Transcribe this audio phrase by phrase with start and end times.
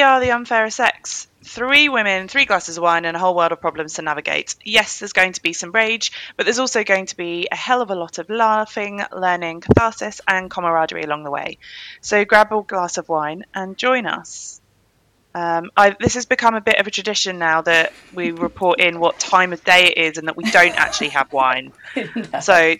[0.00, 1.28] We are the Unfairer Sex.
[1.44, 4.54] Three women, three glasses of wine, and a whole world of problems to navigate.
[4.64, 7.82] Yes, there's going to be some rage, but there's also going to be a hell
[7.82, 11.58] of a lot of laughing, learning, catharsis, and camaraderie along the way.
[12.00, 14.62] So grab a glass of wine and join us.
[15.34, 19.00] Um, I, this has become a bit of a tradition now that we report in
[19.00, 21.74] what time of day it is and that we don't actually have wine.
[21.96, 22.40] no.
[22.40, 22.76] So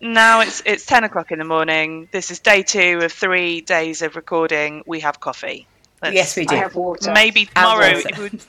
[0.00, 2.08] now it's it's ten o'clock in the morning.
[2.10, 4.82] This is day two of three days of recording.
[4.88, 5.68] We have coffee.
[6.02, 6.56] Let's, yes, we do.
[6.56, 7.12] I have water.
[7.12, 7.92] Maybe tomorrow.
[7.94, 8.40] If we,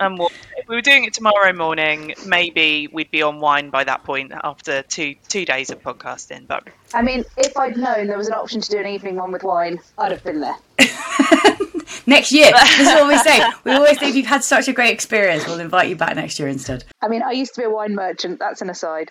[0.00, 4.04] um, if we were doing it tomorrow morning, maybe we'd be on wine by that
[4.04, 6.46] point after two two days of podcasting.
[6.46, 9.32] But I mean, if I'd known there was an option to do an evening one
[9.32, 10.56] with wine, I'd have been there.
[12.06, 12.52] next year.
[12.52, 13.40] This is what we say.
[13.64, 15.46] We always think you've had such a great experience.
[15.46, 16.84] We'll invite you back next year instead.
[17.00, 18.38] I mean, I used to be a wine merchant.
[18.38, 19.10] That's an aside.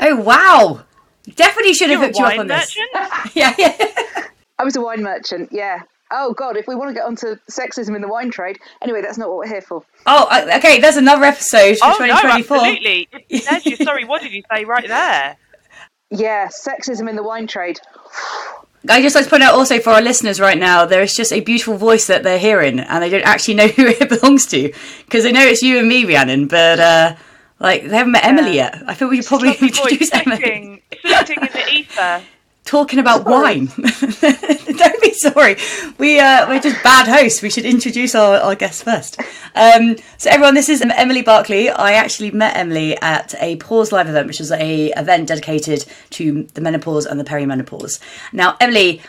[0.00, 0.84] Oh wow!
[1.34, 2.88] Definitely should have hooked you up on merchant?
[2.94, 3.34] this.
[3.34, 3.76] yeah, yeah.
[4.58, 5.50] I was a wine merchant.
[5.52, 5.82] Yeah.
[6.10, 6.56] Oh God!
[6.56, 9.38] If we want to get onto sexism in the wine trade, anyway, that's not what
[9.38, 9.82] we're here for.
[10.06, 10.80] Oh, okay.
[10.80, 12.56] There's another episode for oh, 2024.
[12.56, 13.84] No, absolutely.
[13.84, 15.36] sorry, what did you say right there?
[16.10, 17.80] Yeah, sexism in the wine trade.
[18.88, 21.34] I just like to point out also for our listeners right now, there is just
[21.34, 24.72] a beautiful voice that they're hearing, and they don't actually know who it belongs to
[25.04, 27.16] because they know it's you and me, Rhiannon, but uh,
[27.60, 28.30] like they haven't met yeah.
[28.30, 28.82] Emily yet.
[28.86, 30.82] I feel we should probably introduce Emily.
[31.02, 32.22] Floating in the ether
[32.68, 33.60] talking about sorry.
[33.60, 33.66] wine.
[34.76, 35.56] Don't be sorry.
[35.96, 37.40] We uh, we're just bad hosts.
[37.42, 39.18] We should introduce our, our guests first.
[39.54, 41.68] Um, so everyone, this is Emily Barclay.
[41.68, 46.44] I actually met Emily at a Pause Live event, which was a event dedicated to
[46.54, 48.00] the menopause and the perimenopause.
[48.32, 49.00] Now, Emily,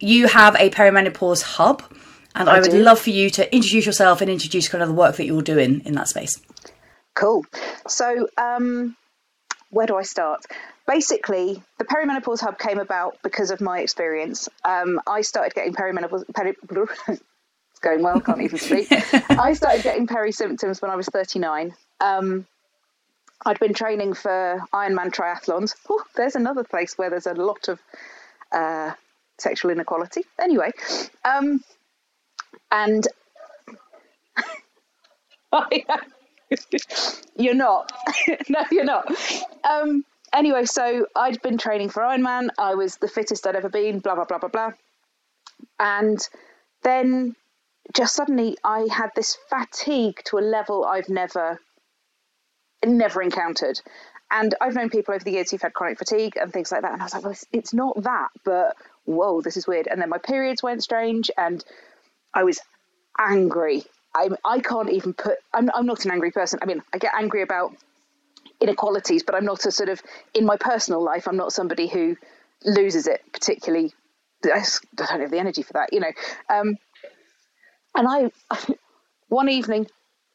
[0.00, 1.84] you have a perimenopause hub,
[2.34, 2.82] and I, I would do.
[2.82, 5.80] love for you to introduce yourself and introduce kind of the work that you're doing
[5.84, 6.40] in that space.
[7.14, 7.44] Cool.
[7.86, 8.96] So, um,
[9.70, 10.44] where do I start?
[10.86, 14.48] Basically, the Perimenopause Hub came about because of my experience.
[14.64, 16.24] Um, I started getting perimenopause.
[16.34, 16.54] Peri,
[17.08, 18.88] it's going well, can't even speak.
[19.30, 21.74] I started getting peri symptoms when I was 39.
[22.00, 22.46] Um,
[23.44, 25.74] I'd been training for Ironman triathlons.
[25.90, 27.78] Oh, there's another place where there's a lot of
[28.50, 28.92] uh,
[29.38, 30.22] sexual inequality.
[30.40, 30.72] Anyway,
[31.24, 31.62] um,
[32.70, 33.06] and
[37.36, 37.92] you're not.
[38.48, 39.12] no, you're not.
[39.64, 42.48] Um, anyway, so I'd been training for Ironman.
[42.58, 44.72] I was the fittest I'd ever been, blah, blah, blah, blah, blah.
[45.78, 46.18] And
[46.82, 47.36] then
[47.94, 51.60] just suddenly I had this fatigue to a level I've never,
[52.84, 53.80] never encountered.
[54.30, 56.92] And I've known people over the years who've had chronic fatigue and things like that.
[56.92, 59.86] And I was like, well, it's, not that, but whoa, this is weird.
[59.86, 61.64] And then my periods went strange and
[62.34, 62.58] I was
[63.18, 63.84] angry.
[64.14, 66.58] I, I can't even put, I'm, I'm not an angry person.
[66.60, 67.76] I mean, I get angry about
[68.60, 70.02] inequalities, but I'm not a sort of
[70.34, 71.28] in my personal life.
[71.28, 72.16] I'm not somebody who
[72.64, 73.92] loses it particularly.
[74.44, 74.62] I
[74.94, 76.12] don't have the energy for that, you know.
[76.48, 76.76] Um,
[77.94, 78.30] and I,
[79.28, 79.86] one evening,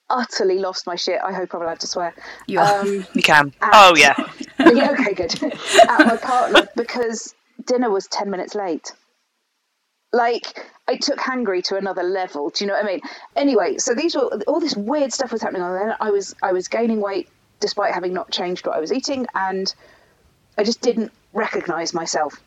[0.09, 1.19] utterly lost my shit.
[1.23, 2.13] I hope I'm allowed to swear.
[2.47, 3.53] You, um, you can.
[3.61, 4.15] At, oh yeah.
[4.59, 4.91] yeah.
[4.91, 5.43] Okay, good.
[5.43, 7.33] At my partner because
[7.65, 8.91] dinner was ten minutes late.
[10.13, 12.49] Like I took hangry to another level.
[12.49, 13.01] Do you know what I mean?
[13.35, 15.97] Anyway, so these were all this weird stuff was happening on there.
[15.99, 17.29] I was I was gaining weight
[17.61, 19.73] despite having not changed what I was eating, and
[20.57, 22.41] I just didn't recognize myself.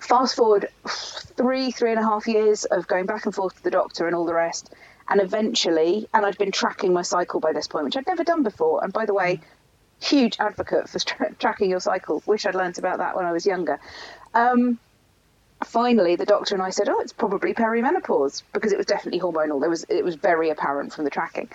[0.00, 3.70] Fast forward three, three and a half years of going back and forth to the
[3.70, 4.72] doctor and all the rest,
[5.08, 8.42] and eventually, and I'd been tracking my cycle by this point, which I'd never done
[8.42, 8.82] before.
[8.82, 9.40] And by the way,
[10.00, 12.22] huge advocate for tra- tracking your cycle.
[12.26, 13.80] Wish I'd learnt about that when I was younger.
[14.34, 14.78] Um,
[15.64, 19.60] finally, the doctor and I said, "Oh, it's probably perimenopause," because it was definitely hormonal.
[19.60, 21.48] There was it was very apparent from the tracking.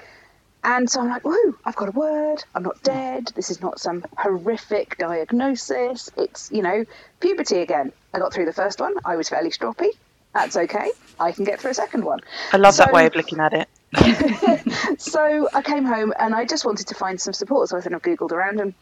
[0.64, 2.44] And so I'm like, whoo, I've got a word.
[2.56, 3.32] I'm not dead.
[3.36, 6.10] This is not some horrific diagnosis.
[6.16, 6.86] It's, you know,
[7.20, 7.92] puberty again.
[8.14, 8.94] I got through the first one.
[9.04, 9.90] I was fairly stroppy.
[10.34, 10.92] That's okay.
[11.20, 12.22] I can get through a second one.
[12.54, 13.68] I love so, that way of looking at it.
[15.00, 17.70] so I came home and I just wanted to find some support.
[17.70, 18.74] So I kind of Googled around and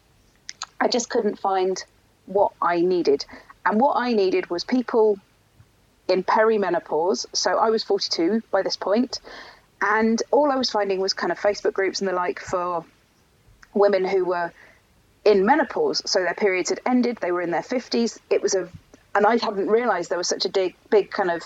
[0.80, 1.84] I just couldn't find
[2.28, 3.26] what I needed.
[3.66, 5.18] And what I needed was people
[6.08, 7.26] in perimenopause.
[7.34, 9.20] So I was 42 by this point
[9.82, 12.86] and all I was finding was kind of Facebook groups and the like for
[13.74, 14.52] women who were
[15.26, 16.02] in menopause.
[16.06, 18.20] So their periods had ended, they were in their 50s.
[18.30, 18.70] It was a,
[19.16, 21.44] and I hadn't realized there was such a big, big kind of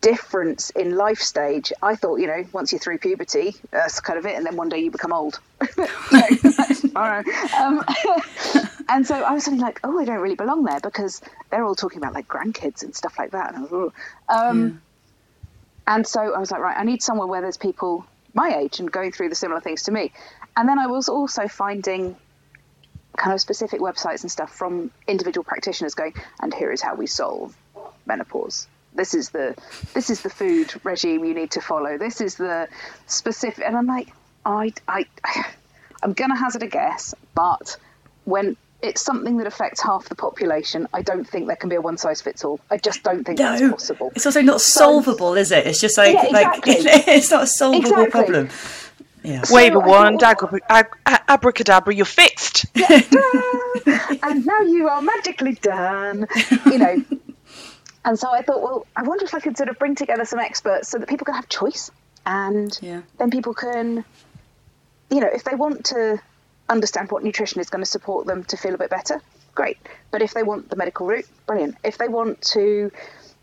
[0.00, 1.72] difference in life stage.
[1.82, 4.68] I thought, you know, once you're through puberty, that's kind of it, and then one
[4.68, 5.40] day you become old.
[7.58, 7.82] um,
[8.88, 11.74] and so I was suddenly like, oh, I don't really belong there because they're all
[11.74, 13.54] talking about like grandkids and stuff like that.
[13.54, 13.92] And I was,
[14.28, 14.82] um,
[15.86, 18.90] and so I was like, right, I need somewhere where there's people my age and
[18.90, 20.12] going through the similar things to me.
[20.56, 22.16] And then I was also finding
[23.16, 27.06] kind of specific websites and stuff from individual practitioners going, and here is how we
[27.06, 27.56] solve
[28.06, 28.66] menopause.
[28.94, 29.56] this is the
[29.92, 31.98] this is the food regime you need to follow.
[31.98, 32.68] This is the
[33.06, 34.08] specific, and I'm like,
[34.44, 35.06] I I
[36.02, 37.76] I'm gonna hazard a guess, but
[38.24, 41.80] when it's something that affects half the population, I don't think there can be a
[41.80, 42.60] one size fits all.
[42.70, 44.12] I just don't think that's possible.
[44.14, 45.66] It's also not solvable, is it?
[45.66, 46.82] It's just like Yeah, exactly.
[46.82, 48.10] like it's not a solvable Exactly.
[48.10, 48.48] problem.
[49.22, 49.42] Yeah.
[49.50, 52.66] Wave a I wand, thought, abra- ab- ab- abracadabra, you're fixed.
[54.22, 56.26] and now you are magically done.
[56.66, 57.04] You know.
[58.06, 60.38] And so I thought, well, I wonder if I could sort of bring together some
[60.38, 61.90] experts so that people can have choice,
[62.26, 63.00] and Yeah.
[63.16, 64.04] then people can,
[65.08, 66.20] you know, if they want to
[66.68, 69.20] understand what nutrition is going to support them to feel a bit better,
[69.54, 69.78] great.
[70.10, 71.76] But if they want the medical route, brilliant.
[71.84, 72.90] If they want to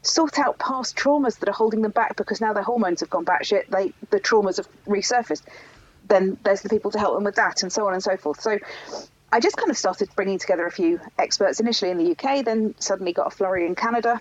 [0.04, 3.26] sort out past traumas that are holding them back because now their hormones have gone
[3.26, 5.44] batshit, they the traumas have resurfaced,
[6.08, 8.42] then there's the people to help them with that, and so on and so forth.
[8.42, 8.58] So
[9.32, 12.76] I just kind of started bringing together a few experts initially in the UK, then
[12.80, 14.20] suddenly got a flurry in Canada,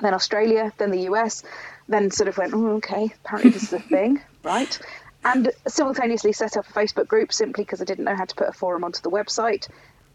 [0.00, 1.42] then Australia, then the US,
[1.88, 4.78] then sort of went, oh, okay, apparently this is a thing, right?
[5.24, 8.48] And simultaneously set up a Facebook group simply because I didn't know how to put
[8.48, 9.68] a forum onto the website.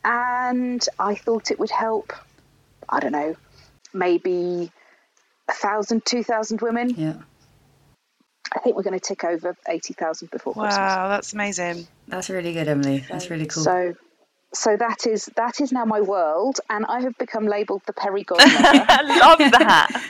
[0.04, 2.14] And I thought it would help,
[2.90, 3.36] I don't know,
[3.94, 4.72] maybe
[5.48, 6.90] a thousand, two thousand women.
[6.90, 7.16] Yeah.
[8.56, 10.78] I think we're going to tick over 80,000 before Christmas.
[10.78, 11.88] Wow, that's amazing.
[12.08, 13.04] That's really good, Emily.
[13.10, 13.64] That's really cool.
[13.64, 13.96] So,
[14.56, 18.24] so that is that is now my world, and I have become labelled the Peri
[18.30, 18.86] Godmother.
[18.88, 20.02] I love that.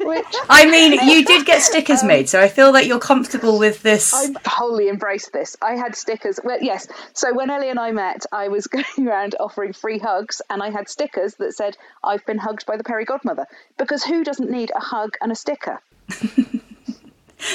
[0.00, 3.58] which I mean, you did get stickers um, made, so I feel that you're comfortable
[3.58, 4.12] with this.
[4.14, 5.56] I wholly embraced this.
[5.60, 6.38] I had stickers.
[6.42, 6.88] Well, yes.
[7.12, 10.70] So when Ellie and I met, I was going around offering free hugs, and I
[10.70, 13.46] had stickers that said, "I've been hugged by the Peri Godmother."
[13.78, 15.80] Because who doesn't need a hug and a sticker?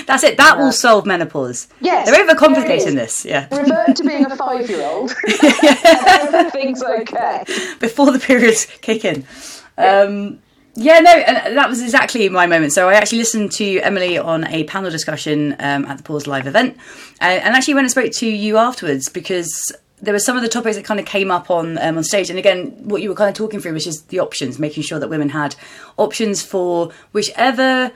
[0.06, 0.38] That's it.
[0.38, 1.68] That will solve menopause.
[1.82, 3.26] Yes, They're overcomplicating this.
[3.26, 3.48] Yeah.
[3.56, 5.12] Revert to being a five-year-old.
[5.44, 7.44] and everything's okay.
[7.80, 9.26] before the periods kick in.
[9.78, 10.40] Um,
[10.76, 12.74] yeah, no, and that was exactly my moment.
[12.74, 16.48] So I actually listened to Emily on a panel discussion um, at the Pause Live
[16.48, 16.78] event,
[17.22, 20.48] uh, and actually went and spoke to you afterwards because there were some of the
[20.48, 22.30] topics that kind of came up on um, on stage.
[22.30, 25.00] And again, what you were kind of talking through was just the options, making sure
[25.00, 25.56] that women had
[25.98, 27.92] options for whichever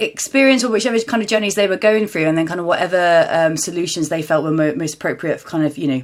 [0.00, 3.28] experience or whichever kind of journeys they were going through, and then kind of whatever
[3.30, 6.02] um, solutions they felt were mo- most appropriate for kind of you know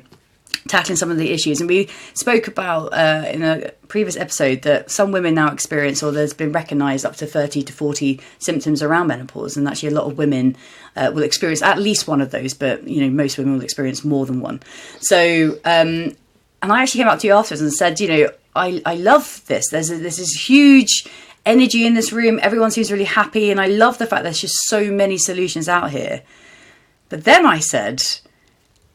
[0.69, 1.61] tackling some of the issues.
[1.61, 6.13] And we spoke about uh, in a previous episode that some women now experience, or
[6.13, 10.05] there's been recognised up to 30 to 40 symptoms around menopause, and actually a lot
[10.05, 10.57] of women
[10.97, 14.05] uh, will experience at least one of those, but you know most women will experience
[14.05, 14.61] more than one.
[15.01, 16.15] So, um,
[16.63, 19.43] and I actually came up to you afterwards and said, you know, I I love
[19.47, 19.65] this.
[19.71, 21.07] There's a, this huge
[21.47, 22.39] energy in this room.
[22.43, 25.91] Everyone seems really happy, and I love the fact there's just so many solutions out
[25.91, 26.23] here.
[27.09, 28.03] But then I said,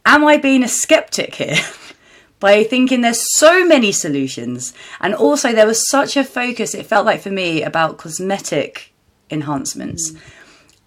[0.06, 1.58] am I being a skeptic here?
[2.40, 7.06] By thinking there's so many solutions, and also there was such a focus, it felt
[7.06, 8.94] like for me, about cosmetic
[9.30, 10.12] enhancements.
[10.12, 10.20] Mm.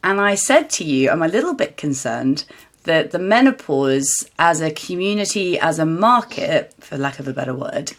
[0.04, 2.44] And I said to you, I'm a little bit concerned
[2.83, 7.92] that the menopause as a community, as a market, for lack of a better word,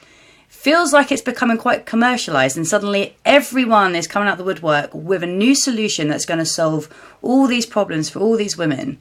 [0.66, 5.22] feels like it's becoming quite commercialized and suddenly everyone is coming out the woodwork with
[5.22, 6.92] a new solution that's going to solve
[7.22, 9.00] all these problems for all these women.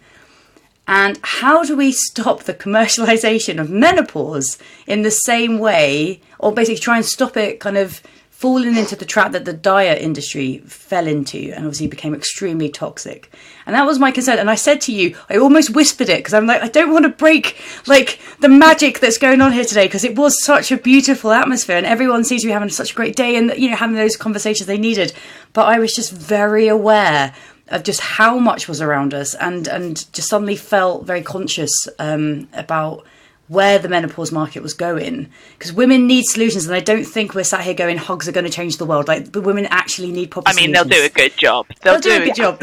[0.87, 6.81] And how do we stop the commercialization of menopause in the same way, or basically
[6.81, 8.03] try and stop it kind of
[8.45, 13.33] falling into the trap that the diet industry fell into and obviously became extremely toxic?
[13.65, 14.39] And that was my concern.
[14.39, 17.05] And I said to you, I almost whispered it because I'm like, I don't want
[17.05, 20.77] to break like the magic that's going on here today because it was such a
[20.77, 23.77] beautiful atmosphere and everyone seems to be having such a great day and you know
[23.77, 25.15] having those conversations they needed.
[25.55, 27.35] But I was just very aware
[27.69, 32.47] of just how much was around us and and just suddenly felt very conscious um,
[32.53, 33.07] about
[33.49, 37.45] where the menopause market was going because women need solutions and I don't think we're
[37.45, 40.31] sat here going hogs are going to change the world like the women actually need
[40.31, 41.67] proper I mean, they'll do a good job.
[41.83, 42.63] They'll, They'll do a good job.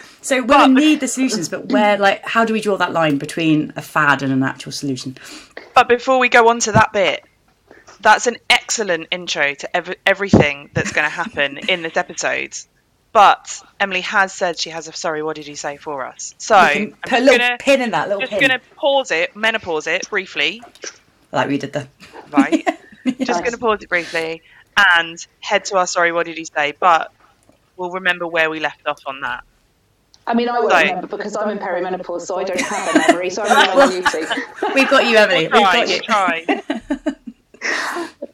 [0.20, 3.72] so women need the solutions but where like how do we draw that line between
[3.76, 5.16] a fad and an actual solution
[5.74, 7.24] But before we go on to that bit,
[8.00, 12.56] that's an excellent intro to ev- everything that's going to happen in this episode.
[13.14, 13.38] But
[13.80, 15.22] Emily has said she has a sorry.
[15.22, 16.34] What did you say for us?
[16.38, 18.60] So You I'm put a just little gonna pin in that little just pin gonna
[18.80, 20.62] pause it, menopause it briefly,
[21.32, 21.88] like we did the
[22.30, 22.66] right?
[23.24, 24.42] just gonna pause it briefly
[24.96, 26.12] and head to our sorry.
[26.12, 26.74] What did you say?
[26.80, 27.08] But
[27.76, 29.40] we'll remember where we left off on that.
[30.26, 30.88] I mean, I won't Right.
[30.88, 33.30] remember because I'm in perimenopause, so I don't have a memory.
[33.30, 34.26] So I'm relying on you two.
[34.74, 36.46] we've got you Emily we've Try, got you try.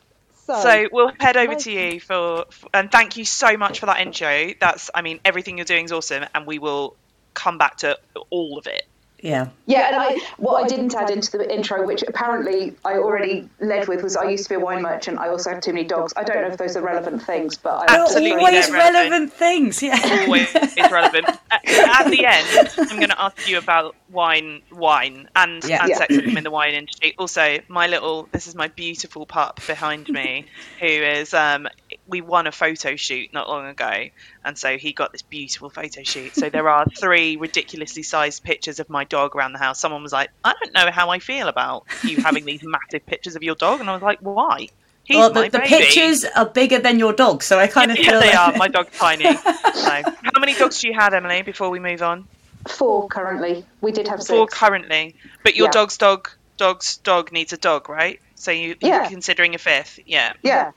[0.63, 4.01] So we'll head over to you for, for, and thank you so much for that
[4.01, 4.53] intro.
[4.61, 6.97] That's, I mean, everything you're doing is awesome, and we will
[7.35, 7.99] come back to
[8.31, 8.83] all of it.
[9.23, 9.49] Yeah.
[9.67, 13.87] Yeah, and I what I didn't add into the intro, which apparently I already led
[13.89, 15.19] with, was I used to be a wine merchant.
[15.19, 16.13] I also have too many dogs.
[16.17, 18.95] I don't know if those are relevant things, but I Absolutely always relevant.
[18.95, 19.83] relevant things.
[19.83, 19.99] Yeah.
[20.27, 21.27] always is relevant.
[21.51, 25.83] At, at the end, I'm going to ask you about wine, wine, and, Yeah.
[25.83, 25.99] and Yeah.
[25.99, 27.15] sexism in the wine industry.
[27.19, 30.47] Also, my little, this is my beautiful pup behind me,
[30.81, 31.69] who is, um,
[32.09, 34.05] we won a photo shoot not long ago,
[34.45, 36.35] and so he got this beautiful photo shoot.
[36.37, 39.81] So there are three ridiculously sized pictures of my dog around the house.
[39.81, 43.37] Someone was like, I don't know how I feel about you having these massive pictures
[43.37, 44.67] of your dog, and I was like, why?
[45.05, 48.11] He's well, the, the pictures are bigger than your dog, so I kind of Yeah,
[48.11, 48.53] feel they like are.
[48.57, 49.25] My dog's tiny.
[49.73, 51.43] So, how many dogs do you have, Emily?
[51.43, 52.27] Before we move on,
[52.69, 53.65] four currently.
[53.81, 54.59] We did have four six.
[54.59, 55.73] currently, but your Yeah.
[55.73, 56.29] dog's dog,
[56.59, 58.19] dog's dog needs a dog, right?
[58.35, 59.09] So you, you're Yeah.
[59.09, 59.99] considering a fifth?
[60.07, 60.73] Yeah, Yeah.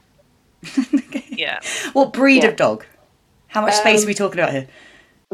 [1.29, 1.59] yeah.
[1.93, 2.49] what breed Yeah.
[2.49, 2.85] of dog?
[3.53, 4.67] How much space Um, are we talking about here?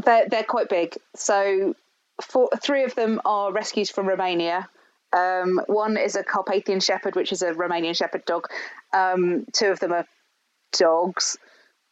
[0.03, 0.95] They're they're quite big.
[1.15, 1.75] So
[2.21, 4.69] four, three of them are rescues from Romania.
[5.11, 8.47] Um, one is a Carpathian Shepherd, which is a Romanian Shepherd dog.
[8.93, 10.05] Um, two of them are
[10.73, 11.37] dogs,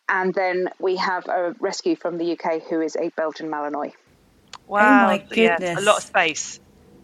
[0.07, 3.93] and then we have a rescue from the UK who is a Belgian Malinois.
[4.67, 5.07] Wow.
[5.07, 6.59] my yeah, a lot of space.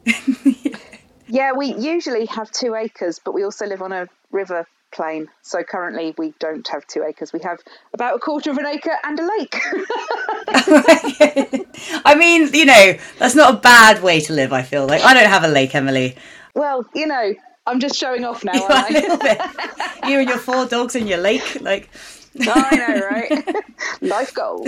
[1.34, 5.27] Yeah, we usually have two acres, but we also live on a river plain.
[5.41, 7.33] So currently we don't have two acres.
[7.33, 7.59] We have
[7.93, 9.55] about a quarter of an acre and a lake.
[12.05, 14.53] I mean, you know, that's not a bad way to live.
[14.53, 16.15] I feel like I don't have a lake, Emily.
[16.55, 17.33] well, you know,
[17.65, 19.00] I'm just showing off now, You are a aren't I?
[19.00, 19.41] little bit.
[20.09, 21.89] You and your four dogs and your lake, like.
[22.41, 23.63] I know, right?
[24.01, 24.65] Life goals.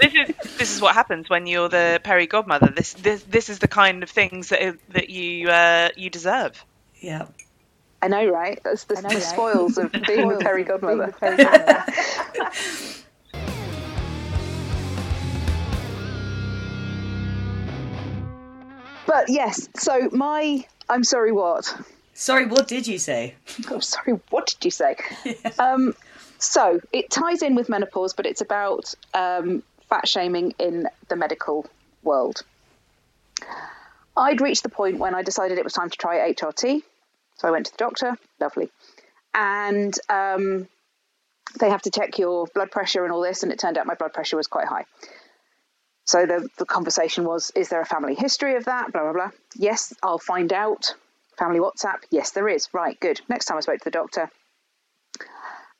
[0.00, 2.68] This is this is what happens when you're the Peri godmother.
[2.74, 6.64] This this this is the kind of things that that you uh, you deserve.
[7.00, 7.26] Yeah.
[8.00, 8.60] I know, right?
[8.62, 9.22] That's the, the right?
[9.22, 11.12] spoils of being the Peri godmother.
[19.06, 21.74] But yes, so my I'm sorry, what?
[22.14, 23.34] Sorry, what did you say?
[23.70, 24.96] I'm sorry, what did you say?
[25.58, 25.94] Um,
[26.38, 31.66] so it ties in with menopause, but it's about um, fat shaming in the medical
[32.04, 32.42] world.
[34.16, 36.82] I'd reached the point when I decided it was time to try HRT.
[37.38, 38.70] So I went to the doctor, lovely.
[39.34, 40.68] And um,
[41.58, 43.94] they have to check your blood pressure and all this, and it turned out my
[43.94, 44.84] blood pressure was quite high.
[46.04, 48.92] So the, the conversation was, is there a family history of that?
[48.92, 49.30] Blah, blah, blah.
[49.54, 50.94] Yes, I'll find out.
[51.38, 51.98] Family WhatsApp?
[52.10, 52.68] Yes, there is.
[52.72, 53.20] Right, good.
[53.28, 54.30] Next time I spoke to the doctor,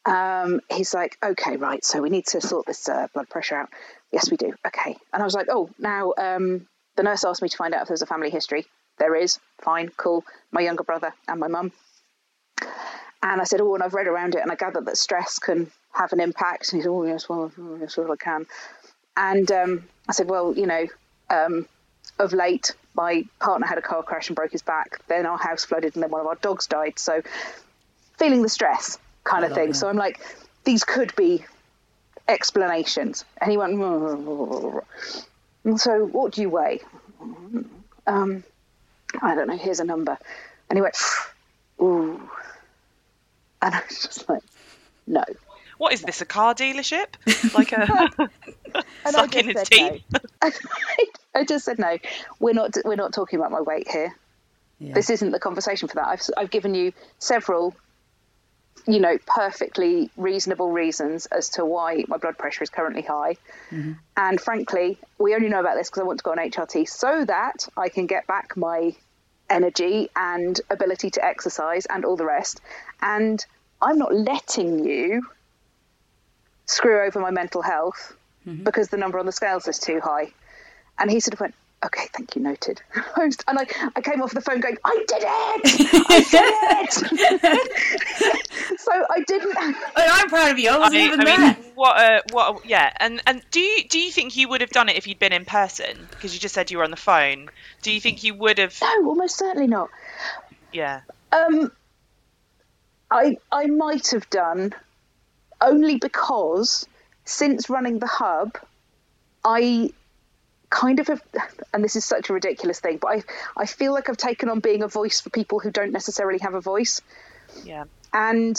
[0.05, 3.71] um, he's like, okay, right, so we need to sort this uh, blood pressure out.
[4.13, 4.55] Yes, we do.
[4.67, 4.97] Okay.
[5.13, 7.89] And I was like, oh, now um, the nurse asked me to find out if
[7.89, 8.67] there's a family history.
[8.99, 9.39] There is.
[9.61, 10.25] Fine, cool.
[10.51, 11.73] My younger brother and my mum.
[13.23, 15.71] And I said, oh, and I've read around it and I gathered that stress can
[15.93, 16.73] have an impact.
[16.73, 18.47] And he said, oh, yes, well, yes, well I can.
[19.17, 20.87] And um, I said, well, you know,
[21.29, 21.67] um,
[22.19, 25.01] of late, my partner had a car crash and broke his back.
[25.09, 26.99] Then our house flooded and then one of our dogs died.
[26.99, 27.23] So
[28.19, 29.75] feeling the stress kind of thing.
[29.75, 30.21] So I'm like,
[30.65, 31.45] these could be
[32.29, 33.25] explanations.
[33.41, 33.73] And he went,
[35.65, 36.81] and so what do you weigh?
[38.07, 38.45] Um,
[39.21, 39.57] I don't know.
[39.57, 40.19] Here's a number.
[40.69, 40.97] And he went,
[41.81, 42.21] ooh.
[43.61, 44.43] And I was just like,
[45.07, 45.25] no.
[45.79, 46.21] What is this?
[46.21, 47.07] A car dealership?
[47.55, 48.11] Like a
[49.05, 50.03] And I his just said teeth?
[51.35, 51.99] I just said no.
[52.41, 52.77] We're not.
[52.85, 54.15] We're not talking about my weight here.
[54.81, 54.95] Yeah.
[54.95, 56.07] This isn't the conversation for that.
[56.09, 57.75] I've I've given you several,
[58.89, 63.37] you know, perfectly reasonable reasons as to why my blood pressure is currently high.
[63.71, 63.93] Mm-hmm.
[64.17, 67.27] And frankly, we only know about this because I want to go on HRT so
[67.27, 68.97] that I can get back my
[69.51, 72.63] energy and ability to exercise and all the rest.
[73.03, 73.45] And
[73.83, 75.27] I'm not letting you
[76.65, 78.17] screw over my mental health
[78.47, 78.65] mm-hmm.
[78.65, 80.33] because the number on the scales is too high.
[80.99, 81.55] And he sort of went,
[81.85, 82.81] okay, thank you, noted.
[83.17, 85.95] and I, I came off the phone going, I did it!
[86.09, 88.81] I did it!
[88.81, 89.57] so I didn't.
[89.57, 90.71] Oh, I'm proud of you.
[90.71, 91.39] I wasn't I, even I there.
[91.39, 92.65] mean, what a what?
[92.65, 95.07] A, yeah, and and do you do you think you would have done it if
[95.07, 96.07] you'd been in person?
[96.11, 97.51] Because you just said you were on the phone.
[97.83, 98.77] Do you think you would have?
[98.81, 99.91] No, almost certainly not.
[100.73, 101.01] Yeah.
[101.33, 101.73] Um,
[103.11, 104.75] I I might have done
[105.61, 106.87] only because
[107.25, 108.59] since running the hub,
[109.45, 109.93] I
[110.71, 111.09] kind of
[111.73, 113.23] and this is such a ridiculous thing, but I
[113.57, 116.55] I feel like I've taken on being a voice for people who don't necessarily have
[116.55, 117.01] a voice,
[117.65, 117.85] Yeah.
[118.13, 118.57] and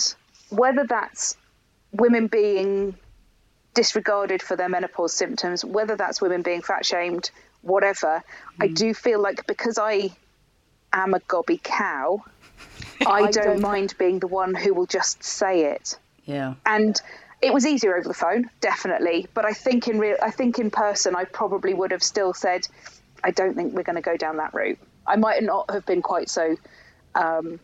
[0.49, 1.37] whether that's
[1.91, 2.95] women being
[3.73, 8.23] disregarded for their menopause symptoms, whether that's women being fat shamed, whatever,
[8.59, 8.75] I mm.
[8.75, 10.11] do feel like because I
[10.91, 12.23] am a gobby cow,
[13.05, 15.97] I, don't, don't- mind being the one who will just say it.
[16.25, 16.55] Yeah.
[16.65, 16.99] And
[17.41, 19.27] it was easier over the phone, definitely.
[19.34, 22.67] But I think in real, I think in person, I probably would have still said,
[23.24, 24.79] I don't think we're going to go down that route.
[25.08, 26.55] I might not have been quite so
[27.15, 27.60] um,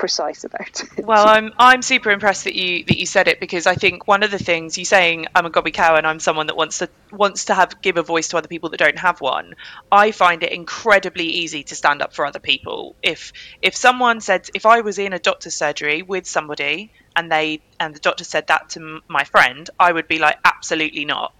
[0.00, 1.04] precise about it.
[1.04, 4.22] Well, I'm I'm super impressed that you that you said it because I think one
[4.22, 6.88] of the things you saying I'm a gobby cow and I'm someone that wants to
[7.12, 9.54] wants to have give a voice to other people that don't have one.
[9.92, 12.96] I find it incredibly easy to stand up for other people.
[13.02, 17.62] If if someone said if I was in a doctor's surgery with somebody and they
[17.78, 21.32] and the doctor said that to m- my friend, I would be like absolutely not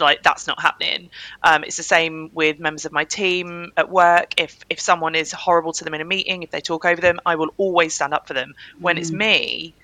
[0.00, 1.10] like that's not happening.
[1.42, 4.32] Um, it's the same with members of my team at work.
[4.36, 7.18] If if someone is horrible to them in a meeting, if they talk over them,
[7.26, 8.54] I will always stand up for them.
[8.78, 9.74] When it's me,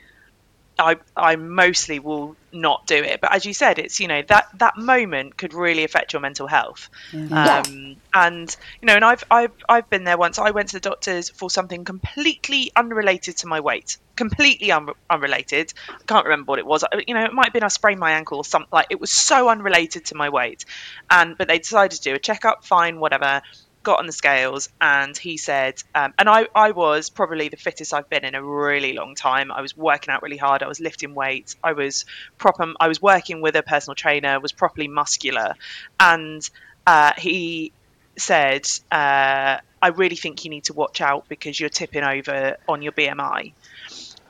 [0.78, 3.20] I I mostly will not do it.
[3.20, 6.46] But as you said, it's you know that that moment could really affect your mental
[6.46, 6.88] health.
[7.12, 7.62] Yeah.
[7.66, 10.38] Um, and you know, and I've I've I've been there once.
[10.38, 15.72] I went to the doctors for something completely unrelated to my weight, completely un- unrelated.
[15.88, 16.84] I can't remember what it was.
[17.06, 18.68] You know, it might have been I sprained my ankle or something.
[18.72, 20.64] Like it was so unrelated to my weight,
[21.10, 22.64] and but they decided to do a checkup.
[22.64, 23.42] Fine, whatever
[23.84, 27.94] got on the scales and he said um, and I, I was probably the fittest
[27.94, 29.52] i've been in a really long time.
[29.52, 30.62] I was working out really hard.
[30.62, 31.56] I was lifting weights.
[31.62, 32.04] I was
[32.38, 35.54] proper i was working with a personal trainer was properly muscular.
[36.00, 36.48] And
[36.86, 37.72] uh, he
[38.16, 42.82] said uh, i really think you need to watch out because you're tipping over on
[42.82, 43.52] your bmi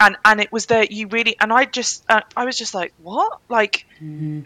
[0.00, 2.92] and and it was that you really and I just uh, I was just like
[2.96, 3.32] what?
[3.48, 3.82] Like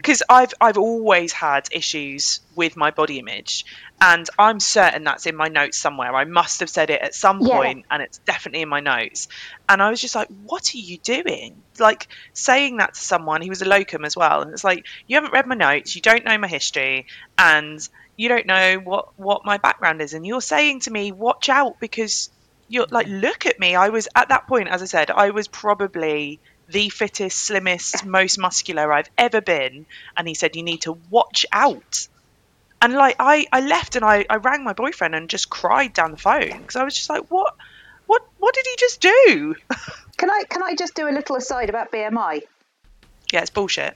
[0.01, 3.63] because I've I've always had issues with my body image
[4.01, 6.15] and I'm certain that's in my notes somewhere.
[6.15, 7.57] I must have said it at some Yeah.
[7.57, 9.27] point and it's definitely in my notes.
[9.67, 11.63] And I was just like what are you doing?
[11.79, 15.15] Like saying that to someone he was a locum as well and it's like you
[15.17, 17.05] haven't read my notes you don't know my history
[17.37, 17.79] and
[18.15, 21.73] you don't know what what my background is and you're saying to me watch out
[21.79, 22.29] because
[22.69, 23.75] you're like look at me.
[23.75, 28.37] I was at that point as i said i was probably the fittest slimmest most
[28.37, 29.85] muscular i've ever been.
[30.15, 32.07] And he said you need to watch out.
[32.81, 36.11] And like i i left and i i rang my boyfriend and just cried down
[36.11, 37.55] the phone because i was just like what
[38.09, 39.55] what what did he just do?
[40.17, 42.41] Can I can I just do a little aside about BMI?
[43.31, 43.95] yeah it's bullshit.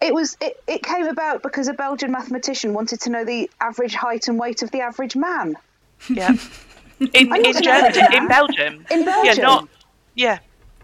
[0.00, 3.94] It was it, it came about because a Belgian mathematician wanted to know the average
[3.94, 5.56] height and weight of the average man.
[6.08, 6.34] yeah
[7.14, 9.42] in I in, Germany, aware of in belgium In yeah Belgium.
[9.42, 9.68] not
[10.14, 10.38] yeah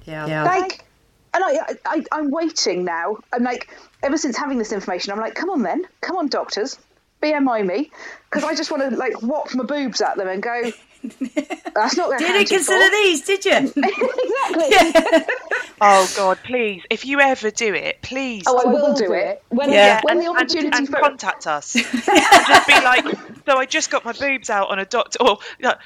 [0.07, 0.45] Yeah.
[0.45, 0.85] Like
[1.33, 3.19] and I, I I'm waiting now.
[3.33, 3.69] I'm like
[4.03, 6.79] ever since having this information, I'm like, come on then, come on doctors,
[7.23, 7.91] BMI me,
[8.29, 10.73] because I just want to like whop my boobs at them and go.
[11.75, 12.19] That's not.
[12.19, 13.57] Didn't consider these, did you?
[13.77, 15.35] exactly.
[15.83, 16.83] Oh God, please!
[16.91, 18.45] If you ever do it, please.
[18.47, 20.03] Oh, I will do it when Yeah.
[20.03, 21.75] when and, the opportunity and for contact us.
[21.75, 23.07] and just be like,
[23.47, 25.17] so I just got my boobs out on a doctor.
[25.23, 25.79] Or like,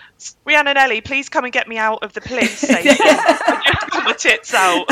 [0.48, 2.96] and Ellie, please come and get me out of the police station.
[2.98, 4.90] I just got my tits out.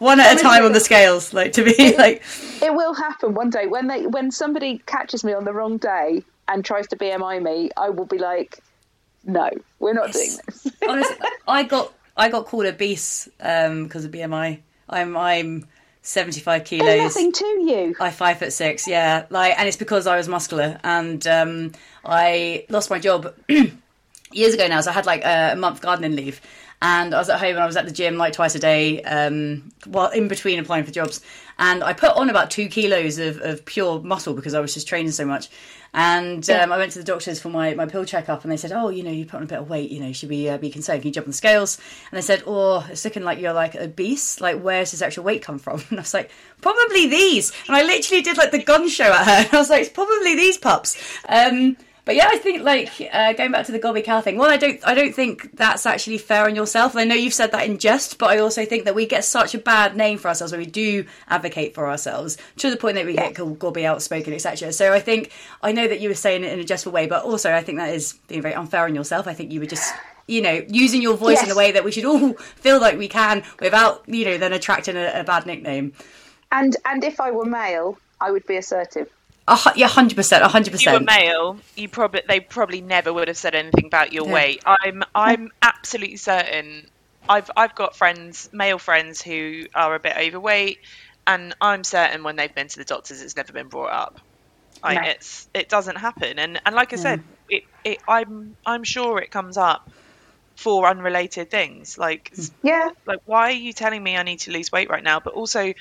[0.00, 2.22] One at a time on the scales, like to be like,
[2.60, 6.24] it will happen one day when they when somebody catches me on the wrong day
[6.46, 8.60] and tries to BMI me, I will be like,
[9.24, 10.66] no, we're not doing this.
[10.88, 14.60] honestly, I got I got called obese um, because of BMI.
[14.88, 15.66] I'm I'm
[16.02, 16.98] 75 There's kilos.
[16.98, 17.94] nothing to you.
[18.00, 19.26] I five foot six, yeah.
[19.30, 21.72] Like, and it's because I was muscular, and um,
[22.04, 23.34] I lost my job
[24.32, 24.80] years ago now.
[24.80, 26.40] So I had like a month gardening leave,
[26.82, 29.00] and I was at home and I was at the gym like twice a day,
[29.04, 31.20] um, while in between applying for jobs.
[31.56, 34.88] And I put on about two kilos of, of pure muscle because I was just
[34.88, 35.48] training so much.
[35.94, 38.72] And um, I went to the doctors for my, my pill checkup, and they said,
[38.72, 39.90] "Oh, you know, you put on a bit of weight.
[39.90, 41.02] You know, should we uh, be concerned?
[41.02, 41.78] Can you jump on the scales?"
[42.10, 44.40] And they said, "Oh, it's looking like you're like obese.
[44.40, 46.30] Like, where's this extra weight come from?" And I was like,
[46.62, 49.32] "Probably these." And I literally did like the gun show at her.
[49.44, 50.96] And I was like, "It's probably these pups."
[51.28, 54.36] Um, but yeah, I think like uh, going back to the gobby cow thing.
[54.36, 56.96] Well, I don't, I don't think that's actually fair on yourself.
[56.96, 59.54] I know you've said that in jest, but I also think that we get such
[59.54, 63.06] a bad name for ourselves when we do advocate for ourselves to the point that
[63.06, 64.72] we get called gobby, outspoken, etc.
[64.72, 65.30] So I think
[65.62, 67.78] I know that you were saying it in a jestful way, but also I think
[67.78, 69.28] that is being very unfair on yourself.
[69.28, 69.94] I think you were just.
[70.28, 73.08] You know, using your voice in a way that we should all feel like we
[73.08, 75.94] can without, you know, then attracting a, a bad nickname.
[76.52, 79.10] And and if I were male, I would be assertive.
[79.48, 83.26] A yeah, hundred percent, hundred If you were male, you probably they probably never would
[83.26, 84.32] have said anything about your Yeah.
[84.34, 84.62] weight.
[84.64, 86.86] I'm I'm absolutely certain.
[87.28, 90.78] I've I've got friends, male friends who are a bit overweight,
[91.26, 94.20] and I'm certain when they've been to the doctors, it's never been brought up.
[94.80, 95.00] I, No.
[95.02, 97.24] It's it doesn't happen, and and like I said, mm.
[97.48, 99.90] it, it I'm I'm sure it comes up
[100.54, 102.50] for unrelated things like mm.
[102.62, 102.90] Yeah.
[103.06, 105.72] like why are you telling me i need to lose weight right now but also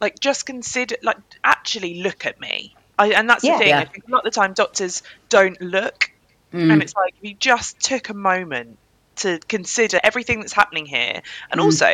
[0.00, 3.52] like just consider like actually look at me I, and that's Yeah.
[3.54, 3.80] the thing Yeah.
[3.80, 6.10] i think a lot of the time doctors don't look.
[6.52, 6.72] Mm.
[6.72, 8.78] And it's like if you just took a moment
[9.16, 11.22] to consider everything that's happening here.
[11.50, 11.64] And mm.
[11.64, 11.90] also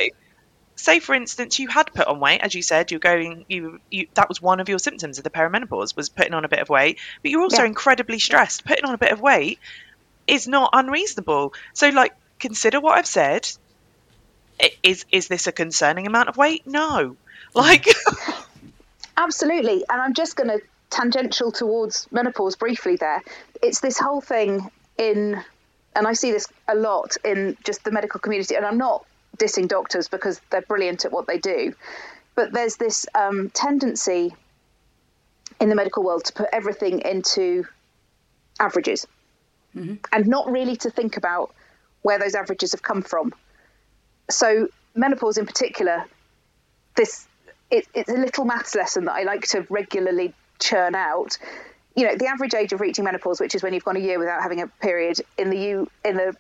[0.77, 4.07] say for instance you had put on weight as you said you're going you, you
[4.15, 6.69] that was one of your symptoms of the perimenopause was putting on a bit of
[6.69, 6.99] weight.
[7.23, 7.69] But you're also Yeah.
[7.75, 8.65] incredibly stressed.
[8.65, 9.59] Putting on a bit of weight
[10.27, 11.55] is not unreasonable.
[11.73, 13.49] So like consider what i've said.
[14.83, 16.67] Is is this a concerning amount of weight?
[16.67, 16.91] No.
[16.93, 17.17] Mm.
[17.55, 17.87] Like
[19.17, 19.85] Absolutely.
[19.91, 20.61] And I'm just going to
[20.91, 23.23] tangential towards menopause briefly there.
[23.63, 25.43] It's this whole thing in,
[25.95, 29.05] and I see this a lot in just the medical community, and I'm not
[29.37, 31.75] dissing doctors because they're brilliant at what they do,
[32.35, 34.35] but there's this um, tendency
[35.61, 37.65] in the medical world to put everything into
[38.61, 39.07] averages
[39.75, 41.55] and not really to think about
[42.03, 43.33] where those averages have come from.
[44.31, 46.05] So, menopause in particular,
[46.97, 47.27] this
[47.71, 51.39] it, it's a little maths lesson that I like to regularly churn out.
[51.95, 54.19] You know, the average age of reaching menopause, which is when you've gone a year
[54.19, 56.37] without having a period in the U in the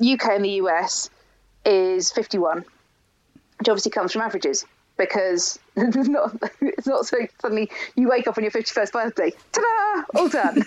[0.00, 1.10] UK and the US,
[1.64, 2.64] is 51,
[3.58, 4.64] which obviously comes from averages
[4.96, 10.02] because it's not it's not so suddenly you wake up on your 51st birthday, ta-da,
[10.18, 10.56] all done.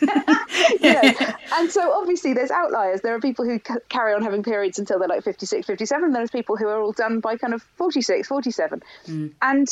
[0.81, 1.11] you know?
[1.53, 3.01] And so obviously there's outliers.
[3.01, 6.11] There are people who c- carry on having periods until they're like 56, 57.
[6.11, 8.83] There's people who are all done by kind of 46, 47.
[9.07, 9.33] Mm.
[9.41, 9.67] And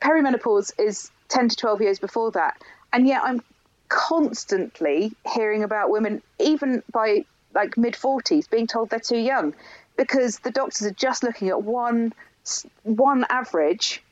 [0.00, 2.56] perimenopause is 10 to 12 years before that.
[2.92, 3.42] And yet I'm
[3.88, 9.54] constantly hearing about women, even by like mid 40s, being told they're too young
[9.96, 12.12] because the doctors are just looking at one
[12.82, 14.02] one average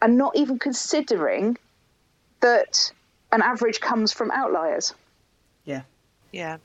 [0.00, 1.58] and not even considering
[2.40, 2.92] that
[3.30, 4.94] an average comes from outliers.
[5.64, 5.82] Yeah.
[6.32, 6.56] yeah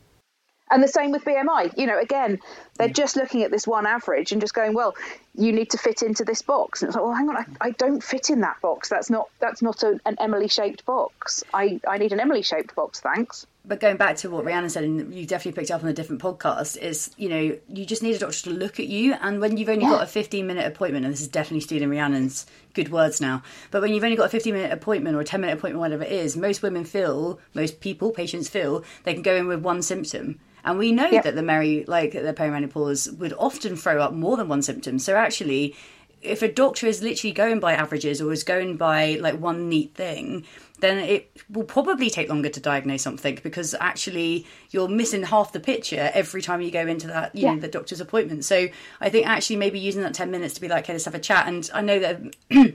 [0.71, 1.77] And the same with BMI.
[1.77, 2.39] You know, again,
[2.77, 4.95] they're just looking at this one average and just going, well,
[5.38, 6.82] you need to fit into this box.
[6.82, 8.89] And it's like, well, hang on, I, I don't fit in that box.
[8.89, 11.43] That's not that's not a, an Emily shaped box.
[11.54, 13.45] I, I need an Emily shaped box, thanks.
[13.63, 16.21] But going back to what Rhiannon said, and you definitely picked up on a different
[16.21, 19.58] podcast, is you know you just need a doctor to look at you, and when
[19.58, 23.19] you've only got a 15 minute appointment, and this is definitely stealing Rhiannon's good words
[23.21, 25.82] now, but when you've only got a 15 minute appointment or a 10 minute appointment,
[25.82, 29.62] whatever it is, most women feel, most people, patients feel, they can go in with
[29.62, 30.39] one symptom.
[30.63, 31.23] And we know Yep.
[31.23, 35.00] that the Mary, like the perimenopause, would often throw up more than one symptom.
[35.00, 35.75] So actually,
[36.21, 39.93] if a doctor is literally going by averages or is going by like one neat
[39.93, 40.45] thing,
[40.79, 45.59] then it will probably take longer to diagnose something because actually you're missing half the
[45.59, 47.59] picture every time you go into that you know Yeah.
[47.59, 48.45] the doctor's appointment.
[48.45, 48.67] So
[49.05, 51.19] I think actually maybe using that ten minutes to be like, okay, let's have a
[51.29, 51.47] chat.
[51.47, 52.17] And I know that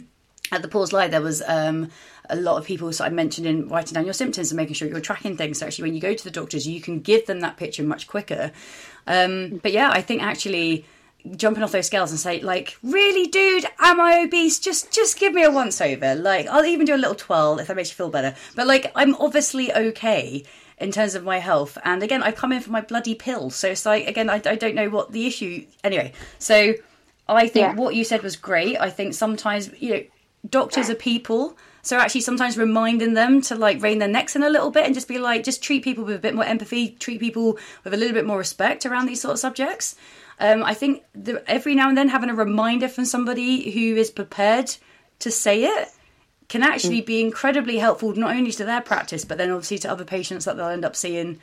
[0.52, 1.90] at the pause live there was um,
[2.28, 4.88] a lot of people so I mentioned in writing down your symptoms and making sure
[4.88, 5.58] you're tracking things.
[5.58, 8.06] So actually when you go to the doctors, you can give them that picture much
[8.06, 8.52] quicker.
[9.06, 10.84] Um, but yeah, I think actually
[11.37, 13.64] jumping off those scales and say like really dude?
[13.78, 14.58] Am i obese?
[14.58, 16.14] Just just give me a once over.
[16.14, 18.35] Like i'll even do a little twirl if that makes you feel better.
[18.56, 20.44] But like i'm obviously okay
[20.78, 21.78] in terms of my health.
[21.85, 23.50] And again i come in for my bloody pill.
[23.50, 26.12] So it's like again i, I don't know what the issue anyway.
[26.38, 26.74] So
[27.28, 27.74] i think Yeah.
[27.74, 28.76] what you said was great.
[28.80, 30.02] I think sometimes you know
[30.48, 31.56] doctors are people.
[31.85, 34.94] So actually sometimes reminding them to like rein their necks in a little bit and
[34.94, 37.96] just be like just treat people with a bit more empathy treat people with a
[37.96, 39.96] little bit more respect around these sort of subjects
[40.40, 44.10] um, i think the, every now and then having a reminder from somebody who is
[44.10, 44.74] prepared
[45.18, 45.88] to say it
[46.48, 50.04] can actually be incredibly helpful not only to their practice but then obviously to other
[50.04, 51.38] patients that they'll end up seeing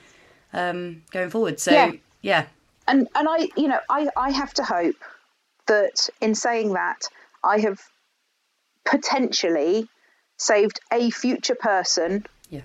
[0.53, 1.91] um, going forward so Yeah.
[2.21, 2.45] yeah
[2.87, 4.95] and and I you know I I have to hope
[5.67, 7.01] that in saying that
[7.43, 7.79] I have
[8.85, 9.87] potentially
[10.37, 12.61] saved a future person yeah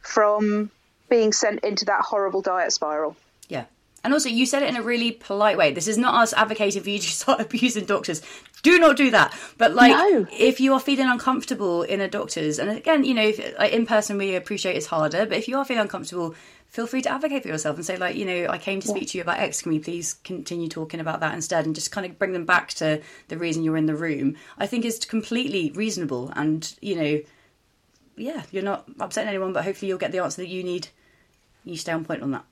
[0.00, 0.70] from
[1.08, 3.16] being sent into that horrible diet spiral.
[3.48, 3.64] Yeah.
[4.04, 5.72] And also, you said it in a really polite way.
[5.72, 8.20] This is not us advocating for you to start abusing doctors.
[8.62, 9.34] Do not do that.
[9.58, 10.26] But like, No.
[10.30, 13.86] if you are feeling uncomfortable in a doctor's, and again, you know, if, like, in
[13.86, 16.34] person we appreciate it's harder, but if you are feeling uncomfortable,
[16.68, 19.08] feel free to advocate for yourself and say like, you know, I came to speak
[19.10, 19.62] to you about X.
[19.62, 22.68] Can we please continue talking about that instead, and just kind of bring them back
[22.74, 24.36] to the reason you're in the room?
[24.58, 27.20] I think is completely reasonable, and you know,
[28.16, 30.88] yeah, you're not upsetting anyone, but hopefully you'll get the answer that you need.
[31.64, 32.44] You stay on point on that.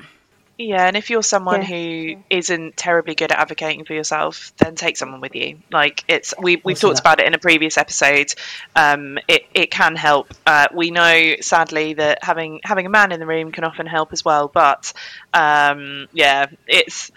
[0.65, 1.67] Yeah, and if you're someone Yeah.
[1.67, 5.59] who isn't terribly good at advocating for yourself, then take someone with you.
[5.73, 7.01] Like it's we we've talked that.
[7.01, 8.33] about it in a previous episode.
[8.77, 10.33] Um, it it can help.
[10.47, 14.13] Uh, we know sadly that having having a man in the room can often help
[14.13, 14.47] as well.
[14.49, 14.93] But
[15.35, 17.11] um, yeah, it's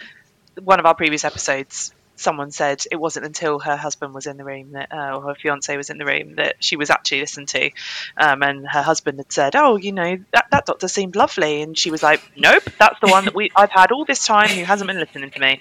[0.61, 1.94] one of our previous episodes.
[2.17, 5.35] Someone said it wasn't until her husband was in the room that, uh, or her
[5.35, 7.71] fiance was in the room, that she was actually listened to.
[8.17, 11.77] Um, and her husband had said, "Oh, you know, that, that doctor seemed lovely," and
[11.77, 14.63] she was like, "Nope, that's the one that we I've had all this time who
[14.63, 15.59] hasn't been listening to me."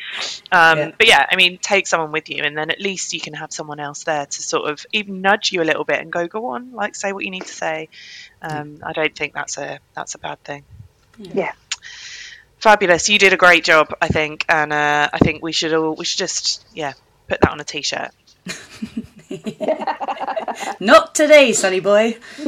[0.52, 0.90] Um, Yeah.
[0.96, 3.52] But yeah, I mean, take someone with you, and then at least you can have
[3.52, 6.46] someone else there to sort of even nudge you a little bit and go, "Go
[6.46, 7.88] on, like say what you need to say."
[8.42, 10.64] Um, I don't think that's a that's a bad thing.
[11.18, 11.52] Yeah.
[12.64, 15.94] Fabulous, you did a great job, I think, and uh, I think we should all
[15.96, 16.94] we should just yeah
[17.28, 18.10] put that on a t-shirt.
[20.80, 22.16] Not today, sonny boy.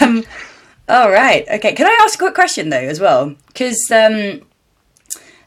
[0.00, 0.24] um,
[0.88, 1.44] all right.
[1.52, 1.74] Okay.
[1.74, 3.34] Can I ask a quick question though, as well?
[3.48, 4.40] Because um,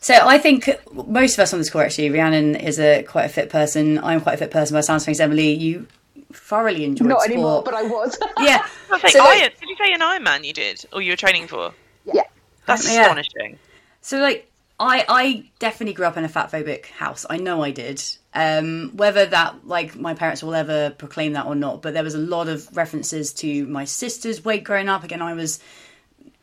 [0.01, 3.29] so I think most of us on this call actually, Rhiannon is a quite a
[3.29, 3.97] fit person.
[3.97, 4.75] I'm quite a fit person.
[4.75, 5.87] By sounds things, Emily, you
[6.33, 7.31] thoroughly enjoyed Not sport.
[7.31, 8.17] anymore, but I was.
[8.39, 8.65] yeah.
[8.91, 11.17] I think So, like- Iron, did you say an Ironman you did, or you were
[11.17, 11.73] training for?
[12.05, 12.23] yeah.
[12.65, 13.01] That's Yeah.
[13.01, 13.57] astonishing.
[14.01, 14.49] So like
[14.79, 17.25] I I definitely grew up in a fat phobic house.
[17.29, 18.01] I know I did.
[18.33, 22.13] Um, whether that like my parents will ever proclaim that or not, but there was
[22.13, 25.03] a lot of references to my sister's weight growing up.
[25.03, 25.59] Again, I was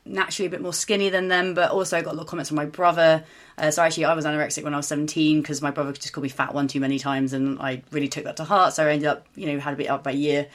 [0.07, 2.49] naturally a bit more skinny than them, but also I got a lot of comments
[2.49, 3.25] from my brother.
[3.57, 6.23] Uh, so actually, I was anorexic when I was 17 because my brother just called
[6.23, 8.75] me fat one too many times, and I really took that to heart.
[8.75, 10.49] So I ended up, you know, had a bit up by a year.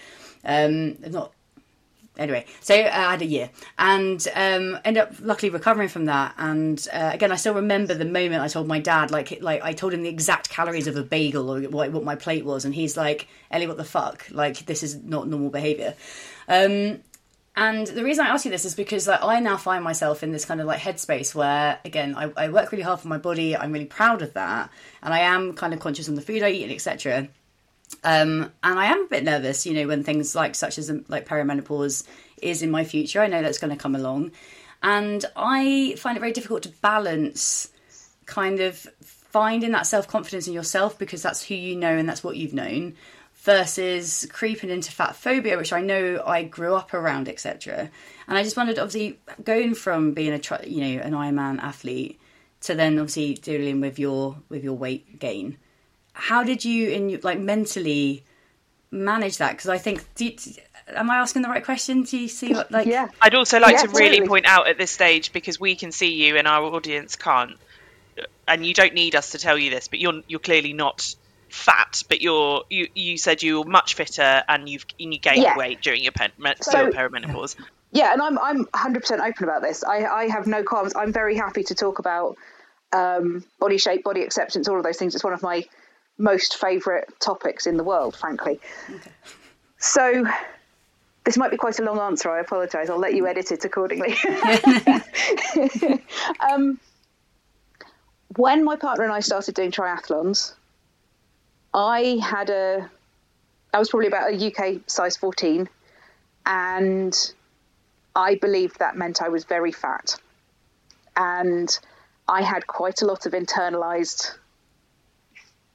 [0.43, 1.33] Um, not
[2.19, 6.35] anyway, so uh, I had a year and um, ended up luckily recovering from that.
[6.37, 9.73] And uh, again, I still remember the moment I told my dad, like, like I
[9.73, 12.75] told him the exact calories of a bagel or what, what my plate was, and
[12.75, 14.27] he's like, "Ellie, what the fuck?
[14.29, 15.95] Like, this is not normal behavior."
[16.47, 16.99] Um,
[17.59, 20.31] and the reason I ask you this is because like I now find myself in
[20.31, 23.55] this kind of like headspace where again I, I work really hard for my body.
[23.55, 24.69] I'm really proud of that,
[25.03, 27.27] and I am kind of conscious on the food I eat and etc.
[28.05, 31.03] Um, and I am a bit nervous, you know, when things like such as um,
[31.09, 32.07] like perimenopause
[32.41, 33.21] is in my future.
[33.21, 34.31] I know that's going to come along,
[34.81, 37.69] and I find it very difficult to balance
[38.25, 42.23] kind of finding that self confidence in yourself because that's who you know and that's
[42.23, 42.95] what you've known,
[43.49, 47.89] versus creeping into fat phobia, which I know I grew up around, etc.
[48.27, 52.19] And I just wondered, obviously, going from being a tri- you know an Ironman athlete
[52.61, 55.57] to then obviously dealing with your with your weight gain
[56.13, 58.21] how did you in like mentally
[58.91, 60.33] manage that because i think do you,
[60.89, 63.07] am i asking the right question do you see what like Yeah.
[63.21, 64.27] I'd also like Yeah, to really totally.
[64.27, 67.55] point out at this stage because we can see you and our audience can't,
[68.45, 71.15] and you don't need us to tell you this, but you're you're clearly not
[71.49, 75.43] fat, but you're you you said you were much fitter and you've and you gained
[75.43, 75.57] Yeah.
[75.57, 77.55] weight during your, pen, me- So- your perimenopause.
[77.91, 79.83] Yeah, and I'm I'm 100% open about this.
[79.83, 80.93] I I have no qualms.
[80.95, 82.37] I'm very happy to talk about
[82.93, 85.15] um, body shape, body acceptance, all of those things.
[85.15, 85.65] It's one of my
[86.17, 88.59] most favourite topics in the world, frankly.
[89.77, 90.25] So
[91.23, 92.29] this might be quite a long answer.
[92.29, 92.89] I apologise.
[92.89, 94.15] I'll let you edit it accordingly.
[96.39, 96.79] um,
[98.35, 100.53] when my partner and I started doing triathlons,
[101.73, 102.89] I had a
[103.73, 105.69] I was probably about a UK size 14
[106.45, 107.33] and
[108.15, 110.15] I believed that meant I was very fat.
[111.15, 111.69] And
[112.27, 114.35] I had quite a lot of internalized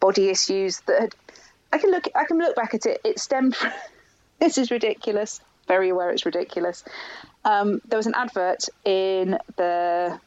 [0.01, 1.15] body issues that had,
[1.73, 3.01] I can look I can look back at it.
[3.05, 3.73] It stemmed from
[4.41, 5.41] this is ridiculous.
[5.69, 6.85] Very aware it's ridiculous.
[7.45, 10.19] Um, there was an advert in the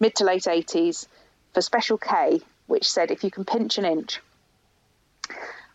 [0.00, 1.06] mid to late 80s
[1.54, 4.20] for Special K, which said if you can pinch an inch.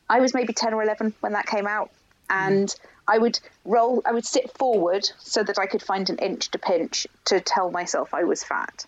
[0.09, 1.91] I was maybe 10 or 11 when that came out,
[2.29, 2.73] and
[3.07, 6.59] I would roll, I would sit forward so that I could find an inch to
[6.59, 8.85] pinch to tell myself I was fat.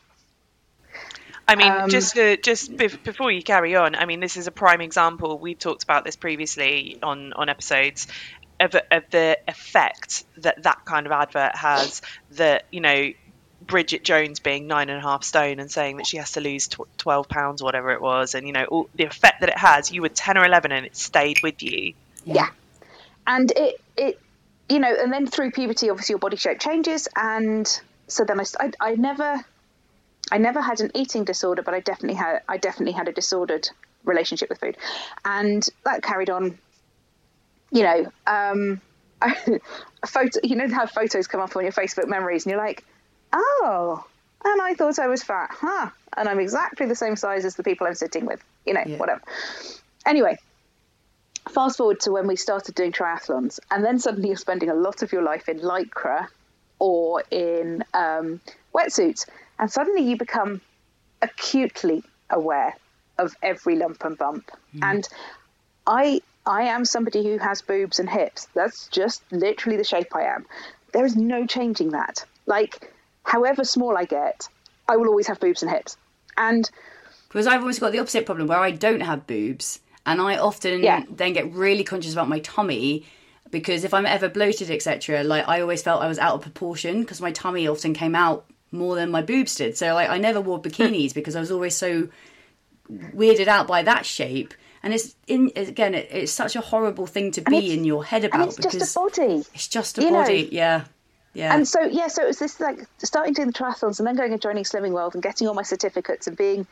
[1.48, 4.52] I mean, Um, just to, just before you carry on, I mean, this is a
[4.52, 5.40] prime example.
[5.40, 8.06] We've talked about this previously on on episodes
[8.60, 12.04] of, of the effect that that kind of advert has.
[12.32, 13.12] That you know,
[13.70, 16.68] Bridget Jones being nine and a half stone and saying that she has to lose
[16.68, 19.92] tw- twelve pounds, whatever it was, and you know, all, the effect that it has.
[19.92, 21.94] You were ten or eleven, and it stayed with you.
[22.26, 22.50] Yeah.
[23.26, 24.20] And it, it,
[24.70, 27.08] you know, and then through puberty, obviously your body shape changes.
[27.16, 27.68] And
[28.08, 29.44] so then I, I, I never,
[30.32, 33.70] I never had an eating disorder, but I definitely had, I definitely had a disordered
[34.04, 34.78] relationship with food.
[35.26, 36.58] And that carried on,
[37.72, 38.82] you know, um,
[40.06, 42.84] photo, you know how photos come up on your Facebook memories and you're like,
[43.34, 44.06] oh,
[44.44, 45.90] and I thought I was fat, huh?
[46.16, 48.98] And I'm exactly the same size as the people I'm sitting with, you know, Yeah.
[48.98, 49.22] whatever.
[50.06, 50.38] Anyway,
[51.50, 55.02] fast forward to when we started doing triathlons, and then suddenly you're spending a lot
[55.02, 56.28] of your life in lycra
[56.80, 58.40] or in um,
[58.74, 60.62] wetsuits, and suddenly you become
[61.22, 62.76] acutely aware
[63.18, 64.50] of every lump and bump.
[64.82, 65.08] And
[65.86, 68.48] I I am somebody who has boobs and hips.
[68.56, 70.46] That's just literally the shape I am.
[70.94, 72.26] There is no changing that.
[72.46, 72.92] Like,
[73.30, 74.48] however small I get,
[74.88, 75.96] I will always have boobs and hips.
[76.38, 76.70] And
[77.28, 80.82] because I've always got the opposite problem where I don't have boobs, and I often
[80.84, 81.04] Yeah.
[81.10, 83.06] then get really conscious about my tummy
[83.52, 87.02] because if I'm ever bloated, etc., like I always felt I was out of proportion
[87.02, 89.78] because my tummy often came out more than my boobs did.
[89.78, 92.10] So like I never wore bikinis because I was always so
[92.92, 94.54] weirded out by that shape.
[94.82, 98.24] And it's in again, it, it's such a horrible thing to be in your head
[98.24, 99.44] about it's because just a body.
[99.54, 100.22] it's just a you know.
[100.24, 100.50] body.
[100.52, 100.86] Yeah,
[101.34, 101.54] yeah.
[101.54, 104.34] And so yeah, so it was this like starting doing the triathlons and then going
[104.34, 106.66] and joining Slimming World and getting all my certificates and being,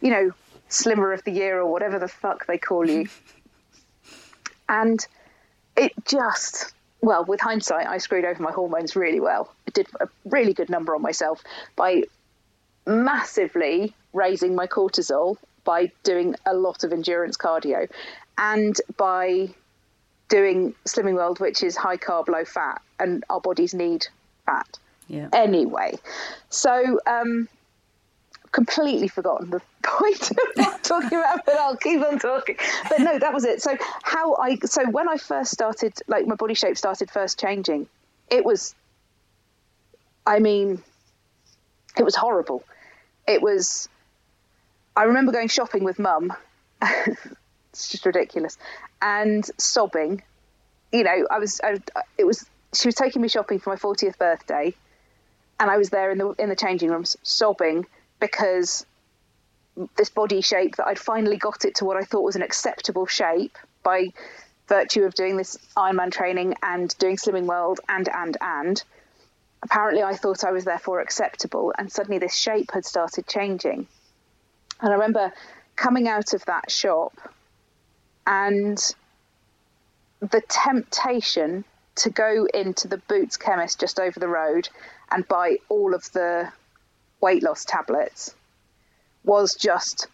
[0.00, 0.32] you know,
[0.68, 3.08] slimmer of the year or whatever the fuck they call you.
[4.68, 5.06] and
[5.76, 9.52] it just, well, with hindsight, I screwed over my hormones really well.
[9.66, 11.42] I did a really good number on myself
[11.76, 12.04] by
[12.86, 17.88] massively raising my cortisol by doing a lot of endurance cardio
[18.36, 19.48] and by
[20.32, 24.06] doing Slimming World, which is high carb, low fat, and our bodies need
[24.46, 24.78] fat.
[25.06, 25.28] Yeah.
[25.30, 25.98] Anyway,
[26.48, 27.50] so um,
[28.50, 32.56] completely forgotten the point of what I'm talking about, but I'll keep on talking.
[32.88, 33.60] But no, that was it.
[33.60, 37.86] So how I so when I first started, like my body shape started first changing,
[38.30, 38.74] it was,
[40.26, 40.82] I mean,
[41.98, 42.64] it was horrible.
[43.28, 43.86] It was.
[44.96, 46.32] I remember going shopping with mum.
[46.82, 48.56] it's just ridiculous,
[49.02, 50.22] and sobbing.
[50.92, 51.60] You know, I was.
[51.62, 51.76] I,
[52.16, 52.46] it was.
[52.72, 54.72] She was taking me shopping for my 40th birthday,
[55.60, 57.86] and I was there in the in the changing rooms sobbing
[58.20, 58.86] because
[59.96, 63.06] this body shape that I'd finally got it to what I thought was an acceptable
[63.06, 64.12] shape by
[64.68, 68.82] virtue of doing this Ironman training and doing Slimming World and and and.
[69.64, 73.86] Apparently, I thought I was therefore acceptable, and suddenly this shape had started changing.
[74.80, 75.32] And I remember
[75.76, 77.12] coming out of that shop
[78.26, 78.78] and
[80.20, 81.64] the temptation
[81.96, 84.68] to go into the Boots chemist just over the road
[85.10, 86.50] and buy all of the
[87.20, 88.34] weight loss tablets
[89.24, 90.06] was just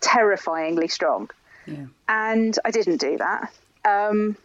[0.00, 1.30] terrifyingly strong.
[1.66, 1.86] Yeah.
[2.08, 3.52] And I didn't do that.
[3.84, 4.36] Um,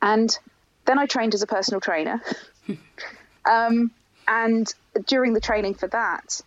[0.00, 0.36] and
[0.84, 2.22] then I trained as a personal trainer.
[3.44, 3.90] um,
[4.26, 4.72] and
[5.06, 6.40] during the training for that,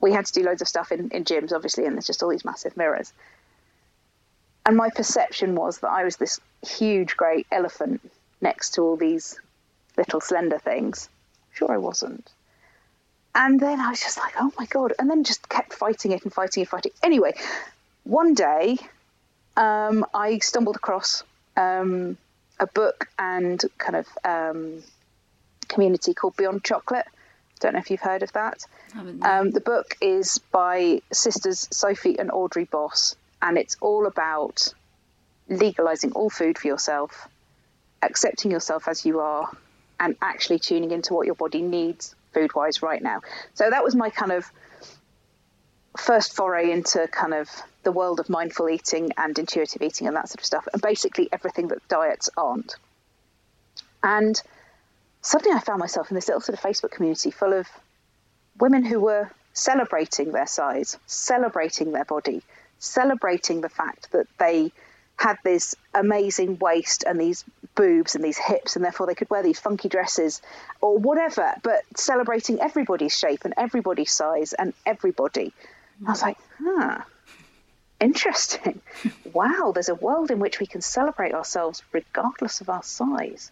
[0.00, 2.28] we had to do loads of stuff in, in gyms, obviously, and there's just all
[2.28, 3.12] these massive mirrors.
[4.68, 8.02] And my perception was that I was this huge, great elephant
[8.42, 9.40] next to all these
[9.96, 11.08] little slender things.
[11.54, 12.30] Sure, I wasn't.
[13.34, 14.92] And then I was just like, oh my God.
[14.98, 16.92] And then just kept fighting it and fighting and fighting.
[17.02, 17.32] Anyway,
[18.04, 18.76] one day
[19.56, 21.22] um, I stumbled across
[21.56, 22.18] um,
[22.60, 24.82] a book and kind of um,
[25.68, 27.06] community called Beyond Chocolate.
[27.60, 28.66] Don't know if you've heard of that.
[29.22, 34.72] Um, the book is by sisters Sophie and Audrey Boss, and it's all about
[35.48, 37.28] legalizing all food for yourself,
[38.02, 39.50] accepting yourself as you are,
[40.00, 43.20] and actually tuning into what your body needs food wise right now.
[43.54, 44.50] So that was my kind of
[45.96, 47.48] first foray into kind of
[47.82, 51.28] the world of mindful eating and intuitive eating and that sort of stuff, and basically
[51.32, 52.76] everything that diets aren't.
[54.02, 54.40] And
[55.22, 57.66] suddenly I found myself in this little sort of Facebook community full of
[58.60, 62.42] women who were celebrating their size, celebrating their body,
[62.78, 64.72] celebrating the fact that they
[65.16, 69.42] had this amazing waist and these boobs and these hips, and therefore they could wear
[69.42, 70.40] these funky dresses
[70.80, 75.52] or whatever, but celebrating everybody's shape and everybody's size and everybody.
[76.06, 77.00] I was like, huh,
[78.00, 78.80] interesting.
[79.32, 83.50] wow, there's a world in which we can celebrate ourselves regardless of our size.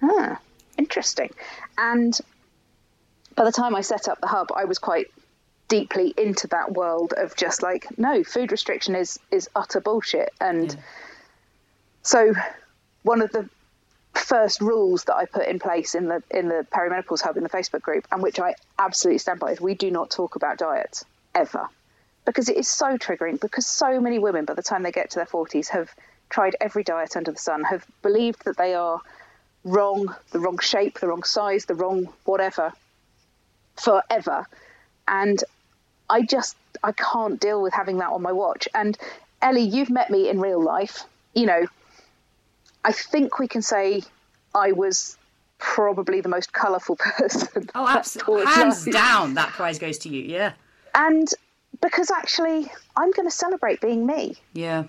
[0.00, 0.36] Huh,
[0.76, 1.32] interesting.
[1.78, 2.18] And
[3.36, 5.06] by the time I set up the hub, I was quite
[5.68, 10.32] deeply into that world of just like no food restriction is is utter bullshit.
[10.40, 10.80] And Yeah.
[12.02, 12.34] so
[13.02, 13.48] one of the
[14.14, 17.48] first rules that I put in place in the in the perimenopause hub in the
[17.48, 21.04] Facebook group and which I absolutely stand by is we do not talk about diets
[21.34, 21.68] ever.
[22.24, 25.16] Because it is so triggering because so many women by the time they get to
[25.16, 25.94] their 40s have
[26.28, 29.00] tried every diet under the sun have believed that they are
[29.64, 32.72] wrong the wrong shape the wrong size the wrong whatever
[33.76, 34.46] forever.
[35.06, 35.42] And
[36.08, 38.68] I just I can't deal with having that on my watch.
[38.74, 38.96] And
[39.42, 41.04] Ellie, you've met me in real life.
[41.34, 41.66] You know,
[42.84, 44.02] I think we can say
[44.54, 45.16] I was
[45.58, 47.68] probably the most colourful person.
[47.74, 48.46] Oh, absolutely.
[48.46, 50.22] Hands down, that prize goes to you.
[50.22, 50.52] Yeah.
[50.94, 51.28] And
[51.80, 54.36] because actually, I'm going to celebrate being me.
[54.52, 54.84] Yeah.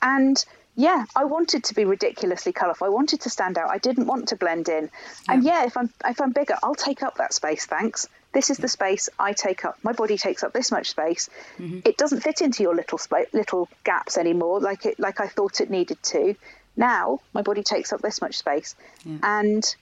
[0.00, 0.42] And
[0.76, 2.86] yeah, I wanted to be ridiculously colourful.
[2.86, 3.70] I wanted to stand out.
[3.70, 4.90] I didn't want to blend in.
[5.28, 7.64] And yeah, if I'm if I'm bigger, I'll take up that space.
[7.64, 8.08] Thanks.
[8.32, 8.72] This is the mm-hmm.
[8.72, 9.78] space I take up.
[9.84, 11.30] My body takes up this much space.
[11.58, 11.80] Mm-hmm.
[11.84, 12.98] It doesn't fit into your little
[13.32, 16.34] little gaps anymore, like it like I thought it needed to.
[16.76, 18.74] Now my body takes up this much space,
[19.22, 19.76] and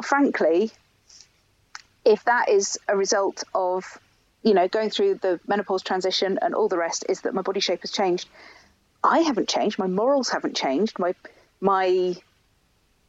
[0.00, 0.70] frankly,
[2.04, 3.98] if that is a result of
[4.44, 7.58] you know going through the menopause transition and all the rest, is that my body
[7.58, 8.28] shape has changed.
[9.04, 9.78] I haven't changed.
[9.78, 10.98] My morals haven't changed.
[10.98, 11.14] My
[11.60, 12.16] my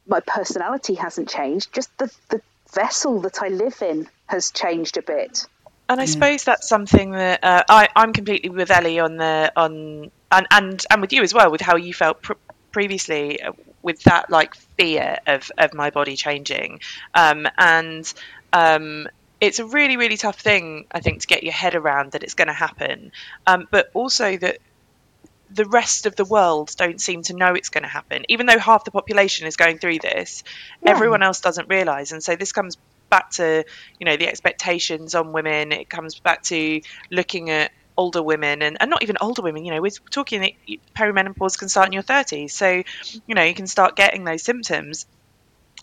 [0.06, 1.72] my personality hasn't changed.
[1.72, 2.42] Just the the
[2.72, 5.46] vessel that I live in has changed a bit.
[5.88, 10.10] And I suppose that's something that uh, I, I'm completely with Ellie on the on
[10.32, 12.32] and and and with you as well with how you felt pr-
[12.72, 16.80] previously uh, with that like fear of of my body changing,
[17.14, 18.12] um, and
[18.52, 19.08] um,
[19.40, 22.34] it's a really really tough thing I think to get your head around that it's
[22.34, 23.12] going to happen,
[23.46, 24.58] um, but also that
[25.50, 28.58] the rest of the world don't seem to know it's going to happen, even though
[28.58, 30.42] half the population is going through this.
[30.82, 30.90] Yeah.
[30.90, 32.76] Everyone else doesn't realise, and so this comes
[33.08, 33.64] back to
[34.00, 35.72] you know the expectations on women.
[35.72, 36.80] It comes back to
[37.10, 40.52] looking at older women and, and not even older women you know we're talking that
[40.94, 42.82] perimenopause can start in your 30s so
[43.26, 45.06] you know you can start getting those symptoms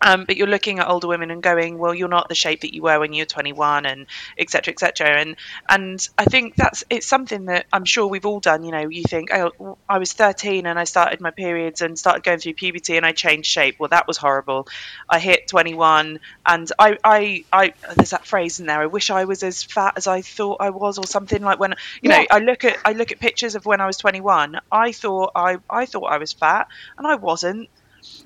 [0.01, 2.73] um, but you're looking at older women and going, well, you're not the shape that
[2.73, 4.73] you were when you were 21, and etc.
[4.73, 5.21] etc.
[5.21, 5.35] And
[5.69, 8.63] and I think that's it's something that I'm sure we've all done.
[8.63, 12.23] You know, you think, oh, I was 13 and I started my periods and started
[12.23, 13.79] going through puberty and I changed shape.
[13.79, 14.67] Well, that was horrible.
[15.09, 18.81] I hit 21 and I I, I there's that phrase in there.
[18.81, 21.75] I wish I was as fat as I thought I was, or something like when
[22.01, 24.59] you know I look at I look at pictures of when I was 21.
[24.71, 26.67] I thought I I thought I was fat
[26.97, 27.69] and I wasn't.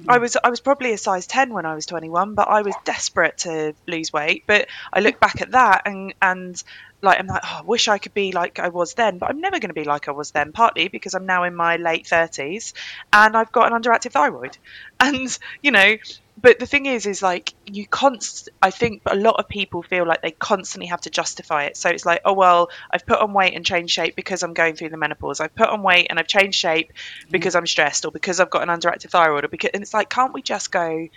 [0.08, 0.22] I mm.
[0.22, 3.40] was I was probably a size 10 when I was 21 but I was desperate
[3.40, 4.44] to lose weight.
[4.48, 6.62] But I look back at that and and
[7.02, 9.42] like I'm like oh, I wish I could be like I was then but I'm
[9.42, 12.06] never going to be like I was then partly because I'm now in my late
[12.06, 12.74] 30s
[13.14, 14.58] and I've got an underactive thyroid.
[15.00, 15.98] And you know
[16.40, 20.06] but the thing is is like you const I think a lot of people feel
[20.06, 21.78] like they constantly have to justify it.
[21.78, 24.76] So it's like oh well I've put on weight and changed shape because I'm going
[24.76, 25.40] through the menopause.
[25.40, 27.32] I've put on weight and I've changed shape mm.
[27.32, 30.10] because I'm stressed or because I've got an underactive thyroid or because and it's like
[30.10, 31.08] can't we just go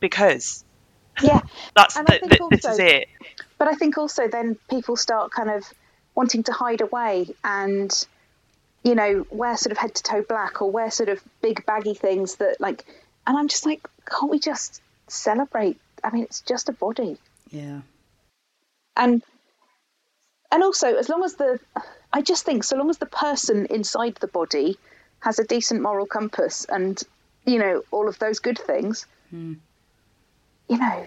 [0.00, 0.64] because?
[1.22, 1.40] Yeah.
[1.74, 3.08] that's And I the, think the, this is also- it.
[3.58, 5.64] But I think also then people start kind of
[6.14, 8.06] wanting to hide away and,
[8.84, 11.94] you know, wear sort of head to toe black or wear sort of big baggy
[11.94, 12.84] things that like,
[13.28, 15.78] and I'm just like, can't we just celebrate?
[16.02, 17.18] I mean, it's just a body.
[17.50, 17.82] Yeah.
[18.96, 19.22] And,
[20.50, 21.60] and also as long as the,
[22.10, 24.78] I just think so long as the person inside the body
[25.20, 26.98] has a decent moral compass and,
[27.44, 29.04] you know, all of those good things,
[30.68, 31.06] you know,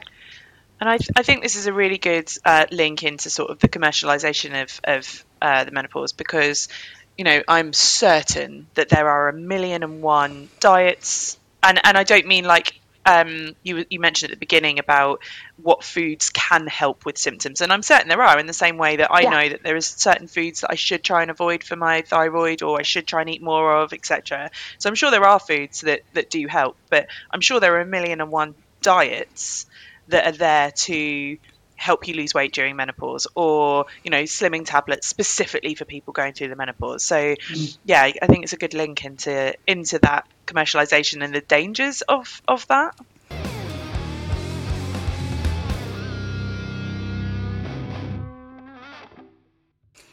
[0.82, 3.70] And I, I think this is a really good uh, link into sort of the
[3.70, 6.70] commercialization of, of uh, the menopause because,
[7.18, 12.04] you know, I'm certain that there are a million and one diets, and, and I
[12.04, 12.74] don't mean like
[13.06, 15.20] um, you you mentioned at the beginning about
[15.58, 18.40] what foods can help with symptoms, and I'm certain there are.
[18.40, 19.30] In the same way that I Yeah.
[19.32, 22.62] know that there is certain foods that I should try and avoid for my thyroid,
[22.62, 24.50] or I should try and eat more of, etc.
[24.80, 27.82] So I'm sure there are foods that that do help, but I'm sure there are
[27.82, 28.54] a million and one
[28.84, 29.66] diets
[30.08, 31.38] that are there to
[31.82, 36.32] help you lose weight during menopause or you know slimming tablets specifically for people going
[36.32, 37.04] through the menopause.
[37.04, 37.78] So mm.
[37.86, 42.42] yeah i think it's a good link into into that commercialization and the dangers of
[42.48, 42.96] of that.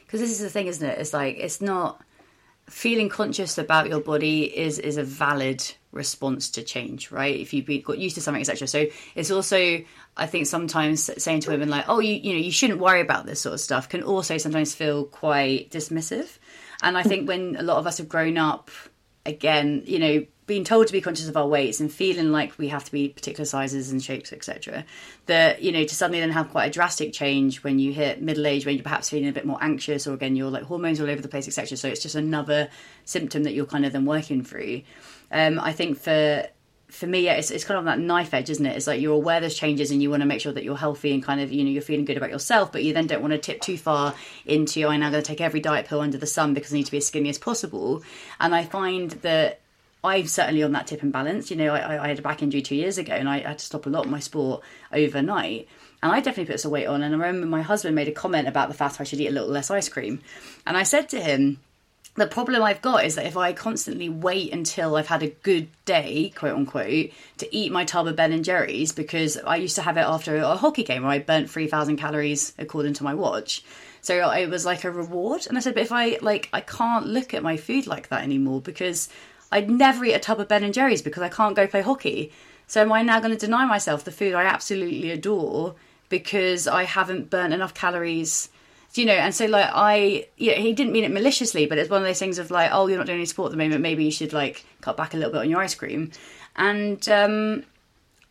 [0.07, 0.99] Because this is the thing isn't it?
[0.99, 2.01] It's like it's not
[2.69, 7.37] feeling conscious about your body is is a valid response to change right?
[7.41, 9.81] If you've got used to something etc so it's also
[10.17, 13.25] i think sometimes saying to women like oh you you know you shouldn't worry about
[13.25, 16.39] this sort of stuff can also sometimes feel quite dismissive.
[16.83, 18.71] And i think when a lot of us have grown up
[19.29, 22.69] again, you know, being told to be conscious of our weights and feeling like we
[22.69, 24.85] have to be particular sizes and shapes, etc.
[25.27, 28.47] That you know, to suddenly then have quite a drastic change when you hit middle
[28.47, 31.11] age, when you're perhaps feeling a bit more anxious, or again, you're like hormones all
[31.11, 31.77] over the place, etc.
[31.77, 32.71] So it's just another
[33.05, 34.83] symptom that you're kind of then working through.
[35.31, 36.49] Um, I think for
[36.89, 38.75] for me, yeah, it's, it's kind of that knife edge, isn't it?
[38.75, 41.13] It's like you're aware there's changes and you want to make sure that you're healthy
[41.13, 43.33] and kind of, you know, you're feeling good about yourself, but you then don't want
[43.33, 44.15] to tip too far
[44.47, 46.87] into, I'm now going to take every diet pill under the sun because I need
[46.87, 48.03] to be as skinny as possible.
[48.41, 49.61] And I find that
[50.05, 51.51] I'm certainly on that tip and balance.
[51.51, 53.65] You know, I, I had a back injury two years ago and I had to
[53.65, 55.69] stop a lot of my sport overnight.
[56.03, 57.03] And I definitely put some weight on.
[57.03, 59.33] And I remember my husband made a comment about the fact I should eat a
[59.33, 60.21] little less ice cream.
[60.67, 61.59] And I said to him,
[62.15, 65.69] the problem I've got is that if I constantly wait until I've had a good
[65.85, 69.83] day, quote unquote, to eat my tub of Ben and Jerry's, because I used to
[69.83, 73.15] have it after a hockey game where I burnt three thousand calories according to my
[73.15, 73.65] watch.
[74.01, 77.07] So it was like a reward, and I said, but if I like, I can't
[77.07, 79.09] look at my food like that anymore because
[79.51, 82.33] I'd never eat a tub of Ben and Jerry's because I can't go play hockey.
[82.67, 85.75] So am I now going to deny myself the food I absolutely adore
[86.09, 88.51] because I haven't burnt enough calories?
[88.93, 91.91] Do you know, and so like I, yeah, he didn't mean it maliciously, but it's
[91.91, 93.83] one of those things of like, oh, you're not doing any sport at the moment,
[93.83, 96.11] maybe you should like cut back a little bit on your ice cream,
[96.57, 97.65] and um,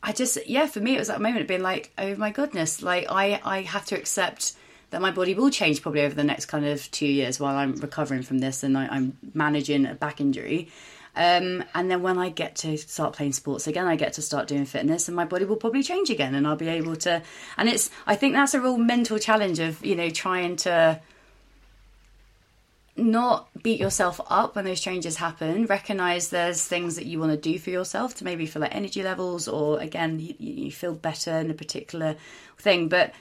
[0.02, 2.82] I just, yeah, for me it was that moment of being like, oh my goodness,
[2.82, 4.54] like I, I have to accept
[4.90, 7.76] that my body will change probably over the next kind of two years while I'm
[7.76, 10.70] recovering from this and I, I'm managing a back injury.
[11.18, 14.48] Um, and then when I get to start playing sports again, I get to start
[14.48, 17.24] doing fitness, and my body will probably change again, and I'll be able to.
[17.58, 21.02] And it's, I think that's a real mental challenge of you know trying to
[22.96, 25.66] not beat yourself up when those changes happen.
[25.66, 29.02] Recognize there's things that you want to do for yourself to maybe feel like energy
[29.02, 32.16] levels, or again, you, you feel better in a particular
[32.60, 33.12] thing, but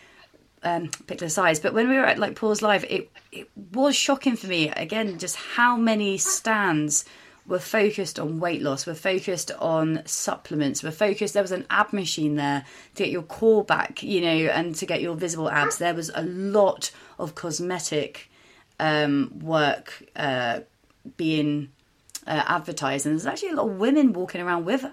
[0.62, 4.36] um, particular size, but when we were at like Pause Live, it it was shocking
[4.36, 7.07] for me again just how many stands
[7.47, 11.34] were focused on weight loss, were focused on supplements, were focused.
[11.34, 14.86] There was an ab machine there to get your core back, you know, and to
[14.86, 15.78] get your visible abs.
[15.78, 18.30] There was a lot of cosmetic
[18.80, 20.61] um, work uh,
[21.16, 21.70] being
[22.26, 24.84] uh, advertised, and there's actually a lot of women walking around with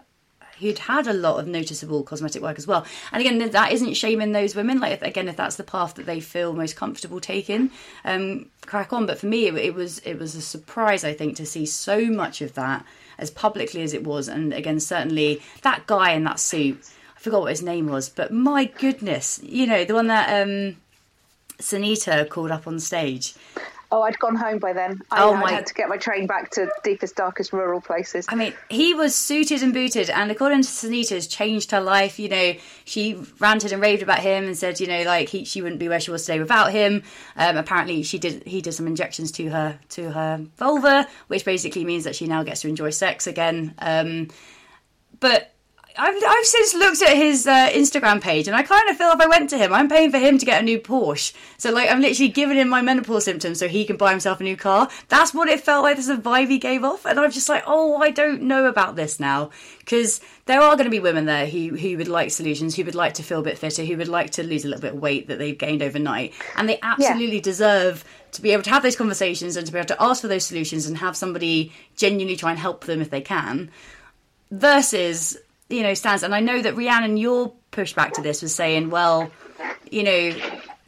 [0.64, 2.86] who'd had a lot of noticeable cosmetic work as well.
[3.11, 4.80] And again, that isn't shaming those women.
[4.80, 7.70] Like if, again, if that's the path that they feel most comfortable taking,
[8.03, 9.05] um, crack on.
[9.05, 12.05] But for me, it, it was it was a surprise, I think, to see so
[12.05, 12.86] much of that
[13.20, 14.28] as publicly as it was.
[14.28, 16.89] And again, certainly that guy in that suit.
[17.16, 20.76] I forgot what his name was, but my goodness, you know, the one that um,
[21.59, 23.36] Sunita called up on stage.
[23.96, 25.04] Oh, I'd gone home by then.
[25.12, 28.26] I, Oh, my- had to get my train back to deepest, darkest rural places.
[28.28, 32.18] I mean, he was suited and booted, and according to Sunita, has changed her life.
[32.18, 32.54] You know,
[32.86, 35.89] she ranted and raved about him and said, you know, like he, she wouldn't be
[35.89, 37.04] where she was today without him.
[37.36, 38.48] Um, apparently, she did.
[38.48, 42.41] He did some injections to her to her vulva, which basically means that she now
[42.41, 43.76] gets to enjoy sex again.
[43.78, 44.30] Um,
[45.20, 45.53] but
[45.96, 49.22] I've, I've since looked at his uh, Instagram page and I kind of feel if
[49.22, 51.34] I went to him, I'm paying for him to get a new Porsche.
[51.58, 54.44] So, like, I'm literally giving him my menopause symptoms so he can buy himself a
[54.44, 54.89] new car.
[55.10, 57.06] That's what it felt like, this vibe he gave off.
[57.06, 59.52] And I'm just like, oh, I don't know about this now.
[59.80, 62.96] Because there are going to be women there who, who would like solutions, who would
[62.96, 65.00] like to feel a bit fitter, who would like to lose a little bit of
[65.00, 66.34] weight that they've gained overnight.
[66.58, 69.88] And they absolutely deserve to be able to have those conversations and to be able
[69.88, 73.22] to ask for those solutions and have somebody genuinely try and help them if they
[73.22, 73.70] can
[74.50, 75.38] versus
[75.74, 79.32] you know stands and i know that rhiannon your pushback to this was saying well
[79.89, 80.36] you know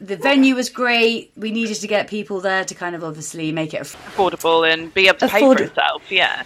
[0.00, 3.74] the venue was great we needed to get people there to kind of obviously make
[3.74, 6.02] it aff- affordable and be able to pay for itself.
[6.10, 6.42] Yeah.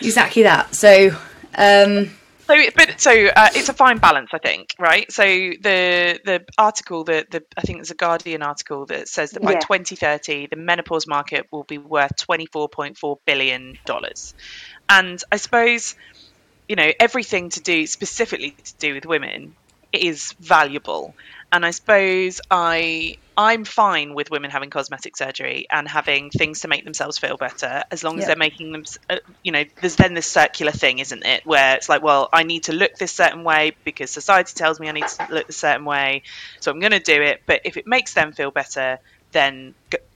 [0.00, 1.10] exactly that so
[1.56, 2.10] um
[2.46, 5.10] So, but so uh, it's a fine balance, I think, right?
[5.10, 9.42] So the the article, the the I think it's a Guardian article that says that
[9.42, 9.60] by Yeah.
[9.60, 14.34] 2030 the menopause market will be worth 24.4 billion dollars,
[14.90, 15.94] and I suppose
[16.68, 19.56] you know everything to do specifically to do with women
[19.92, 21.14] is valuable.
[21.52, 26.68] And i suppose i i'm fine with women having cosmetic surgery and having things to
[26.68, 28.26] make themselves feel better as long as Yeah.
[28.26, 31.42] they're making them uh, you know there's then this circular thing isn't it?
[31.44, 34.88] Where it's like well i need to look this certain way because society tells me
[34.88, 36.22] i need to look a certain way
[36.60, 37.38] so i'm going to do it.
[37.46, 38.98] But if it makes them feel better
[39.32, 39.74] then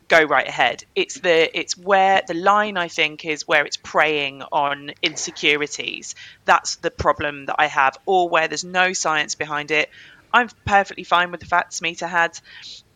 [0.08, 4.42] go right ahead it's the it's where the line i think is where it's preying
[4.52, 9.88] on insecurities that's the problem that i have or where there's no science behind it
[10.32, 12.32] i'm perfectly fine with the fact smita had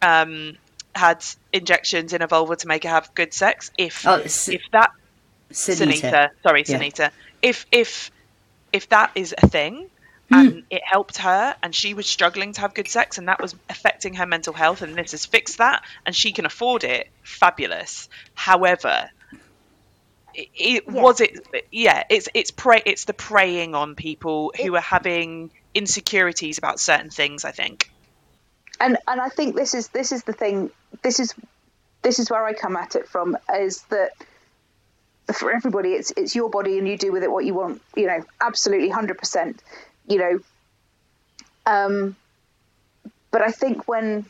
[0.01, 0.53] um
[0.95, 4.63] had injections in a vulva to make her have good sex if Oh, S- if
[4.73, 4.91] that
[5.53, 6.01] Sunita.
[6.01, 6.29] Sunita.
[6.43, 7.11] Sorry, Yeah.
[7.43, 8.11] If if
[8.73, 9.89] if that is a thing
[10.33, 10.49] Hmm.
[10.49, 13.55] and it helped her and she was struggling to have good sex and that was
[13.68, 18.09] affecting her mental health and this has fixed that and she can afford it, fabulous.
[18.35, 19.09] However,
[20.35, 21.03] it, it Yeah.
[21.03, 21.33] was it
[21.70, 27.11] yeah, it's it's prey it's the preying on people who are having insecurities about certain
[27.11, 27.87] things, I think.
[28.80, 30.70] and and I think this is this is the thing.
[31.03, 31.35] This is
[32.03, 33.37] this is where I come at it from.
[33.55, 34.11] Is that
[35.35, 37.83] for everybody, it's it's your body and you do with it what you want.
[37.97, 39.62] You know, absolutely, hundred percent.
[40.07, 40.41] You know,
[41.67, 42.17] um,
[43.31, 44.27] but I think when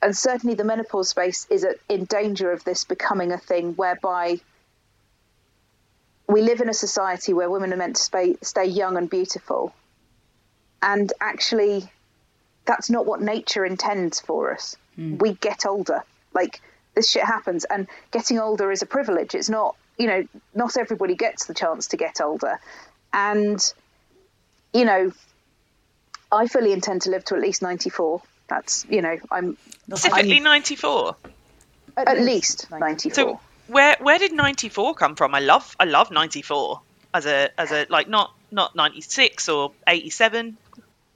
[0.00, 4.40] and certainly the menopause space is in danger of this becoming a thing whereby
[6.28, 9.74] we live in a society where women are meant to stay, stay young and beautiful,
[10.82, 11.90] and actually
[12.64, 14.76] that's not what nature intends for us.
[14.96, 16.02] We get older.
[16.34, 16.60] Like
[16.94, 19.34] this shit happens, and getting older is a privilege.
[19.34, 22.60] It's not, you know, not everybody gets the chance to get older.
[23.12, 23.58] And,
[24.72, 25.12] you know,
[26.30, 28.20] I fully intend to live to at least 94.
[28.48, 29.56] That's, you know, I'm
[29.86, 31.16] Specifically 94.
[31.96, 33.14] at least 94.
[33.14, 35.34] So where where did 94 come from?
[35.34, 36.80] I love I love 94
[37.14, 40.56] as a as a like not not 96 or 87.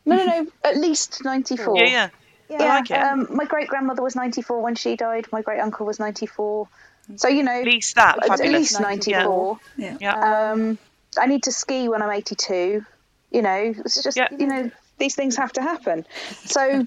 [0.05, 1.79] no, no, no, at least 94.
[1.79, 2.09] Yeah, yeah.
[2.51, 2.99] Yeah, like it.
[2.99, 5.27] Um, my great grandmother was 94 when she died.
[5.33, 6.69] My great uncle was 94.
[7.17, 8.53] So, you know, At least that at fabulous.
[8.73, 9.59] least 94.
[9.79, 9.97] yeah.
[10.01, 10.51] Yeah.
[10.53, 10.77] Um,
[11.19, 12.85] I need to ski when I'm 82.
[13.33, 14.29] You know, it's just, Yeah.
[14.39, 16.07] you know, these things have to happen.
[16.45, 16.87] So,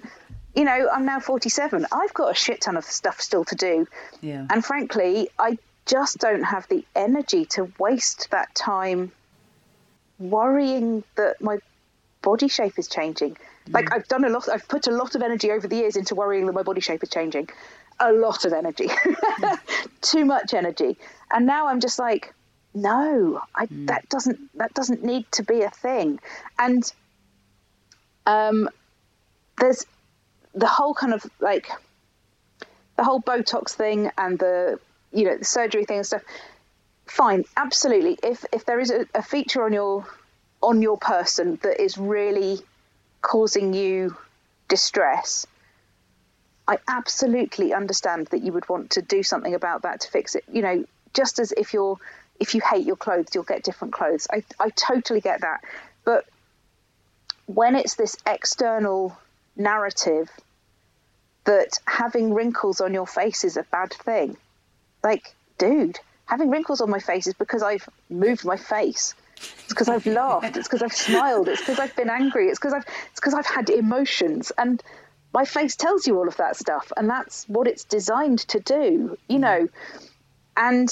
[0.56, 1.86] you know, I'm now 47.
[1.92, 3.88] I've got a shit ton of stuff still to do.
[4.22, 9.12] yeah And frankly, I just don't have the energy to waste that time
[10.20, 11.58] worrying that my
[12.22, 13.38] body shape is changing.
[13.70, 16.14] Like I've done a lot, I've put a lot of energy over the years into
[16.14, 17.50] worrying that my body shape is changing.
[18.00, 19.56] A lot of energy, hmm.
[20.02, 20.98] too much energy,
[21.32, 22.35] and now I'm just like,
[22.76, 26.20] no, I that doesn't that doesn't need to be a thing.
[26.60, 26.84] And
[28.26, 28.70] um,
[29.60, 29.86] there's
[30.54, 31.70] the whole kind of like
[32.98, 34.80] the whole Botox thing and the
[35.14, 36.24] you know the surgery thing and stuff.
[37.08, 38.18] Fine, absolutely.
[38.22, 40.06] If if there is a, a feature on your
[40.62, 42.60] on your person that is really
[43.22, 44.18] causing you
[44.68, 45.48] distress,
[46.68, 50.44] I absolutely understand that you would want to do something about that to fix it.
[50.52, 51.98] You know, just as if you're
[52.40, 54.28] if you hate your clothes, you'll get different clothes.
[54.32, 55.64] I I totally get that,
[56.04, 56.26] but
[57.46, 59.18] when it's this external
[59.56, 60.30] narrative
[61.46, 64.36] that having wrinkles on your face is a bad thing,
[65.04, 69.14] like, dude, having wrinkles on my face is because I've moved my face.
[69.38, 70.58] It's because I've laughed.
[70.58, 71.48] It's because I've smiled.
[71.48, 72.48] It's because I've been angry.
[72.48, 74.82] It's because I've it's because I've had emotions and
[75.34, 79.18] my face tells you all of that stuff and that's what it's designed to do,
[79.28, 79.42] you mm.
[79.42, 79.70] know.
[80.58, 80.90] And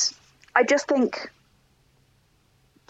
[0.54, 1.32] I just think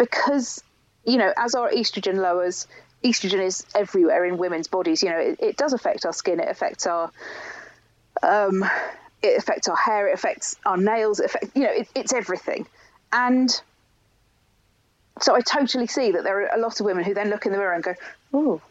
[0.04, 0.62] because
[1.06, 2.68] you know, as our estrogen lowers,
[3.04, 5.02] estrogen is everywhere in women's bodies.
[5.02, 6.42] You know, it, it does affect our skin.
[6.42, 7.10] It affects our
[8.22, 8.66] um,
[9.22, 10.10] it affects our hair.
[10.10, 11.20] It affects our nails.
[11.20, 12.68] It affects, you know, it, it's everything.
[13.14, 13.50] And
[15.22, 17.54] so I totally see that there are a lot of women who then look in
[17.54, 17.96] the mirror and go,
[18.34, 18.62] "Oh,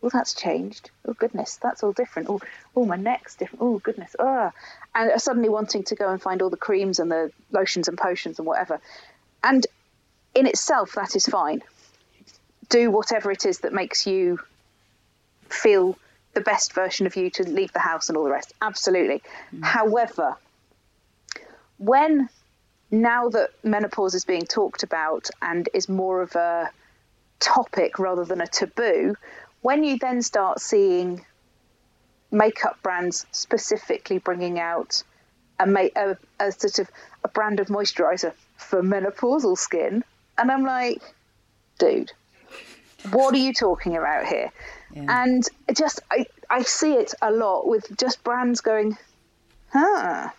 [0.00, 0.90] well, that's changed.
[1.06, 2.30] Oh goodness, that's all different.
[2.30, 2.40] Oh,
[2.74, 3.62] oh, my neck's different.
[3.62, 4.50] Oh goodness, ah,"
[4.94, 7.96] and are suddenly wanting to go and find all the creams and the lotions and
[7.96, 8.80] potions and whatever.
[9.44, 9.66] And
[10.34, 11.62] in itself, that is fine.
[12.68, 14.38] Do whatever it is that makes you
[15.48, 15.98] feel
[16.34, 18.52] the best version of you to leave the house and all the rest.
[18.62, 19.22] Absolutely.
[19.52, 19.64] Mm.
[19.64, 20.36] However,
[21.78, 22.28] when
[22.90, 26.70] now that menopause is being talked about and is more of a
[27.40, 29.16] topic rather than a taboo,
[29.62, 31.24] when you then start seeing
[32.30, 35.02] makeup brands specifically bringing out
[35.58, 36.90] a, a, a sort of
[37.24, 40.04] a brand of moisturizer for menopausal skin,
[40.40, 41.02] and I'm like,
[41.78, 42.12] dude,
[43.10, 44.50] what are you talking about here?
[44.92, 45.22] Yeah.
[45.22, 45.44] And
[45.76, 48.96] just I, I see it a lot with just brands going,
[49.72, 50.30] huh,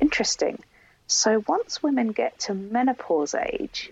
[0.00, 0.62] interesting.
[1.06, 3.90] So once women get to menopause age,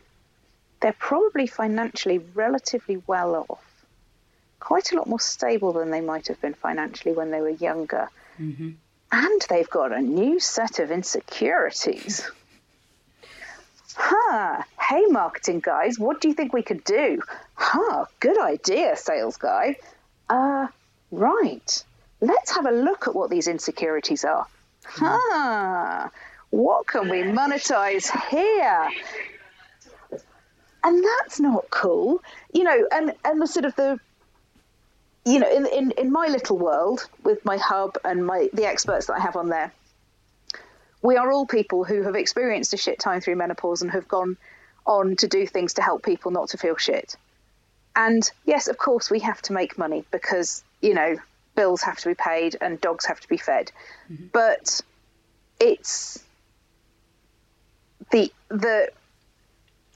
[0.81, 3.65] they're probably financially relatively well off,
[4.61, 8.09] quite a lot more stable than they might have been financially when they were younger.
[8.41, 8.71] Mm-hmm.
[9.11, 12.31] And they've got a new set of insecurities.
[14.01, 14.63] Huh.
[14.81, 17.21] Hey, marketing guys, what do you think we could do?
[17.55, 18.07] Huh.
[18.21, 19.77] Good idea, sales guy.
[20.31, 20.69] Uh,
[21.11, 21.85] right.
[22.21, 24.47] Let's have a look at what these insecurities are.
[24.85, 26.11] Huh.
[26.51, 28.89] What can we monetize here?
[30.85, 32.23] And that's not cool.
[32.53, 33.99] You know, and, and the sort of the
[35.27, 39.07] you know, in, in, in my little world with my hub and my the experts
[39.07, 39.73] that I have on there,
[41.03, 44.37] we are all people who have experienced a shit time through menopause and have gone
[44.87, 47.17] on to do things to help people not to feel shit.
[47.95, 51.17] And yes, of course, we have to make money because, you know,
[51.55, 53.73] bills have to be paid and dogs have to be fed.
[54.11, 54.27] Mm-hmm.
[54.33, 54.81] But
[55.61, 56.23] it's
[58.11, 58.91] the the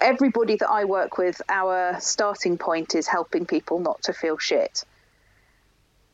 [0.01, 4.85] everybody that I work with, our starting point is helping people not to feel shit.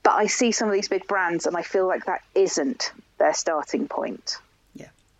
[0.02, 3.34] But I see some of these big brands and I feel like that isn't their
[3.34, 4.38] starting point.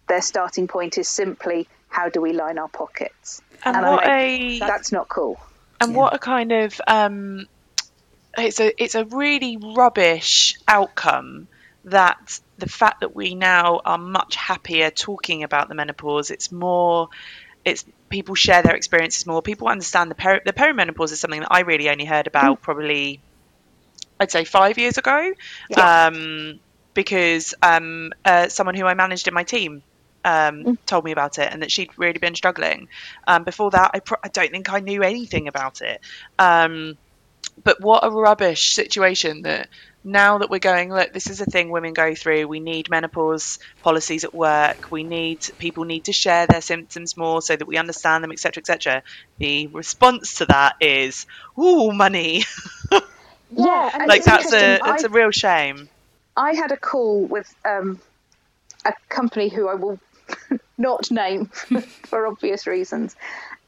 [0.08, 3.42] Their starting point is simply how do we line our pockets?
[3.64, 5.38] And I'm what like, a that's not cool.
[5.80, 7.46] And what a kind of um,
[8.36, 11.48] it's a it's a really rubbish outcome
[11.84, 16.30] that the fact that we now are much happier talking about the menopause.
[16.30, 17.08] It's more
[17.64, 19.42] it's people share their experiences more.
[19.42, 23.20] People understand the peri- the perimenopause is something that I really only heard about probably
[24.20, 25.32] I'd say 5 years ago.
[25.70, 26.06] Yeah.
[26.06, 26.58] um,
[26.94, 29.82] because um, uh, someone who I managed in my team
[30.28, 32.88] um, told me about it and that she'd really been struggling.
[33.26, 36.00] Um, before that, I, pro- I don't think I knew anything about it.
[36.38, 36.94] Um,
[37.64, 39.68] but what a rubbish situation that
[40.04, 42.48] now that we're going, look, this is a thing women go through.
[42.48, 44.78] We need menopause policies at work.
[44.90, 48.60] We need people need to share their symptoms more so that we understand them, etc.,
[48.62, 49.02] etc.
[49.38, 51.26] The response to that is,
[51.60, 52.44] ooh, money.
[53.50, 54.78] yeah like it's that's a interesting.
[54.84, 55.88] it's I, a real shame.
[56.36, 58.00] I had a call with um,
[58.86, 59.98] a company who I will
[60.78, 61.46] not name
[62.04, 63.16] for obvious reasons.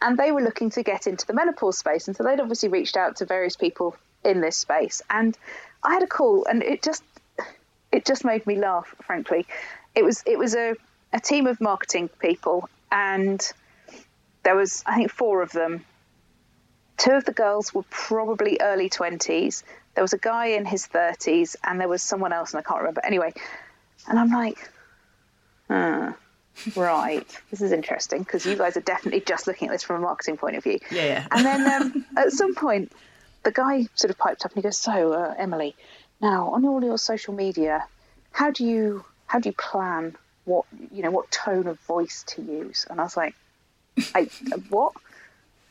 [0.02, 2.08] And they were looking to get into the menopause space.
[2.08, 5.02] And so they'd obviously reached out to various people in this space.
[5.11, 5.36] And
[5.82, 7.02] I had a call and it just
[7.92, 9.46] it just made me laugh frankly.
[9.94, 10.76] It was it was a,
[11.12, 12.68] a team of marketing people.
[12.90, 13.40] And
[14.42, 15.84] there was I think four of them.
[16.96, 19.62] Two of the girls were probably early 20s
[19.94, 22.80] there was a guy in his 30s and there was someone else and I can't
[22.80, 23.04] remember.
[23.04, 23.32] Anyway
[24.08, 24.70] and I'm like
[25.68, 26.12] huh,
[26.76, 30.00] right this is interesting because you guys are definitely just looking at this from a
[30.00, 31.26] marketing point of view Yeah, yeah.
[31.30, 32.92] and then um, at some point
[33.42, 35.74] the guy sort of piped up and he goes so uh, Emily
[36.20, 37.84] now on all your social media,
[38.32, 42.42] how do you how do you plan what you know what tone of voice to
[42.42, 42.86] use?
[42.90, 43.34] And I was like,
[44.14, 44.24] I
[44.68, 44.92] what?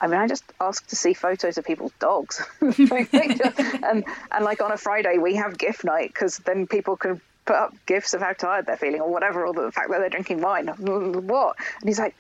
[0.02, 4.72] I mean, I just ask to see photos of people's dogs, and and like on
[4.72, 8.32] a Friday we have gift night because then people can put up gifs of how
[8.32, 10.68] tired they're feeling or whatever, or the fact that they're drinking wine.
[10.68, 11.56] What?
[11.82, 12.16] And he's like,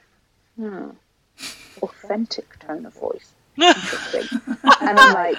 [0.56, 0.90] hmm,
[1.84, 3.32] authentic tone of voice.
[3.56, 4.42] Interesting.
[4.82, 5.38] and I'm like,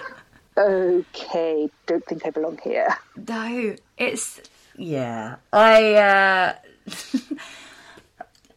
[0.57, 2.97] okay, don't think I belong here.
[3.17, 4.41] No, it's
[4.77, 5.37] yeah.
[5.53, 6.55] I uh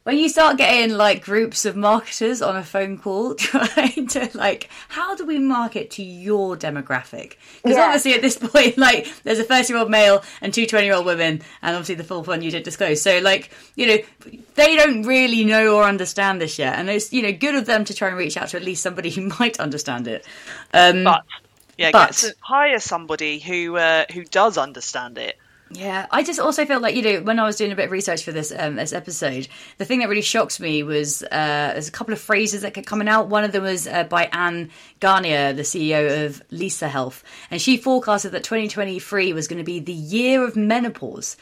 [0.03, 4.69] when you start getting like groups of marketers on a phone call trying to like
[4.89, 7.85] how do we market to your demographic because Yeah.
[7.85, 10.95] obviously at this point like there's a 30 year old male and two 20 year
[10.95, 13.97] old women and obviously the full one you did disclose so like you know
[14.55, 17.85] they don't really know or understand this yet and it's you know good of them
[17.85, 20.25] to try and reach out to at least somebody who might understand it
[20.73, 21.23] um But
[21.77, 25.39] yeah, But- get to hire somebody who uh, who does understand it.
[25.73, 27.91] Yeah, I just also felt like you know when I was doing a bit of
[27.91, 29.47] research for this um, this episode,
[29.79, 31.27] the thing that really shocked me was uh,
[31.73, 33.27] there's a couple of phrases that kept coming out.
[33.27, 34.69] One of them was uh, by Anne
[34.99, 39.79] Garnier, the CEO of Lisa Health, and she forecasted that 2023 was going to be
[39.79, 41.37] the year of menopause.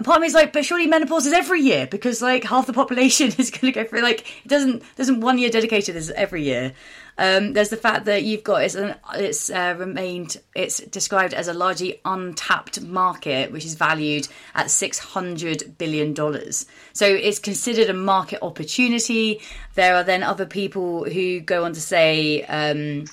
[0.00, 2.66] And part of me is like, but surely menopause is every year because like half
[2.66, 4.00] the population is going to go through.
[4.00, 6.72] Like it doesn't doesn't one year dedicated as every year.
[7.18, 11.48] Um, there's the fact that you've got it's an, it's uh, remained it's described as
[11.48, 16.64] a largely untapped market which is valued at 600 billion dollars.
[16.94, 19.42] So it's considered a market opportunity.
[19.74, 22.44] There are then other people who go on to say.
[22.44, 23.04] Um.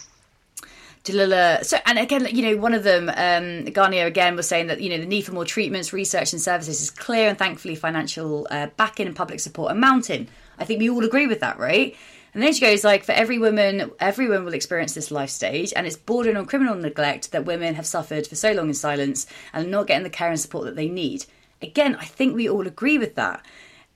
[1.08, 4.89] So, and again, you know, one of them, um, Garnier again was saying that you
[4.89, 8.68] know the need for more treatments, research, and services is clear, and thankfully, financial uh,
[8.78, 10.28] backing and public support are mounting.
[10.60, 11.95] I think we all agree with that, right?
[12.34, 15.88] And then she goes like, for every woman, everyone will experience this life stage, and
[15.88, 19.66] it's bordering on criminal neglect that women have suffered for so long in silence and
[19.66, 21.26] are not getting the care and support that they need.
[21.62, 23.43] Again, I think we all agree with that.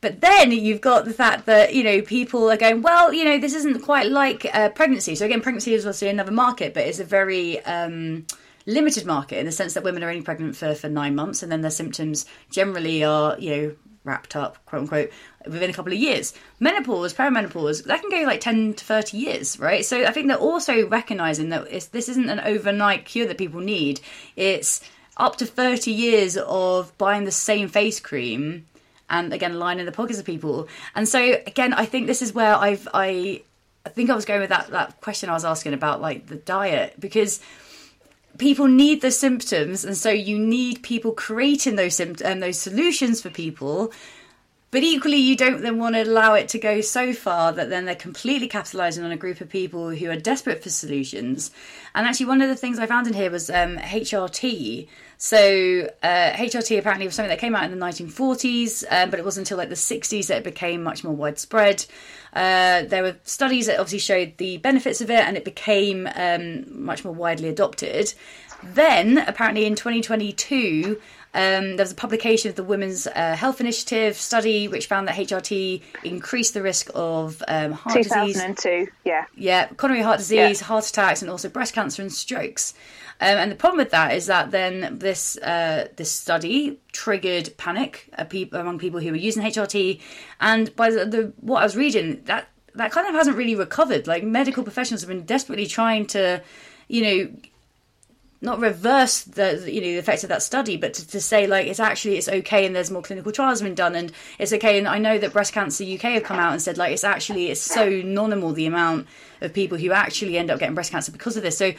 [0.01, 3.37] But then you've got the fact that you know people are going, well, you know,
[3.37, 5.13] this isn't quite like uh, pregnancy.
[5.13, 8.25] So again, pregnancy is also another market, but it's a very um,
[8.65, 11.51] limited market in the sense that women are only pregnant for for nine months, and
[11.51, 15.11] then their symptoms generally are you know wrapped up, quote unquote,
[15.45, 16.33] within a couple of years.
[16.59, 19.85] Menopause, perimenopause, that can go like ten to thirty years, right?
[19.85, 24.01] So I think they're also recognizing that this isn't an overnight cure that people need.
[24.35, 24.81] It's
[25.17, 28.65] up to 30 years of buying the same face cream
[29.12, 30.68] and again lining the pockets of people.
[30.95, 33.41] And so again i think this is where i've i
[33.86, 36.36] i think i was going with that that question i was asking about like the
[36.36, 37.39] diet because
[38.38, 43.22] people need the symptoms and so you need people creating those symptoms and those solutions
[43.22, 43.91] for people.
[44.72, 47.84] But equally you don't then want to allow it to go so far that then
[47.84, 51.51] they're completely capitalizing on a group of people who are desperate for solutions.
[51.93, 54.88] And actually one of the things i found in here was um, hrt
[55.24, 59.24] so uh, hrt apparently was something that came out in the 1940s um, but it
[59.24, 61.86] wasn't until like the 60s that it became much more widespread.
[62.34, 66.65] Uh, there were studies that obviously showed the benefits of it and it became um,
[66.84, 68.11] much more widely adopted.
[68.63, 70.99] Then apparently in 2022
[71.34, 75.15] um, there was a publication of the Women's uh, Health Initiative study, which found that
[75.15, 79.25] HRT increased the risk of um, heart disease, 2002, yeah.
[79.36, 80.67] yeah, coronary heart disease, Yeah.
[80.67, 82.73] heart attacks, and also breast cancer and strokes.
[83.21, 88.09] Um, and the problem with that is that then this uh, this study triggered panic
[88.17, 90.01] uh, among people who were using HRT,
[90.41, 94.07] and by the, the what I was reading, that that kind of hasn't really recovered.
[94.07, 96.41] Like medical professionals have been desperately trying to,
[96.88, 97.32] you know,
[98.41, 101.67] not reverse the you know the effects of that study, but to, to say like
[101.67, 104.79] it's actually it's okay and there's more clinical trials been done and it's okay.
[104.79, 107.51] And I know that Breast Cancer UK have come out and said like it's actually
[107.51, 109.07] it's so nominal the amount
[109.41, 111.57] of people who actually end up getting breast cancer because of this.
[111.57, 111.73] So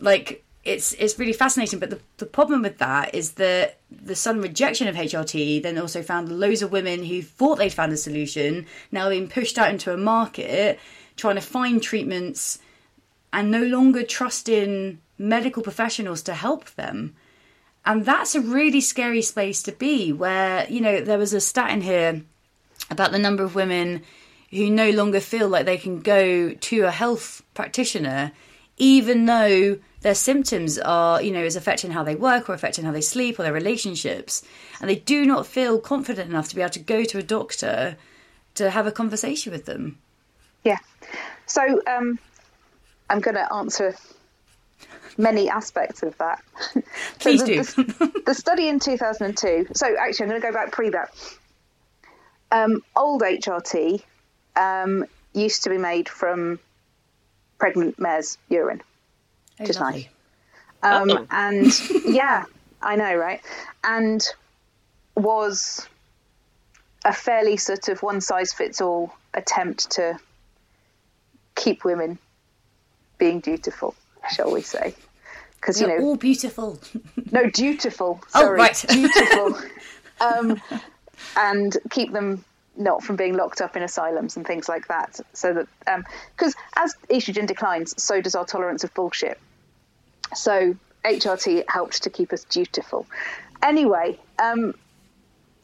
[0.00, 1.78] like it's it's really fascinating.
[1.78, 6.02] But the, the problem with that is that the sudden rejection of HRT then also
[6.02, 9.92] found loads of women who thought they'd found a solution now being pushed out into
[9.92, 10.78] a market
[11.16, 12.58] trying to find treatments
[13.32, 17.14] and no longer trusting medical professionals to help them.
[17.84, 21.70] And that's a really scary space to be where, you know, there was a stat
[21.70, 22.22] in here
[22.90, 24.02] about the number of women
[24.50, 28.32] who no longer feel like they can go to a health practitioner
[28.76, 32.90] even though their symptoms are, you know, is affecting how they work or affecting how
[32.90, 34.42] they sleep or their relationships.
[34.80, 37.96] And they do not feel confident enough to be able to go to a doctor
[38.56, 39.98] to have a conversation with them.
[40.64, 40.78] Yeah.
[41.46, 42.18] So um,
[43.08, 43.94] I'm going to answer
[45.18, 46.42] many aspects of that.
[46.74, 47.62] So Please the, do.
[47.62, 49.68] The, the study in 2002.
[49.74, 51.10] So actually, I'm going to go back pre that.
[52.50, 54.02] Um, old HRT
[54.56, 56.58] um, used to be made from
[57.58, 58.82] pregnant mare's urine.
[59.60, 60.08] Oh, Just lovely.
[60.82, 61.26] Um, Oh.
[61.30, 61.72] And
[62.04, 62.44] yeah,
[62.82, 63.40] I know, right?
[63.84, 64.26] And
[65.14, 65.86] was
[67.04, 70.18] a fairly sort of one size fits all attempt to
[71.54, 72.18] keep women
[73.18, 73.94] being dutiful,
[74.30, 74.94] shall we say?
[75.56, 76.80] Because you know, all beautiful.
[77.30, 78.20] no, dutiful.
[78.34, 78.84] Oh, Sorry, right.
[78.88, 79.58] dutiful.
[80.20, 80.60] um,
[81.36, 82.44] and keep them
[82.76, 85.20] not from being locked up in asylums and things like that.
[85.34, 85.52] So
[85.86, 86.04] that
[86.36, 89.38] because as estrogen declines, so does our tolerance of bullshit.
[90.34, 93.06] So HRT helped to keep us dutiful.
[93.62, 94.74] Anyway, um,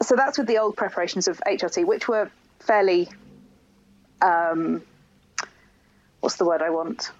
[0.01, 2.29] so that's with the old preparations of HRT, which were
[2.59, 3.09] fairly,
[4.21, 4.81] um,
[6.21, 7.11] what's the word I want?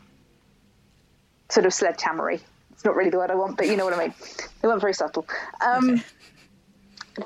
[1.50, 2.39] Sort of sledgehammery.
[2.72, 4.14] It's not really the word I want, but you know what I mean.
[4.62, 5.28] They weren't very subtle.
[5.62, 6.04] Um, Okay.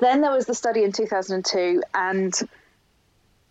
[0.00, 2.34] Then there was the study in 2002, and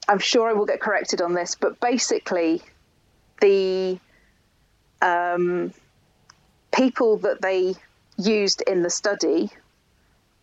[0.08, 2.62] I'm sure I will get corrected on this, but basically,
[3.40, 4.00] the
[5.02, 5.74] um,
[6.76, 7.76] people that they
[8.18, 9.52] used in the study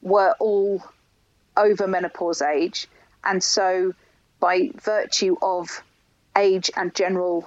[0.02, 0.82] were all
[1.56, 2.88] over menopause age,
[3.22, 3.92] and so
[4.38, 5.82] by virtue of
[6.36, 7.46] age and general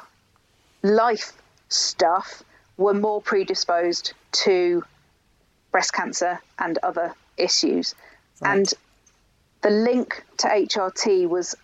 [0.84, 1.34] life
[1.70, 2.44] stuff,
[2.78, 4.84] were more predisposed to
[5.72, 7.96] breast cancer and other issues.
[8.42, 8.58] Right.
[8.58, 8.74] And
[9.62, 11.56] the link to HRT was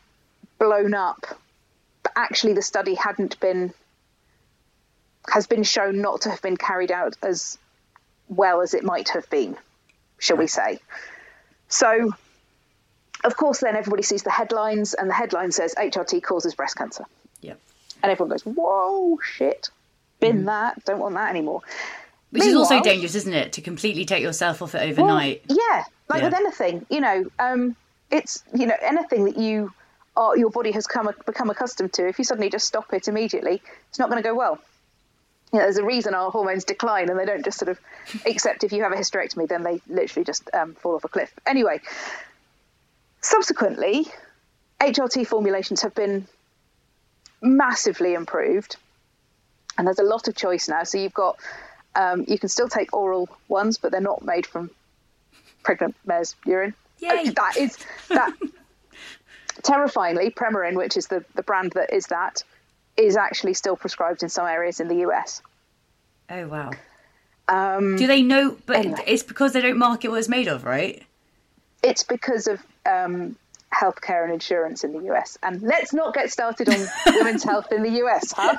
[0.57, 1.25] blown up,
[2.03, 3.73] but actually the study hadn't been
[5.29, 7.57] has been shown not to have been carried out as
[8.29, 9.57] well as it might have been,
[10.17, 10.79] shall we say.
[11.67, 12.11] So
[13.23, 17.05] of course then everybody sees the headlines and the headline says HRT causes breast cancer.
[17.41, 17.59] Yep.
[18.01, 19.69] And everyone goes, Whoa, shit.
[20.19, 21.61] Bin that, don't want that anymore.
[22.31, 23.53] Which is also dangerous, isn't it?
[23.53, 25.43] To completely take yourself off it overnight.
[25.49, 26.25] Well, yeah, like Yeah.
[26.25, 27.75] with anything, you know, um,
[28.11, 29.71] it's you know anything that you
[30.15, 32.07] are your body has come become accustomed to.
[32.07, 34.59] If you suddenly just stop it immediately, it's not going to go well.
[35.51, 37.79] You know, there's a reason our hormones decline, and they don't just sort of
[38.25, 41.33] except if you have a hysterectomy, then they literally just um, fall off a cliff.
[41.47, 41.79] Anyway,
[43.21, 44.05] subsequently,
[44.79, 46.27] HRT formulations have been
[47.41, 48.75] massively improved,
[49.79, 50.83] and there's a lot of choice now.
[50.83, 51.39] So you've got
[51.95, 54.69] um, you can still take oral ones, but they're not made from
[55.63, 56.73] pregnant mare's urine.
[56.99, 57.29] Yay.
[57.29, 57.77] Uh, That is
[58.09, 58.33] that.
[59.63, 62.43] terrifyingly, Premarin, which is the, the brand that is that,
[62.97, 65.41] is actually still prescribed in some areas in the US.
[66.29, 66.71] Oh wow.
[67.47, 68.57] Um, Do they know?
[68.65, 69.03] But Anyway.
[69.07, 71.01] it's because they don't market what it's made of, right?
[71.81, 73.37] it's because of um,
[73.73, 75.37] healthcare and insurance in the US.
[75.43, 78.57] And let's not get started on women's health in the US, huh?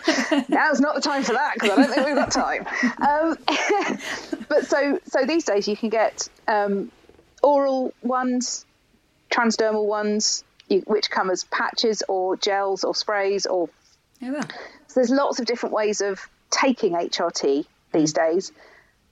[0.48, 2.66] Now's not the time for that because I don't think we've got time.
[3.00, 3.36] Um,
[4.48, 6.90] but so so these days you can get um,
[7.42, 8.64] oral ones,
[9.30, 13.68] transdermal ones, you, which come as patches or gels or sprays or
[14.22, 14.40] Oh wow.
[14.86, 18.52] so there's lots of different ways of taking HRT these days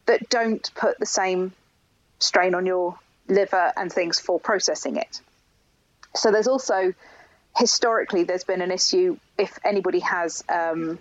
[0.07, 1.53] that don't put the same
[2.19, 5.21] strain on your liver and things for processing it.
[6.15, 6.95] So there's also
[7.57, 10.99] historically there's been an issue if anybody has um,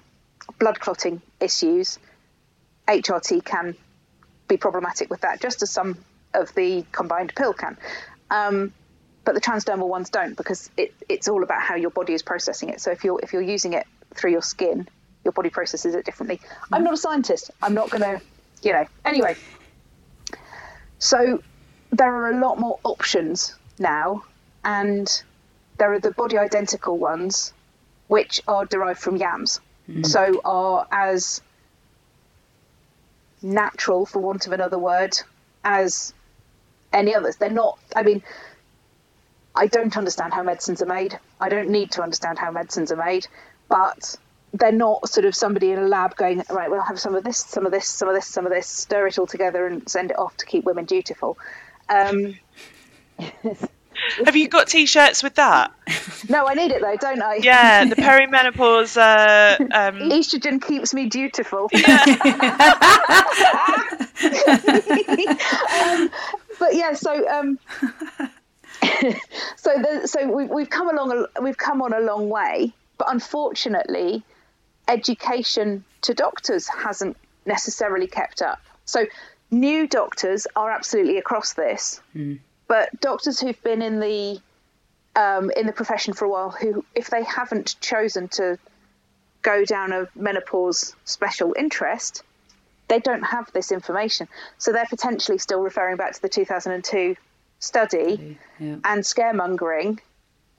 [0.60, 2.00] blood clotting issues,
[2.88, 3.76] HRT can
[4.48, 5.98] be problematic with that, just as some
[6.34, 7.78] of the combined pill can.
[8.30, 8.74] Um,
[9.26, 12.70] but the transdermal ones don't because it, it's all about how your body is processing
[12.70, 12.80] it.
[12.80, 13.86] So if you're if you're using it
[14.16, 14.88] through your skin,
[15.26, 16.40] your body processes it differently.
[16.72, 17.52] I'm not a scientist.
[17.62, 18.22] I'm not going to,
[18.64, 18.86] you know.
[19.04, 19.36] Anyway,
[21.00, 21.44] so
[21.92, 24.24] there are a lot more options now,
[24.64, 25.24] and
[25.78, 27.54] there are the body identical ones,
[28.08, 29.60] which are derived from yams.
[30.04, 31.42] So are as
[33.42, 35.18] natural, for want of another word,
[35.64, 36.14] as
[36.92, 37.38] any others.
[37.38, 37.80] They're not.
[37.96, 38.22] I mean,
[39.56, 41.18] I don't understand how medicines are made.
[41.40, 43.28] I don't need to understand how medicines are made,
[43.70, 44.18] but
[44.54, 47.38] they're not sort of somebody in a lab going, right, we'll have some of this,
[47.38, 50.12] some of this, some of this, some of this, stir it all together and send
[50.12, 51.38] it off to keep women dutiful.
[51.90, 52.36] Um,
[54.26, 55.72] Have you got t-shirts with that?
[56.30, 57.36] no, I need it though, don't I?
[57.36, 58.98] Yeah, the perimenopause.
[58.98, 61.70] Uh, um, Estrogen keeps me dutiful.
[65.80, 66.10] um,
[66.60, 67.60] but yeah, so um,
[69.56, 74.24] so the, so we, we've come along, we've come on a long way, but unfortunately,
[74.88, 78.60] education to doctors hasn't necessarily kept up.
[78.86, 79.06] So
[79.52, 82.02] new doctors are absolutely across this,
[82.68, 84.40] but doctors who've been in the
[85.16, 88.58] um, in the profession for a while, who if they haven't chosen to
[89.42, 92.24] go down a menopause special interest,
[92.88, 94.28] they don't have this information.
[94.58, 97.16] So they're potentially still referring back to the 2002
[97.60, 98.76] study Yeah.
[98.84, 100.00] and scaremongering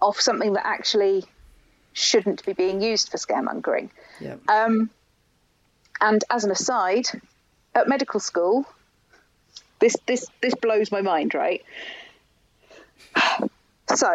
[0.03, 1.25] of something that actually
[1.93, 3.91] shouldn't be being used for scaremongering.
[4.21, 4.37] Yeah.
[4.49, 4.91] Um,
[6.01, 7.07] and as an aside,
[7.75, 8.67] at medical school,
[9.79, 11.65] This this this blows my mind, right?
[13.97, 14.07] So,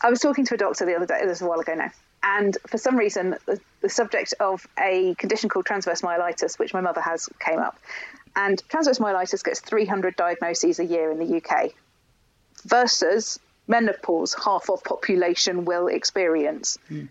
[0.00, 1.18] I was talking to a doctor the other day.
[1.22, 1.90] This was a while ago now,
[2.22, 6.80] and for some reason, the, the subject of a condition called transverse myelitis, which my
[6.80, 7.76] mother has, came up.
[8.36, 11.72] And transverse myelitis gets 300 diagnoses a year in the UK,
[12.64, 16.78] versus menopause, half of population will experience.
[16.88, 17.06] Hmm.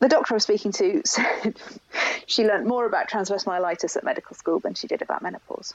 [0.00, 1.56] The doctor I was speaking to said
[2.26, 5.74] she learnt more about transverse myelitis at medical school than she did about menopause.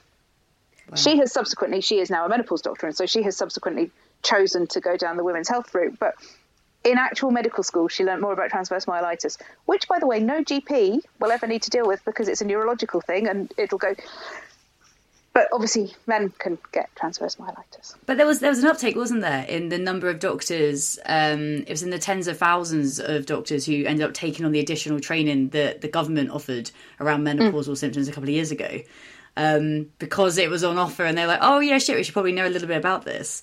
[0.96, 3.92] She has subsequently, she is now a menopause doctor, and so she has subsequently
[4.22, 5.98] chosen to go down the women's health route.
[5.98, 6.14] But
[6.82, 10.42] in actual medical school, she learnt more about transverse myelitis, which, by the way, no
[10.42, 13.94] GP will ever need to deal with because it's a neurological thing and it'll go.
[15.32, 17.94] But obviously, men can get transverse myelitis.
[18.04, 20.98] But there was there was an uptake, wasn't there, in the number of doctors?
[21.06, 24.50] Um, it was in the tens of thousands of doctors who ended up taking on
[24.50, 28.80] the additional training that the government offered around menopausal symptoms a couple of years ago,
[29.36, 32.32] um, because it was on offer, and they're like, "Oh yeah, shit, we should probably
[32.32, 33.42] know a little bit about this."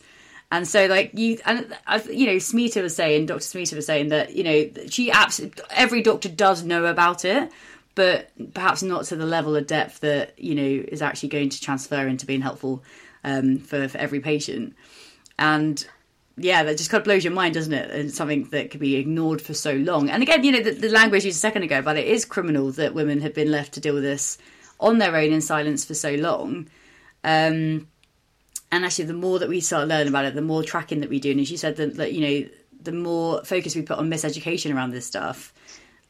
[0.52, 1.74] And so, like you, and
[2.10, 6.02] you know, Smita was saying, Doctor Smita was saying that you know she absolutely every
[6.02, 7.52] doctor does know about it,
[7.98, 11.60] but perhaps not to the level of depth that you know is actually going to
[11.60, 12.84] transfer into being helpful
[13.24, 14.76] um, for for every patient.
[15.40, 15.84] And
[16.38, 17.90] yeah, that just kind of blows your mind, doesn't it?
[17.90, 20.12] And something that could be ignored for so long.
[20.12, 22.72] And again, you know, the, the language used a second ago but it is criminal
[22.74, 24.38] that women have been left to deal with this
[24.80, 26.68] on their own in silence for so long.
[27.24, 27.88] Um,
[28.72, 31.20] and actually, the more that we start learning about it, the more tracking that we
[31.20, 31.32] do.
[31.32, 34.76] And as you said, that, that you know, the more focus we put on miseducation
[34.76, 35.52] around this stuff,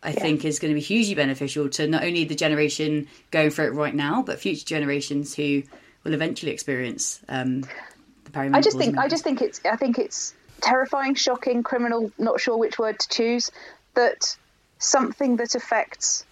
[0.04, 3.66] I think is going to be hugely beneficial to not only the generation going for
[3.66, 5.64] it right now, but future generations who
[6.04, 8.56] will eventually experience um, the perimenopause.
[8.56, 12.12] I just think I just think it's I think it's terrifying, shocking, criminal.
[12.18, 13.52] Not sure which word to choose.
[13.96, 14.38] That
[14.78, 16.26] something that affects.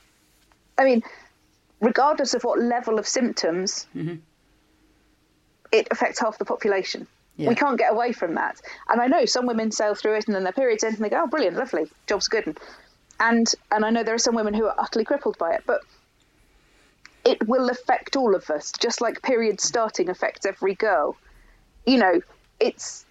[0.78, 1.02] I mean,
[1.80, 3.88] regardless of what level of symptoms,
[5.72, 7.08] it affects half the population.
[7.38, 7.50] Yeah.
[7.50, 8.62] We can't get away from that.
[8.88, 11.10] And I know some women sail through it and then their periods end and they
[11.10, 12.58] go, "Oh, brilliant, lovely, job's good." And
[13.20, 15.82] and, and I know there are some women who are utterly crippled by it, but
[17.26, 21.18] it will affect all of us, just like period starting affects every girl.
[21.86, 22.22] You know,
[22.60, 23.06] it's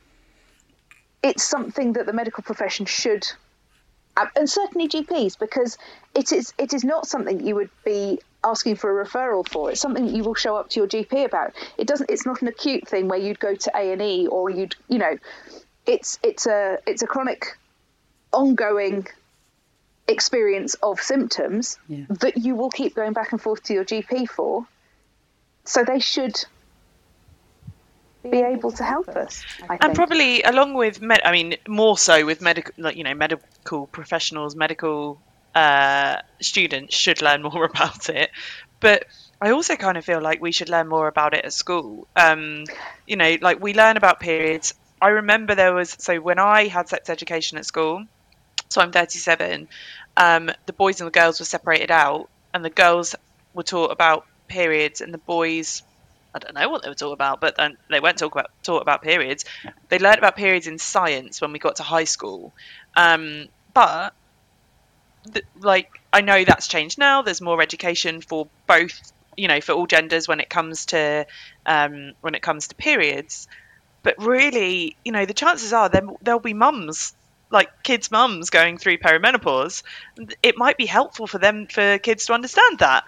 [1.22, 3.26] it's something that the medical profession should,
[4.16, 5.76] uh, and certainly GPs, because
[6.14, 9.70] it is it is not something you would be asking for a referral for.
[9.70, 11.54] It's something that you will show up to your GP about.
[11.76, 12.08] It doesn't.
[12.08, 14.98] It's not an acute thing where you'd go to A and E or you'd you
[14.98, 15.18] know,
[15.86, 17.58] it's it's a it's a chronic,
[18.32, 19.08] ongoing
[20.08, 22.04] experience of symptoms Yeah.
[22.08, 24.66] that you will keep going back and forth to your GP for.
[25.64, 26.36] So they should
[28.30, 29.44] be able to help us.
[29.68, 33.14] I and probably along with med- i mean more so with medical like you know
[33.14, 35.20] medical professionals medical
[35.54, 38.30] uh, students should learn more about it
[38.80, 39.04] but
[39.40, 42.64] i also kind of feel like we should learn more about it at school um,
[43.06, 46.88] you know like we learn about periods i remember there was so when i had
[46.88, 48.02] sex education at school
[48.74, 49.68] so i'm 37
[50.16, 53.14] um, the boys and the girls were separated out and the girls
[53.52, 55.82] were taught about periods and the boys
[56.34, 57.54] I don't know what they were taught about, but
[57.88, 59.44] they weren't talk about taught about periods.
[59.88, 62.52] They learned about periods in science when we got to high school,
[62.96, 64.12] um, but
[65.60, 67.22] like I know that's changed now.
[67.22, 69.00] There's more education for both,
[69.36, 71.24] you know, for all genders when it comes to
[71.66, 73.46] um, when it comes to periods.
[74.02, 77.14] But really, you know, the chances are there there'll be mums
[77.54, 79.82] like kids' mums going through perimenopause,
[80.42, 83.04] it might be helpful for them for kids to understand that.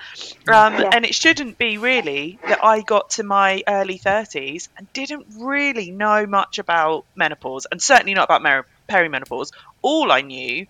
[0.49, 0.91] Um, Yeah.
[0.93, 5.91] And it shouldn't be really that I got to my early 30s and didn't really
[5.91, 9.51] know much about menopause, and certainly not about mer- perimenopause.
[9.83, 10.67] All I knew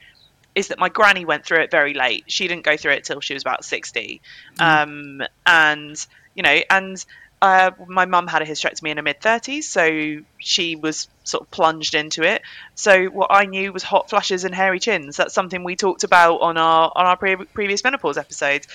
[0.54, 2.24] is that my granny went through it very late.
[2.28, 4.22] She didn't go through it till she was about 60.
[4.58, 7.04] Um, and, you know, and
[7.42, 11.50] uh, my mum had a hysterectomy in her mid 30s, so she was sort of
[11.50, 12.42] plunged into it.
[12.74, 15.16] So what I knew was hot flushes and hairy chins.
[15.16, 18.68] That's something we talked about on our on our pre- previous menopause episodes.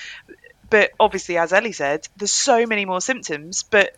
[0.69, 3.63] But obviously, as Ellie said, there's so many more symptoms.
[3.63, 3.95] But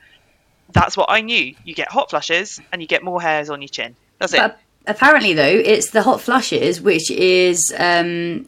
[0.71, 1.55] that's what I knew.
[1.63, 3.95] You get hot flushes and you get more hairs on your chin.
[4.19, 4.37] That's it.
[4.37, 8.47] But apparently, though, it's the hot flushes which is um,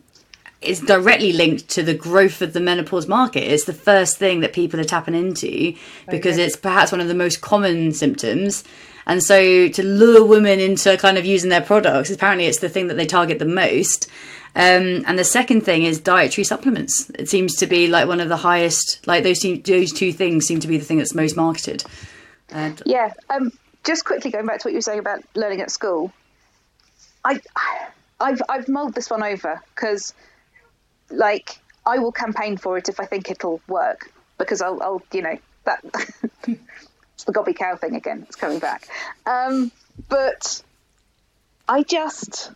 [0.65, 3.43] is directly linked to the growth of the menopause market.
[3.43, 5.75] It's the first thing that people are tapping into
[6.09, 8.63] because it's perhaps one of the most common symptoms.
[9.07, 12.87] And so, to lure women into kind of using their products, apparently, it's the thing
[12.87, 14.09] that they target the most.
[14.55, 17.11] Um, and the second thing is dietary supplements.
[17.19, 19.05] It seems to be like one of the highest.
[19.05, 21.83] Like those two, those two things seem to be the thing that's most marketed.
[22.49, 23.11] And Yeah.
[23.29, 23.51] Um,
[23.83, 26.11] just quickly going back to what you were saying about learning at school,
[27.23, 27.41] I,
[28.19, 30.13] I've I've mulled this one over because,
[31.09, 35.21] like, I will campaign for it if I think it'll work because I'll, I'll you
[35.21, 35.83] know that
[36.47, 38.25] it's the gobby cow thing again.
[38.27, 38.87] It's coming back.
[39.25, 39.71] Um,
[40.09, 40.61] but
[41.67, 42.51] I just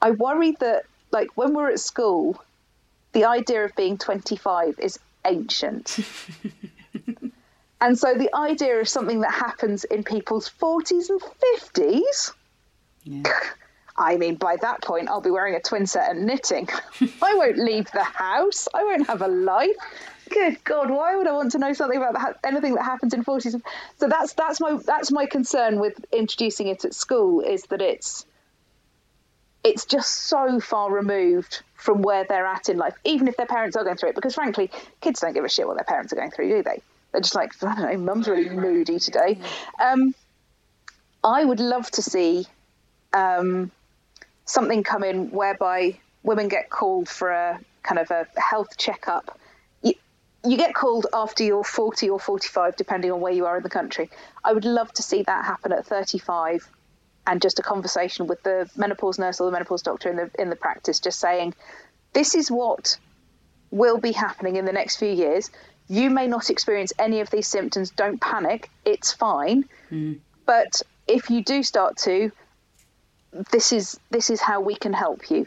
[0.00, 2.42] I worry that like when we're at school,
[3.12, 5.98] the idea of being 25 is ancient.
[7.80, 12.32] and so the idea of something that happens in people's 40s and 50s.
[13.04, 13.22] Yeah.
[13.98, 16.68] I mean, by that point, I'll be wearing a twin set and knitting.
[17.22, 18.68] I won't leave the house.
[18.74, 19.76] I won't have a life.
[20.28, 23.22] Good God, why would I want to know something about that, anything that happens in
[23.22, 23.56] forties?
[23.98, 28.26] So that's that's my that's my concern with introducing it at school is that it's
[29.62, 33.76] it's just so far removed from where they're at in life, even if their parents
[33.76, 34.14] are going through it.
[34.14, 34.70] Because frankly,
[35.00, 36.82] kids don't give a shit what their parents are going through, do they?
[37.12, 39.38] They're just like, I don't know, mum's really moody today.
[39.80, 40.14] Um,
[41.24, 42.46] I would love to see
[43.12, 43.72] um,
[44.46, 49.38] something come in whereby women get called for a kind of a health checkup.
[49.82, 49.94] You,
[50.44, 53.68] you get called after you're 40 or 45, depending on where you are in the
[53.68, 54.10] country.
[54.42, 56.68] I would love to see that happen at 35
[57.26, 60.48] and just a conversation with the menopause nurse or the menopause doctor in the in
[60.48, 61.54] the practice, just saying,
[62.12, 62.98] this is what
[63.70, 65.50] will be happening in the next few years.
[65.88, 67.90] You may not experience any of these symptoms.
[67.90, 68.70] Don't panic.
[68.84, 69.64] It's fine.
[69.90, 70.20] Mm.
[70.44, 72.30] But if you do start to,
[73.50, 75.46] this is this is how we can help you.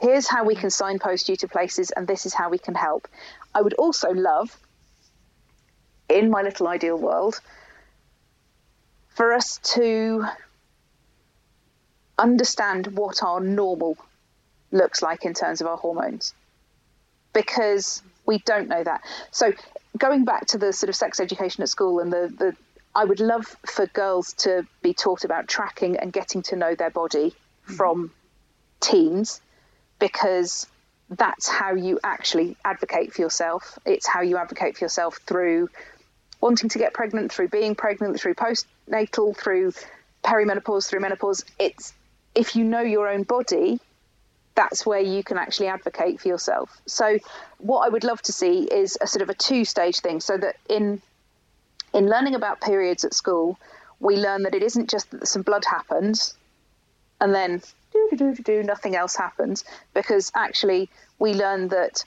[0.00, 3.08] Here's how we can signpost you to places, and this is how we can help.
[3.54, 4.56] I would also love,
[6.08, 7.40] in my little ideal world,
[9.08, 10.24] for us to
[12.18, 13.96] understand what our normal
[14.70, 16.34] looks like in terms of our hormones
[17.32, 19.02] because we don't know that.
[19.30, 19.52] So
[19.96, 22.56] going back to the sort of sex education at school and the, the
[22.98, 26.90] I would love for girls to be taught about tracking and getting to know their
[26.90, 27.74] body mm-hmm.
[27.74, 28.10] from
[28.80, 29.40] teens
[30.00, 30.66] because
[31.08, 33.78] that's how you actually advocate for yourself.
[33.86, 35.70] It's how you advocate for yourself through
[36.40, 39.74] wanting to get pregnant, through being pregnant, through postnatal, through
[40.24, 41.44] perimenopause, through menopause.
[41.56, 41.92] It's
[42.34, 43.78] if you know your own body,
[44.56, 46.76] that's where you can actually advocate for yourself.
[46.86, 47.20] So,
[47.58, 50.36] what I would love to see is a sort of a two stage thing so
[50.36, 51.00] that in
[51.94, 53.58] in learning about periods at school,
[54.00, 56.34] we learn that it isn't just that some blood happens
[57.20, 57.62] and then
[57.92, 59.64] do do do do nothing else happens
[59.94, 62.04] because actually we learn that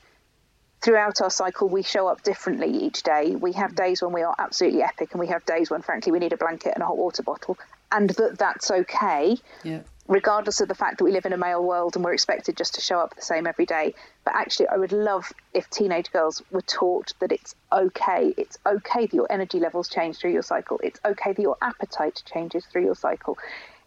[0.82, 3.36] throughout our cycle we show up differently each day.
[3.36, 6.20] We have days when we are absolutely epic and we have days when frankly we
[6.20, 7.58] need a blanket and a hot water bottle
[7.92, 9.38] and that that's okay.
[9.64, 9.82] Yeah
[10.12, 12.76] regardless of the fact that we live in a male world and we're expected just
[12.76, 13.96] to show up the same every day.
[14.26, 18.34] But actually, I would love if teenage girls were taught that it's okay.
[18.36, 20.82] It's okay that your energy levels change through your cycle.
[20.84, 23.38] It's okay that your appetite changes through your cycle.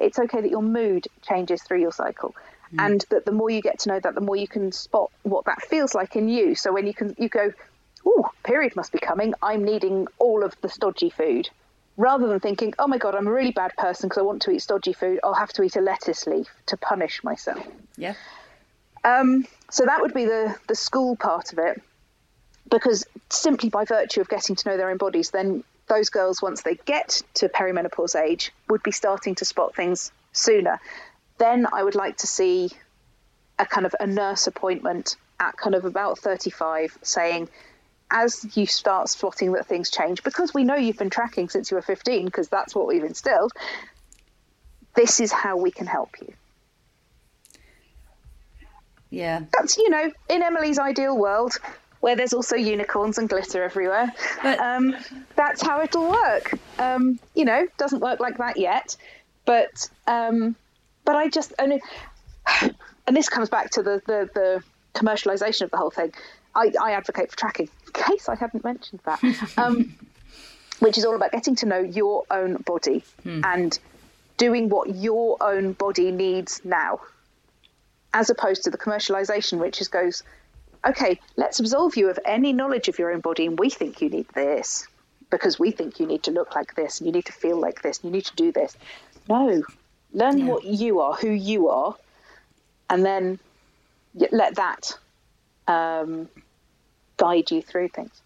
[0.00, 2.34] It's okay that your mood changes through your cycle.
[2.72, 2.86] Mm.
[2.86, 5.44] And that the more you get to know that, the more you can spot what
[5.44, 6.54] that feels like in you.
[6.54, 7.52] So when you can, you go,
[8.06, 9.34] "Oh, period must be coming.
[9.42, 11.50] I'm needing all of the stodgy food."
[11.96, 14.50] Rather than thinking, oh my God, I'm a really bad person because I want to
[14.50, 17.66] eat stodgy food, I'll have to eat a lettuce leaf to punish myself.
[17.96, 18.14] Yeah.
[19.04, 21.80] Um, so that would be the, the school part of it.
[22.70, 26.62] Because simply by virtue of getting to know their own bodies, then those girls, once
[26.62, 30.80] they get to perimenopause age, would be starting to spot things sooner.
[31.38, 32.70] Then I would like to see
[33.58, 37.48] a kind of a nurse appointment at kind of about 35 saying,
[38.10, 41.76] as you start spotting that things change, because we know you've been tracking since you
[41.76, 43.52] were 15, because that's what we've instilled,
[44.94, 46.32] this is how we can help you.
[49.10, 49.42] Yeah.
[49.52, 51.54] That's, you know, in Emily's ideal world,
[52.04, 54.12] where there's also unicorns and glitter everywhere,
[54.42, 54.94] but um,
[55.36, 56.52] that's how it'll work.
[56.78, 58.96] Um, you know, doesn't work like that yet,
[59.46, 60.54] but um,
[61.06, 61.80] but I just and,
[63.06, 64.62] and this comes back to the, the the
[64.94, 66.12] commercialization of the whole thing.
[66.54, 69.22] I, I advocate for tracking case I hadn't mentioned that,
[69.56, 69.94] um,
[70.80, 73.40] which is all about getting to know your own body hmm.
[73.44, 73.78] and
[74.36, 77.00] doing what your own body needs now,
[78.12, 80.22] as opposed to the commercialization, which just goes,
[80.86, 84.10] okay, let's absolve you of any knowledge of your own body, and we think you
[84.10, 84.86] need this
[85.30, 87.82] because we think you need to look like this and you need to feel like
[87.82, 88.76] this and you need to do this.
[89.28, 89.62] No,
[90.12, 90.44] learn yeah.
[90.46, 91.94] what you are, who you are,
[92.90, 93.38] and then
[94.30, 94.96] let that
[95.66, 96.28] um,
[97.16, 98.22] guide you through things.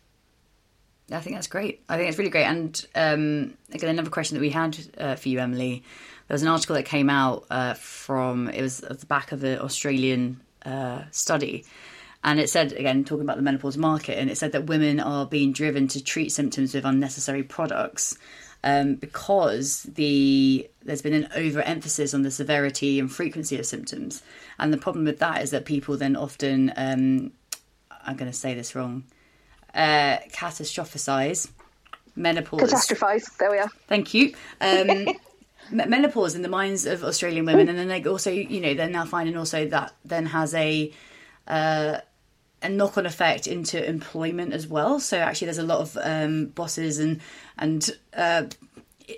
[1.11, 1.83] I think that's great.
[1.89, 2.45] I think it's really great.
[2.45, 5.83] And um, again, another question that we had uh, for you, Emily.
[6.27, 9.41] There was an article that came out uh, from it was at the back of
[9.41, 11.65] the Australian uh, study,
[12.23, 15.25] and it said again talking about the menopause market, and it said that women are
[15.25, 18.19] being driven to treat symptoms with unnecessary products
[18.63, 24.23] um, because the there's been an overemphasis on the severity and frequency of symptoms,
[24.59, 27.33] and the problem with that is that people then often um,
[28.09, 29.05] I'm going to say this wrong,
[29.75, 31.51] uh, catastrophize
[32.19, 32.61] menopause.
[32.61, 33.37] Catastrophize.
[33.39, 33.69] There we are.
[33.87, 34.35] Thank you.
[34.61, 35.09] Um,
[35.71, 39.05] menopause in the minds of Australian women, and then they also, you know, they're now
[39.05, 40.93] finding also that then has a
[41.47, 41.99] uh,
[42.63, 45.01] a knock on effect into employment as well.
[45.01, 47.21] So actually, there's a lot of um, bosses and
[47.57, 48.45] and uh,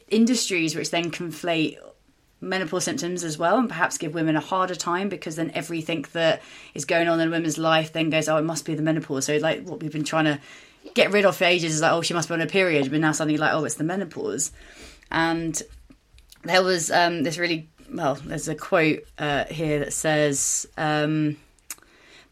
[0.09, 1.79] industries which then conflate
[2.41, 6.41] menopause symptoms as well and perhaps give women a harder time because then everything that
[6.75, 9.27] is going on in a woman's life then goes oh it must be the menopause.
[9.27, 10.41] So like what we've been trying to
[10.95, 12.91] get rid of for ages is like oh she must be on a period.
[12.91, 14.53] But now suddenly like oh it's the menopause.
[15.11, 15.61] And
[16.45, 21.37] there was um, this really well there's a quote uh, here that says um,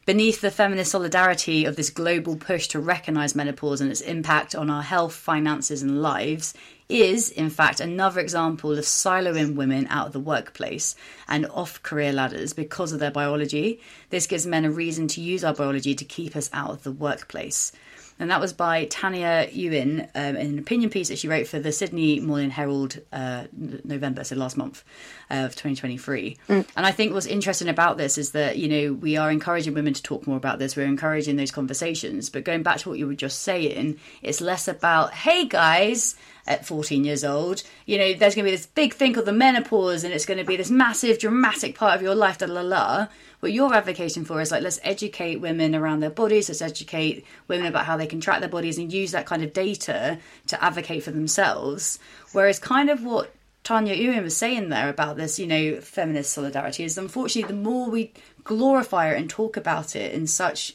[0.06, 4.70] beneath the feminist solidarity of this global push to recognize menopause and its impact on
[4.70, 6.54] our health finances and lives
[6.88, 10.96] is, in fact, another example of siloing women out of the workplace
[11.28, 13.80] and off career ladders because of their biology.
[14.10, 16.92] This gives men a reason to use our biology to keep us out of the
[16.92, 17.72] workplace.
[18.20, 21.60] And that was by Tanya Ewan um, in an opinion piece that she wrote for
[21.60, 24.82] the Sydney Morning Herald, uh, November, so last month
[25.30, 26.36] uh, of 2023.
[26.48, 26.66] Mm.
[26.76, 29.94] And I think what's interesting about this is that, you know, we are encouraging women
[29.94, 30.76] to talk more about this.
[30.76, 32.28] We're encouraging those conversations.
[32.28, 36.16] But going back to what you were just saying, it's less about, hey guys,
[36.48, 37.62] at 14 years old.
[37.86, 40.38] You know, there's going to be this big thing called the menopause, and it's going
[40.38, 43.06] to be this massive, dramatic part of your life, da la la.
[43.40, 47.66] What you're advocating for is like, let's educate women around their bodies, let's educate women
[47.66, 50.18] about how they can track their bodies and use that kind of data
[50.48, 52.00] to advocate for themselves.
[52.32, 56.84] Whereas, kind of what Tanya Ewan was saying there about this, you know, feminist solidarity
[56.84, 58.12] is unfortunately the more we
[58.42, 60.74] glorify it and talk about it in such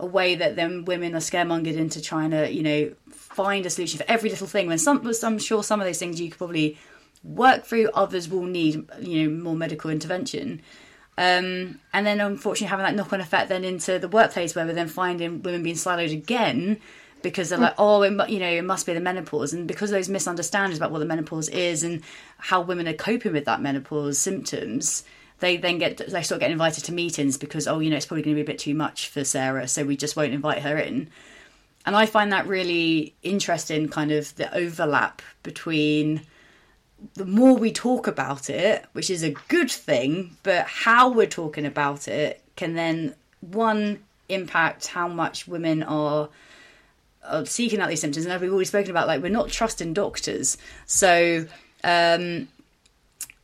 [0.00, 2.92] a way that then women are scaremongered into trying to, you know,
[3.34, 4.66] find a solution for every little thing.
[4.66, 6.78] When some, I'm sure some of those things you could probably
[7.24, 10.60] work through, others will need, you know, more medical intervention.
[11.18, 14.88] Um, and then unfortunately having that knock-on effect then into the workplace where we're then
[14.88, 16.80] finding women being siloed again
[17.22, 20.08] because they're like, oh, it, you know, it must be the menopause, and because those
[20.08, 22.02] misunderstandings about what the menopause is and
[22.38, 25.04] how women are coping with that menopause symptoms,
[25.38, 28.22] they then get they start getting invited to meetings because oh, you know, it's probably
[28.22, 30.76] going to be a bit too much for Sarah, so we just won't invite her
[30.76, 31.10] in
[31.84, 36.22] and I find that really interesting, kind of the overlap between
[37.14, 41.66] the more we talk about it, which is a good thing, but how we're talking
[41.66, 43.98] about it can then one
[44.28, 46.28] impact how much women are,
[47.28, 48.26] are seeking out these symptoms.
[48.26, 50.56] And we've already spoken about, like we're not trusting doctors,
[50.86, 51.46] so
[51.82, 52.48] um,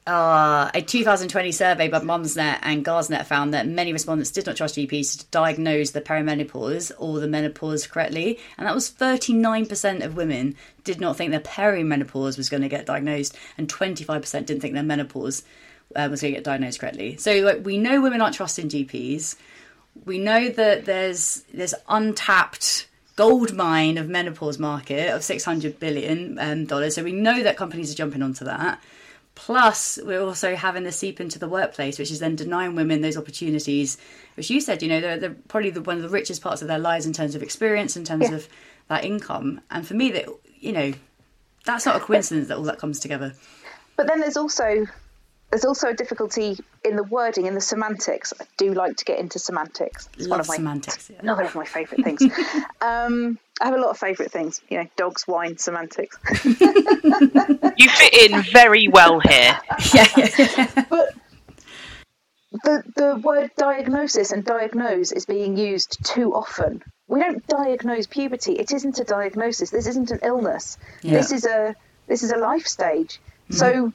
[0.09, 4.77] uh, a 2020 survey by Mumsnet and Gransnet found that many respondents did not trust
[4.77, 10.57] GPs to diagnose the perimenopause or the menopause correctly, and that was 39% of women
[10.83, 14.83] did not think their perimenopause was going to get diagnosed, and 25% didn't think their
[14.83, 15.45] menopause
[15.95, 17.19] uh, was going to get diagnosed correctly.
[17.19, 19.37] So, like, we know women aren't trusting GPs.
[20.07, 26.65] We know that there's there's untapped gold mine of menopause market of 600 billion um,
[26.65, 26.95] dollars.
[26.95, 28.81] So we know that companies are jumping onto that
[29.39, 33.17] Plus, we're also having this seep into the workplace, which is then denying women those
[33.17, 33.97] opportunities,
[34.35, 36.67] which you said, you know, they're, they're probably the, one of the richest parts of
[36.67, 38.35] their lives in terms of experience, in terms yeah.
[38.35, 38.49] of
[38.89, 39.61] that income.
[39.71, 40.27] And for me, that
[40.59, 40.93] you know,
[41.65, 43.33] that's not a coincidence that all that comes together.
[43.97, 44.87] But then there's also
[45.51, 48.35] there's also a difficulty in the wording, in the semantics.
[48.39, 50.09] I do like to get into semantics.
[50.15, 51.11] It's Love one of my semantics.
[51.11, 51.19] Yeah.
[51.21, 52.23] Another of my favourite things.
[52.83, 54.61] um, I have a lot of favourite things.
[54.69, 56.19] You know, dogs, wine, semantics.
[56.45, 59.59] you fit in very well here.
[59.95, 60.85] yeah.
[60.91, 61.15] but
[62.53, 66.83] the the word diagnosis and diagnose is being used too often.
[67.07, 68.53] We don't diagnose puberty.
[68.53, 69.71] It isn't a diagnosis.
[69.71, 70.77] This isn't an illness.
[71.03, 71.13] Yeah.
[71.13, 71.75] This is a
[72.07, 73.19] this is a life stage.
[73.51, 73.55] Mm.
[73.55, 73.93] So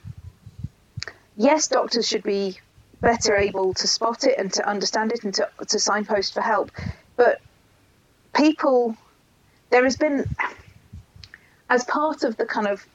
[1.38, 2.58] yes, doctors should be
[3.02, 6.72] better able to spot it and to understand it and to, to signpost for help.
[7.16, 7.42] But
[8.34, 8.96] people,
[9.70, 10.26] there has been,
[11.70, 12.86] as part of the kind of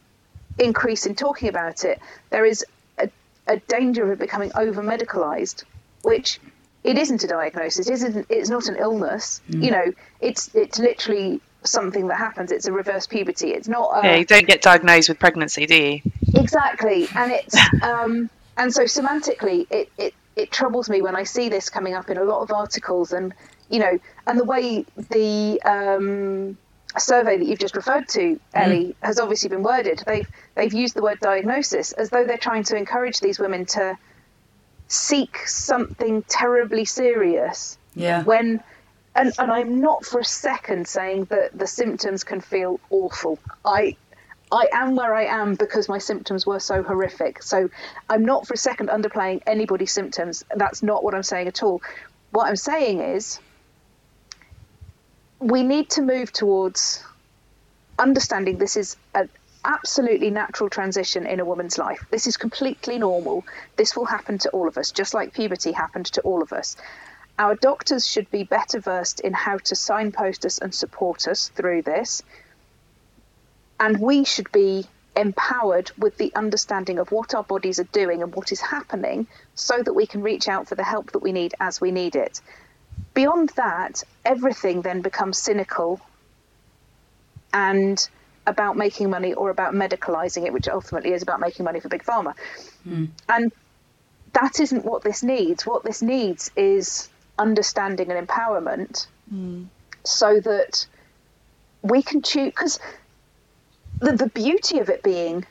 [0.58, 2.00] increase in talking about it,
[2.30, 2.64] there is
[2.98, 3.10] a,
[3.46, 5.64] a danger of it becoming over medicalized,
[6.02, 6.40] which
[6.84, 7.88] it isn't a diagnosis.
[7.88, 8.26] It isn't.
[8.30, 9.40] It's not an illness.
[9.50, 9.64] Mm.
[9.64, 12.52] You know, it's it's literally something that happens.
[12.52, 13.50] It's a reverse puberty.
[13.50, 13.90] It's not.
[13.92, 16.00] A, yeah, you don't get diagnosed with pregnancy, do you?
[16.34, 21.48] Exactly, and it's um, and so semantically, it, it it troubles me when I see
[21.48, 23.34] this coming up in a lot of articles, and
[23.68, 26.56] you know, and the way the um,
[26.96, 28.40] survey that you've just referred to, mm.
[28.54, 28.94] Ellie, mm.
[29.02, 30.02] has obviously been worded.
[30.06, 33.98] They've they've used the word diagnosis as though they're trying to encourage these women to
[34.88, 37.78] seek something terribly serious.
[37.94, 38.22] Yeah.
[38.22, 38.62] When
[39.18, 43.38] and, and I'm not for a second saying that the symptoms can feel awful.
[43.64, 43.96] I
[44.50, 47.42] I am where I am because my symptoms were so horrific.
[47.42, 47.68] So
[48.08, 50.44] I'm not for a second underplaying anybody's symptoms.
[50.54, 51.82] That's not what I'm saying at all.
[52.30, 53.40] What I'm saying is
[55.38, 57.04] we need to move towards
[57.98, 59.28] understanding this is an
[59.64, 62.06] absolutely natural transition in a woman's life.
[62.10, 63.44] This is completely normal.
[63.76, 66.76] This will happen to all of us, just like puberty happened to all of us.
[67.38, 71.82] Our doctors should be better versed in how to signpost us and support us through
[71.82, 72.22] this.
[73.78, 78.34] And we should be empowered with the understanding of what our bodies are doing and
[78.34, 81.54] what is happening so that we can reach out for the help that we need
[81.60, 82.40] as we need it.
[83.14, 86.00] Beyond that, everything then becomes cynical
[87.52, 88.08] and
[88.46, 92.02] about making money or about medicalizing it, which ultimately is about making money for Big
[92.02, 92.34] Pharma.
[92.86, 93.10] Mm.
[93.28, 93.52] And
[94.32, 95.66] that isn't what this needs.
[95.66, 97.08] What this needs is
[97.38, 99.66] understanding and empowerment mm.
[100.04, 100.86] so that
[101.82, 102.50] we can choose.
[102.50, 102.78] Because
[104.00, 105.44] the, the beauty of it being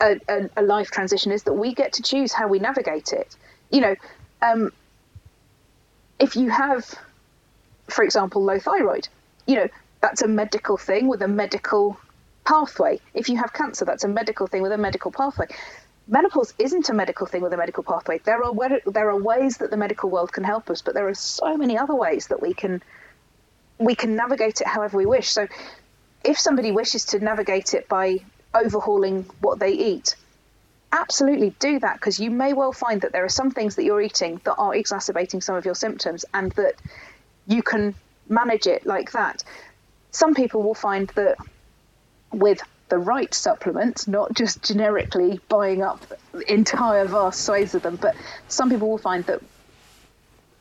[0.00, 3.36] a, a, a, life transition is that we get to choose how we navigate it.
[3.70, 3.94] You know,
[4.40, 4.72] um,
[6.18, 6.92] if you have,
[7.88, 9.08] for example, low thyroid,
[9.46, 9.68] you know,
[10.00, 11.96] that's a medical thing with a medical
[12.44, 13.00] pathway.
[13.14, 15.46] If you have cancer, that's a medical thing with a medical pathway.
[16.08, 18.18] Menopause isn't a medical thing with a medical pathway.
[18.18, 21.14] There are there are ways that the medical world can help us, but there are
[21.14, 22.82] so many other ways that we can
[23.78, 25.30] we can navigate it however we wish.
[25.30, 25.48] So
[26.24, 28.18] if somebody wishes to navigate it by
[28.54, 30.16] overhauling what they eat,
[30.92, 34.02] absolutely do that because you may well find that there are some things that you're
[34.02, 36.74] eating that are exacerbating some of your symptoms and that
[37.46, 37.94] you can
[38.28, 39.42] manage it like that.
[40.10, 41.38] Some people will find that
[42.32, 42.62] with
[42.92, 46.04] the right supplements, not just generically buying up
[46.46, 48.14] entire vast swathes of them, but
[48.48, 49.40] some people will find that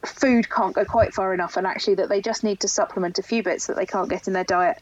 [0.06, 3.22] food can't go quite far enough and actually that they just need to supplement a
[3.22, 4.82] few bits that they can't get in their diet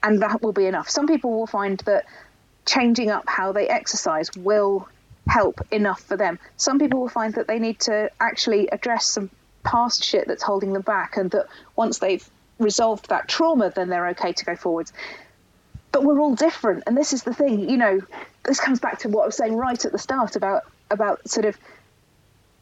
[0.00, 0.88] and that will be enough.
[0.88, 2.04] Some people will find that
[2.66, 4.88] changing up how they exercise will
[5.26, 6.38] help enough for them.
[6.56, 9.28] Some people will find that they need to actually address some
[9.64, 12.24] past shit that's holding them back, and that once they've
[12.60, 14.92] resolved that trauma, then they're okay to go forwards.
[15.96, 17.70] But we're all different, and this is the thing.
[17.70, 18.02] You know,
[18.42, 21.46] this comes back to what I was saying right at the start about about sort
[21.46, 21.56] of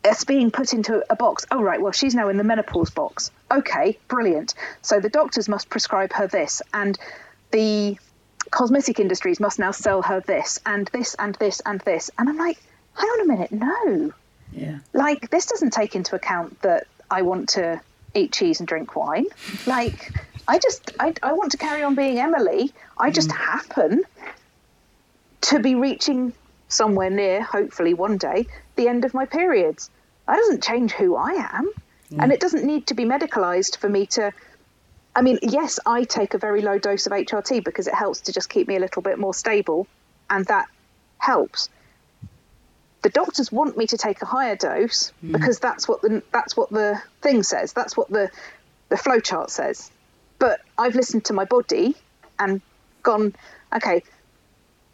[0.04, 1.44] us being put into a box.
[1.50, 3.32] Oh, right, well, she's now in the menopause box.
[3.50, 4.54] Okay, brilliant.
[4.82, 6.96] So the doctors must prescribe her this, and
[7.50, 7.98] the
[8.52, 12.12] cosmetic industries must now sell her this and this and this and this.
[12.16, 12.62] And I'm like,
[12.94, 14.12] hang on a minute, no.
[14.52, 14.78] Yeah.
[14.92, 17.80] Like, this doesn't take into account that I want to
[18.14, 19.26] eat cheese and drink wine.
[19.66, 20.12] Like,
[20.46, 22.72] I just, I, I want to carry on being Emily.
[22.98, 23.36] I just mm.
[23.36, 24.04] happen
[25.42, 26.32] to be reaching
[26.68, 28.46] somewhere near, hopefully one day,
[28.76, 29.90] the end of my periods.
[30.26, 31.70] That doesn't change who I am.
[32.10, 32.22] Mm.
[32.22, 34.32] And it doesn't need to be medicalized for me to
[35.16, 38.32] I mean, yes, I take a very low dose of HRT because it helps to
[38.32, 39.86] just keep me a little bit more stable,
[40.28, 40.66] and that
[41.18, 41.68] helps.
[43.04, 45.32] The doctors want me to take a higher dose mm.
[45.32, 47.74] because that's what the that's what the thing says.
[47.74, 48.30] That's what the
[48.88, 49.90] the flowchart says.
[50.38, 51.94] But I've listened to my body
[52.38, 52.62] and
[53.02, 53.34] gone,
[53.76, 54.02] okay,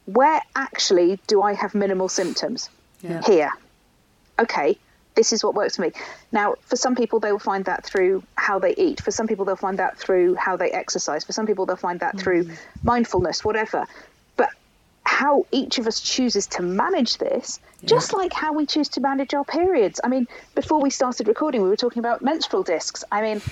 [0.06, 2.68] where actually do I have minimal symptoms?
[3.00, 3.22] Yeah.
[3.22, 3.52] Here.
[4.38, 4.76] Okay,
[5.14, 5.92] this is what works for me.
[6.32, 9.00] Now, for some people, they will find that through how they eat.
[9.00, 11.24] For some people, they'll find that through how they exercise.
[11.24, 12.20] For some people, they'll find that mm.
[12.20, 12.50] through
[12.82, 13.86] mindfulness, whatever.
[15.20, 17.88] How each of us chooses to manage this, yeah.
[17.88, 20.00] just like how we choose to manage our periods.
[20.02, 23.04] I mean, before we started recording, we were talking about menstrual discs.
[23.12, 23.42] I mean,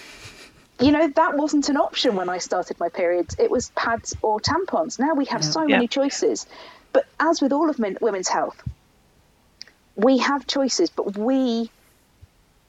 [0.81, 3.37] you know, that wasn't an option when I started my periods.
[3.39, 4.99] It was pads or tampons.
[4.99, 5.51] Now we have yeah.
[5.51, 5.77] so yeah.
[5.77, 6.47] many choices.
[6.95, 8.57] But as with all of men, women's health,
[9.95, 11.71] we have choices, but we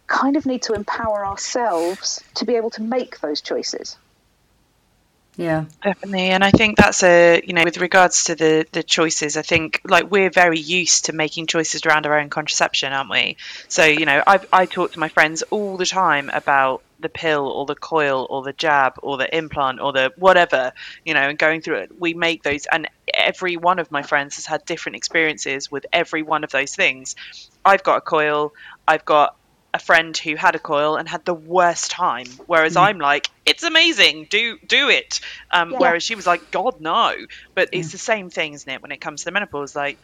[0.07, 3.95] kind of need to empower ourselves to be able to make those choices.
[5.39, 6.31] Yeah, definitely.
[6.31, 9.79] And I think that's a, you know, with regards to the the choices, I think
[9.85, 13.37] like we're very used to making choices around our own contraception, aren't we?
[13.69, 17.47] So, you know, I I talk to my friends all the time about the pill
[17.47, 20.73] or the coil or the jab or the implant or the whatever,
[21.05, 21.97] you know, and going through it.
[21.97, 26.21] We make those and every one of my friends has had different experiences with every
[26.21, 27.15] one of those things.
[27.63, 28.53] I've got a coil,
[28.85, 29.37] I've got
[29.73, 32.25] a friend who had a coil and had the worst time.
[32.47, 32.81] Whereas mm.
[32.81, 35.19] i'm like it's amazing do do it.
[35.51, 35.77] Um, yeah.
[35.79, 37.13] whereas she was like god no.
[37.55, 39.75] But it's the same thing isn't it when it comes to the menopause?
[39.75, 39.97] Like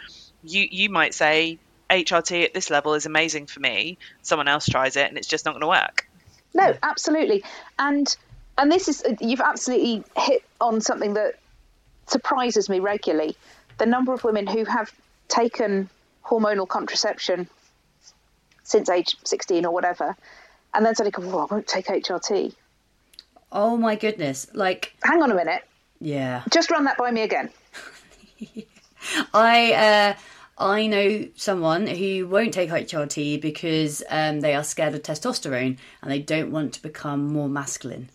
[0.44, 1.60] you you might say
[1.90, 3.98] hrt at this level is amazing for me.
[4.22, 6.08] Someone else tries it and it's just not going to work.
[6.54, 7.44] No absolutely.
[7.80, 8.16] And
[8.58, 11.36] and this is you've absolutely hit on something that
[12.08, 13.36] surprises me regularly.
[13.78, 14.92] The number of women who have
[15.28, 15.90] taken
[16.24, 17.50] hormonal contraception
[18.66, 20.18] since age 16 or whatever,
[20.74, 22.54] and then suddenly go, well, I won't take HRT.
[23.52, 24.48] Oh my goodness.
[24.54, 25.62] Like, hang on a minute.
[26.02, 26.44] Yeah.
[26.52, 27.50] Just run that by me again.
[29.34, 30.14] I, uh,
[30.58, 36.12] I know someone who won't take HRT because um, they are scared of testosterone and
[36.12, 38.10] they don't want to become more masculine.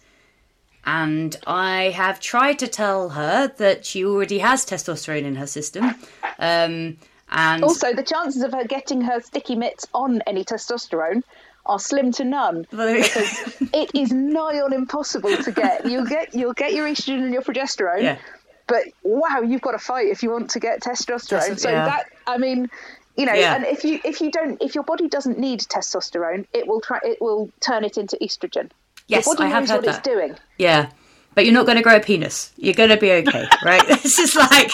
[0.85, 5.95] and I have tried to tell her that she already has testosterone in her system.
[6.39, 6.97] Um,
[7.31, 11.23] and Also, the chances of her getting her sticky mitts on any testosterone
[11.67, 12.63] are slim to none.
[12.71, 15.87] because it is nigh on impossible to get.
[15.87, 18.19] You'll get you'll get your estrogen and your progesterone, Yeah.
[18.67, 21.51] but wow, you've got to fight if you want to get testosterone.
[21.51, 21.85] Testo- so yeah.
[21.85, 22.71] that I mean,
[23.17, 23.55] you know, Yeah.
[23.57, 26.99] and if you if you don't if your body doesn't need testosterone, it will try
[27.05, 28.71] it will turn it into estrogen.
[29.07, 29.99] Yes, your body I have knows heard what that.
[29.99, 30.37] it's doing.
[30.59, 30.91] yeah,
[31.35, 32.53] but you're not going to grow a penis.
[32.57, 33.83] You're going to be okay, right?
[33.89, 34.71] It's just like.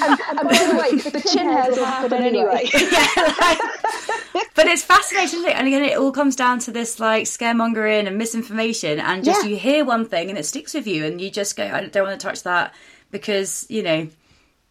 [0.00, 2.68] And by the way, the chin hairs will happen anyway.
[4.54, 5.56] but it's fascinating, isn't it?
[5.56, 9.50] And again, it all comes down to this like scaremongering and misinformation, and just Yeah.
[9.50, 12.06] you hear one thing and it sticks with you, and you just go, I don't
[12.06, 12.74] want to touch that
[13.10, 14.08] because you know,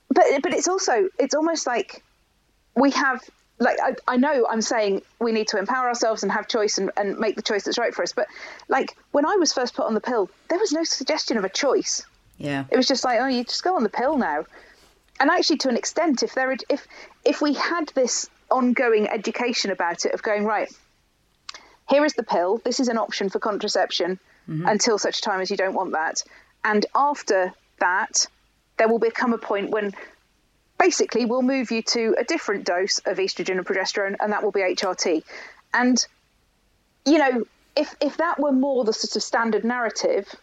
[0.10, 2.04] but but it's also it's almost like
[2.76, 3.22] we have
[3.60, 6.92] like I, I know I'm saying we need to empower ourselves and have choice and,
[6.98, 8.14] and make the choice that's right for us.
[8.14, 8.28] But
[8.68, 11.50] like when I was first put on the pill, there was no suggestion of a
[11.50, 12.04] choice.
[12.38, 14.46] yeah, It was just like, oh, you just go on the pill now.
[15.20, 16.86] And actually, to an extent, if there if
[17.24, 20.70] if we had this ongoing education about it of going right,
[21.90, 22.62] here is the pill.
[22.64, 24.20] This is an option for contraception
[24.50, 24.68] mm-hmm.
[24.68, 26.24] until such time as you don't want that.
[26.64, 28.28] And after that,
[28.78, 29.94] there will become a point when
[30.78, 34.52] basically we'll move you to a different dose of estrogen and progesterone, and that will
[34.52, 35.24] be HRT.
[35.74, 36.06] And
[37.06, 37.46] you know,
[37.76, 40.34] if if that were more the sort of standard narrative,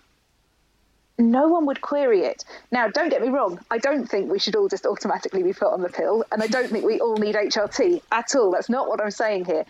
[1.19, 2.45] no one would query it.
[2.71, 5.73] Now, don't get me wrong, I don't think we should all just automatically be put
[5.73, 8.51] on the pill, and I don't think we all need HRT at all.
[8.51, 9.65] That's not what I'm saying here.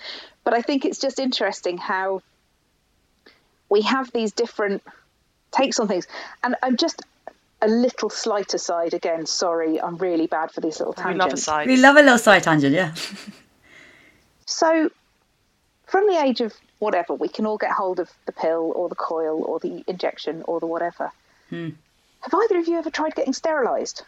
[0.45, 2.23] But I think it's just interesting how
[3.69, 4.83] we have these different
[5.51, 6.07] takes on things.
[6.43, 7.03] And I'm just
[7.63, 11.15] a little slight aside again, sorry, I'm really bad for these little tangents.
[11.15, 11.47] We tangents.
[11.49, 11.67] love a side.
[11.69, 12.93] we love a little side tangent, yeah.
[14.47, 14.91] So,
[15.87, 18.95] from the age of whatever, we can all get hold of the pill or the
[18.97, 21.11] coil or the injection or the whatever.
[21.51, 24.03] Have either of you ever tried getting sterilised?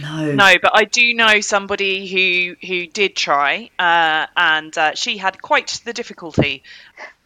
[0.00, 5.16] No, No, but I do know somebody who who did try, uh, and uh, she
[5.16, 6.62] had quite the difficulty.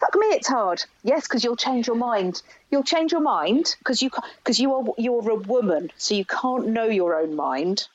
[0.05, 0.85] Fuck me, it's hard.
[1.02, 2.43] Yes, because you'll change your mind.
[2.70, 6.68] You'll change your mind because you because you are you're a woman, so you can't
[6.68, 7.89] know your own mind.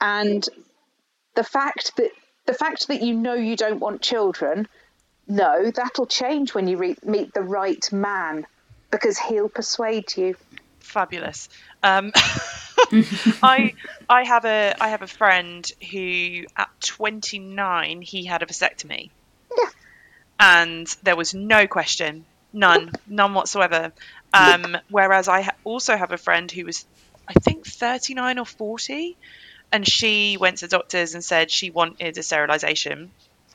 [0.00, 0.44] And
[1.36, 2.10] the fact that
[2.46, 4.66] the fact that you know you don't want children,
[5.28, 8.44] no, that'll change when you re- meet the right man
[8.90, 10.34] because he'll persuade you.
[10.80, 11.48] Fabulous.
[11.80, 12.10] Um,
[13.40, 13.74] I
[14.08, 19.10] I have a I have a friend who at 29 he had a vasectomy.
[20.38, 23.92] And there was no question, none, none whatsoever.
[24.32, 26.84] Um, whereas I ha- also have a friend who was,
[27.26, 29.16] I think, 39 or 40,
[29.72, 33.10] and she went to the doctors and said she wanted a sterilisation.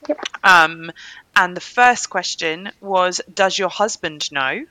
[0.08, 0.20] Yep.
[0.44, 0.92] Um,
[1.36, 4.66] and the first question was, "Does your husband know?"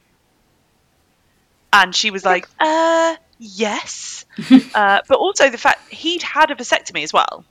[1.72, 4.26] And she was like, "Uh, yes."
[4.74, 7.44] uh, but also the fact he'd had a vasectomy as well,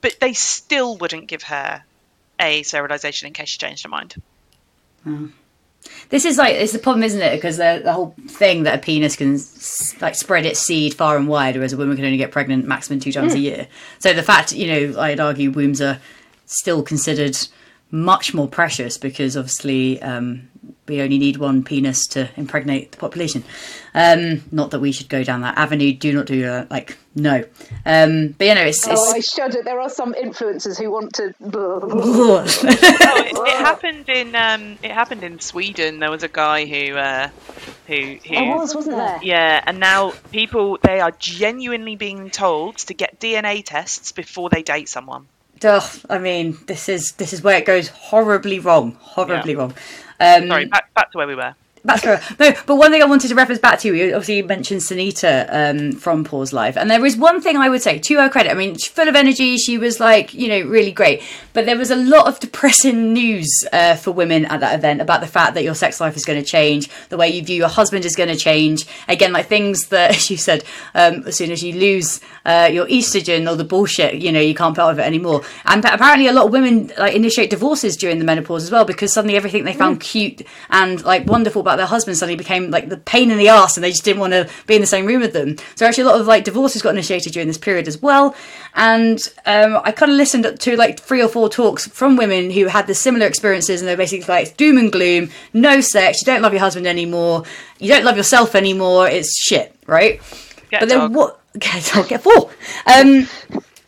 [0.00, 1.82] but they still wouldn't give her
[2.40, 4.14] a sterilisation in case she changed her mind.
[6.10, 7.36] This is like it's the problem, isn't it?
[7.36, 9.38] Because the, the whole thing that a penis can
[10.00, 13.00] like spread its seed far and wide, whereas a woman can only get pregnant maximum
[13.00, 13.68] two times a year.
[13.98, 16.00] So the fact, you know, I'd argue wombs are
[16.46, 17.36] still considered
[17.90, 20.48] much more precious because obviously um,
[20.88, 23.44] we only need one penis to impregnate the population.
[23.94, 25.92] Um, not that we should go down that avenue.
[25.92, 26.70] Do not do that.
[26.70, 27.44] Like no.
[27.84, 29.62] Um, but you know, it's, Oh, I shudder.
[29.62, 31.34] There are some influencers who want to.
[32.00, 35.98] Oh, it, it happened in um, it happened in Sweden.
[35.98, 37.28] There was a guy who uh,
[37.86, 39.18] who who There was, wasn't there?
[39.22, 44.62] yeah, and now people they are genuinely being told to get DNA tests before they
[44.62, 45.26] date someone.
[45.64, 48.96] Ugh, I mean, this is this is where it goes horribly wrong.
[49.00, 49.58] Horribly Yeah.
[49.58, 49.74] wrong.
[50.20, 51.54] Um, Sorry, back back to where we were.
[51.84, 52.38] That's correct.
[52.38, 55.48] No, but one thing I wanted to reference back to, you obviously you mentioned Sunita
[55.50, 58.50] um, from Pause Live, and there is one thing I would say to her credit.
[58.50, 59.56] I mean, she's full of energy.
[59.56, 61.22] She was like, you know, really great.
[61.52, 65.20] But there was a lot of depressing news uh, for women at that event about
[65.20, 67.68] the fact that your sex life is going to change, the way you view your
[67.68, 68.84] husband is going to change.
[69.06, 70.64] Again, like things that she said,
[70.94, 74.54] um, as soon as you lose uh, your estrogen or the bullshit, you know, you
[74.54, 75.42] can't put up with it anymore.
[75.66, 79.12] And apparently, a lot of women like initiate divorces during the menopause as well because
[79.12, 82.96] suddenly everything they found cute and like wonderful about their husband suddenly became like the
[82.96, 85.20] pain in the ass, and they just didn't want to be in the same room
[85.20, 85.56] with them.
[85.74, 88.34] So actually, a lot of like divorces got initiated during this period as well.
[88.74, 92.64] And um, I kind of listened to like three or four talks from women who
[92.66, 96.40] had the similar experiences, and they're basically like doom and gloom, no sex, you don't
[96.40, 97.42] love your husband anymore,
[97.78, 100.22] you don't love yourself anymore, it's shit, right?
[100.70, 101.14] Get but then dog.
[101.14, 101.40] what?
[101.58, 102.50] Get a dog, get four.
[102.86, 103.28] Um,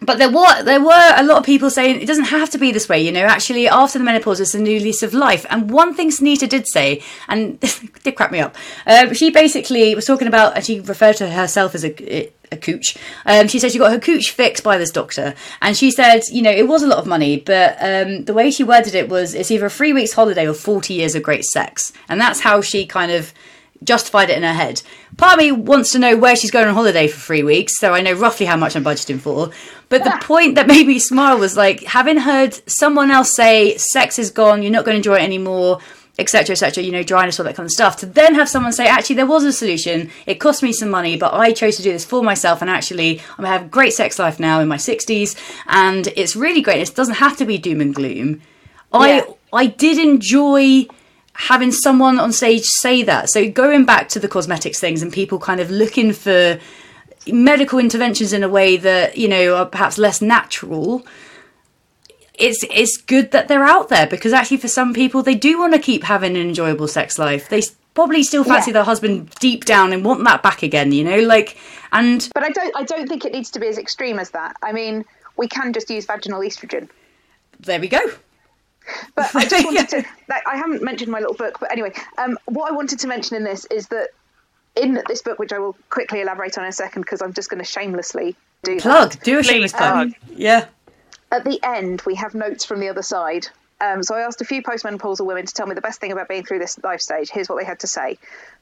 [0.02, 2.72] but there were there were a lot of people saying it doesn't have to be
[2.72, 3.01] this way.
[3.01, 5.44] You know, actually, after the menopause, it's a new lease of life.
[5.51, 8.56] And one thing Sunita did say, and this did crack me up.
[8.86, 12.97] Uh, she basically was talking about, and she referred to herself as a a cooch.
[13.26, 16.42] Um, she said she got her cooch fixed by this doctor, and she said, you
[16.42, 19.34] know, it was a lot of money, but um, the way she worded it was,
[19.34, 22.60] it's either a three weeks holiday or forty years of great sex, and that's how
[22.60, 23.32] she kind of
[23.82, 24.82] justified it in her head.
[25.16, 27.94] Part of me wants to know where she's going on holiday for three weeks, so
[27.94, 29.51] I know roughly how much I'm budgeting for.
[29.89, 34.19] But the point that made me smile was like having heard someone else say sex
[34.19, 35.81] is gone, you're not going to enjoy it anymore,
[36.19, 36.85] etc., etc.
[36.85, 37.97] You know, dryness, all that kind of stuff.
[37.98, 40.11] To then have someone say, actually, there was a solution.
[40.27, 43.20] It cost me some money, but I chose to do this for myself, and actually,
[43.20, 45.35] I'm gonna have a great sex life now in my 60s,
[45.66, 46.86] and it's really great.
[46.86, 48.43] It doesn't have to be doom and gloom.
[48.93, 50.86] I I did enjoy
[51.49, 53.31] having someone on stage say that.
[53.31, 56.59] So going back to the cosmetics things and people kind of looking for
[57.27, 61.07] medical interventions in a way that you know are perhaps less natural.
[62.35, 65.75] It's it's good that they're out there because actually for some people they do want
[65.75, 67.49] to keep having an enjoyable sex life.
[67.49, 67.62] They
[67.95, 68.75] probably still fancy Yeah.
[68.75, 70.93] their husband deep down and want that back again.
[70.93, 71.57] You know, like
[71.93, 74.57] and But I don't I don't think it needs to be as extreme as that.
[74.62, 75.05] I mean,
[75.37, 76.89] we can just use vaginal estrogen.
[77.61, 78.01] there we go.
[79.15, 80.05] But I just wanted to.
[80.28, 83.36] Like, I haven't mentioned my little book, but anyway, um, what I wanted to mention
[83.36, 84.11] in this is that
[84.77, 87.51] in this book, which I will quickly elaborate on in a second, because I'm just
[87.51, 88.82] going to shamelessly do that.
[88.82, 90.15] Plug, do a shameless plug.
[90.15, 90.39] plug.
[90.39, 90.66] Yeah.
[91.32, 93.48] At the end, we have notes from the other side.
[93.81, 96.28] Um, so I asked a few postmenopausal women to tell me the best thing about
[96.28, 97.31] being through this life stage.
[97.31, 98.19] Here's what they had to say.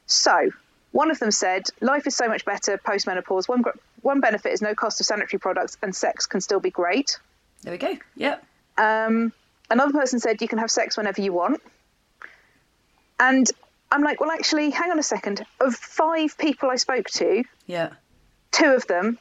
[0.06, 0.50] So
[0.92, 3.48] one of them said, "Life is so much better post-menopause.
[3.48, 3.64] One
[4.02, 7.18] one benefit is no cost of sanitary products, and sex can still be great."
[7.62, 7.98] There we go.
[8.16, 8.44] Yep.
[8.78, 9.32] Um,
[9.70, 11.60] another person said you can have sex whenever you want.
[13.20, 13.50] And
[13.90, 15.44] I'm like, well, actually, hang on a second.
[15.60, 17.90] Of five people I spoke to, Yeah.
[18.52, 19.18] two of them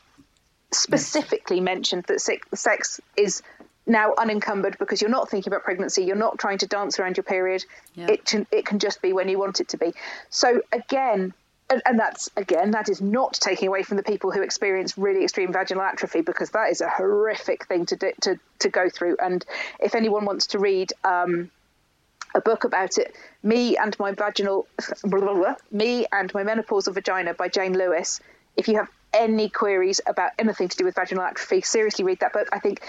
[0.72, 2.20] specifically mentioned that
[2.54, 3.42] sex is
[3.86, 7.24] now unencumbered because you're not thinking about pregnancy, you're not trying to dance around your
[7.24, 7.64] period.
[7.96, 8.08] Yeah.
[8.12, 9.94] It can, it can just be when you want it to be.
[10.30, 11.34] So again,
[11.70, 15.24] and, and that's again that is not taking away from the people who experience really
[15.24, 19.18] extreme vaginal atrophy because that is a horrific thing to do, to to go through.
[19.22, 19.46] And
[19.80, 20.94] if anyone wants to read.
[21.04, 21.52] Um,
[22.36, 24.68] a book about it, Me and My Vaginal,
[25.04, 28.20] blah, blah, blah, Me and My Menopausal Vagina by Jane Lewis.
[28.58, 32.34] If you have any queries about anything to do with vaginal atrophy, seriously read that
[32.34, 32.50] book.
[32.52, 32.82] I think,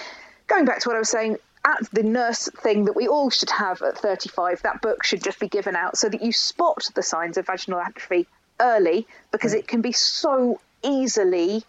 [0.49, 3.51] going back to what I was saying, at the nurse thing that we all should
[3.51, 7.03] have at 35, that book should just be given out so that you spot the
[7.03, 8.27] signs of vaginal atrophy
[8.61, 11.65] early because it can be so easily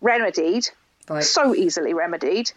[0.00, 0.68] remedied,
[1.08, 1.24] Right.
[1.24, 2.52] so easily remedied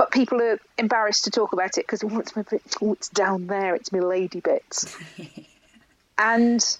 [0.00, 3.10] but people are embarrassed to talk about it because oh, it's my bit, oh, it's
[3.10, 4.96] down there, it's my lady bits,
[6.18, 6.78] and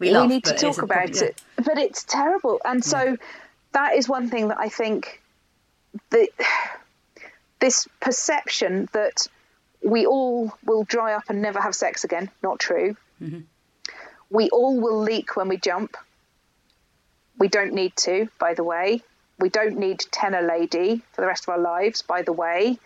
[0.00, 1.26] We, we, need to talk about yeah.
[1.26, 1.40] it.
[1.54, 3.18] But it's terrible, and so
[3.70, 5.22] that is one thing that I think
[6.10, 6.28] that
[7.60, 9.28] this perception that
[9.80, 12.96] we all will dry up and never have sex again, not true.
[13.22, 13.42] Mm-hmm.
[14.30, 15.96] We all will leak when we jump.
[17.38, 19.02] We don't need to, by the way.
[19.38, 22.78] We don't need TENA Lady for the rest of our lives, by the way.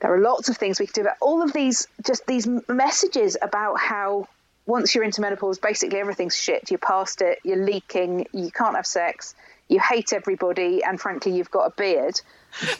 [0.00, 3.36] There are lots of things we can do about all of these, just these messages
[3.40, 4.28] about how
[4.66, 6.70] once you're into menopause, basically everything's shit.
[6.70, 9.34] You're past it, you're leaking, you can't have sex,
[9.66, 12.20] you hate everybody, and frankly, you've got a beard.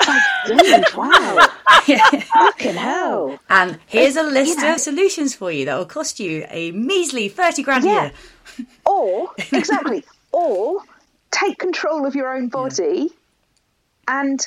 [0.06, 1.48] Like, dude, wow.
[1.86, 3.38] Fucking hell.
[3.48, 7.28] And here's a list know- of solutions for you that will cost you a measly
[7.28, 8.12] 30 grand a year.
[8.84, 10.80] Or, exactly, or
[11.30, 13.10] take control of your own body
[14.08, 14.40] and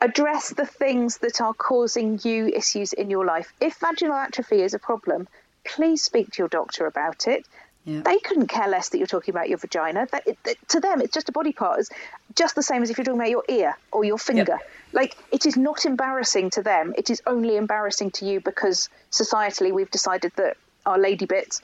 [0.00, 3.52] address the things that are causing you issues in your life.
[3.60, 5.28] If vaginal atrophy is a problem,
[5.64, 7.46] please speak to your doctor about it.
[7.84, 8.02] Yeah.
[8.02, 10.06] They couldn't care less that you're talking about your vagina.
[10.12, 10.38] That, it,
[10.68, 11.80] to them, it's just a body part.
[11.80, 11.90] It's
[12.34, 14.58] just the same as if you're talking about your ear or your finger.
[14.92, 16.94] Like, it is not embarrassing to them.
[16.98, 21.62] It is only embarrassing to you because societally we've decided that our lady bits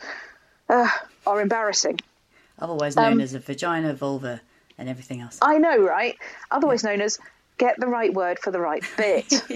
[0.68, 0.88] uh,
[1.26, 2.00] are embarrassing.
[2.58, 4.40] Otherwise known Um, as a vagina, vulva,
[4.78, 5.38] and everything else.
[5.42, 6.16] I know, right?
[6.50, 7.18] Otherwise known as
[7.58, 9.30] get the right word for the right bit.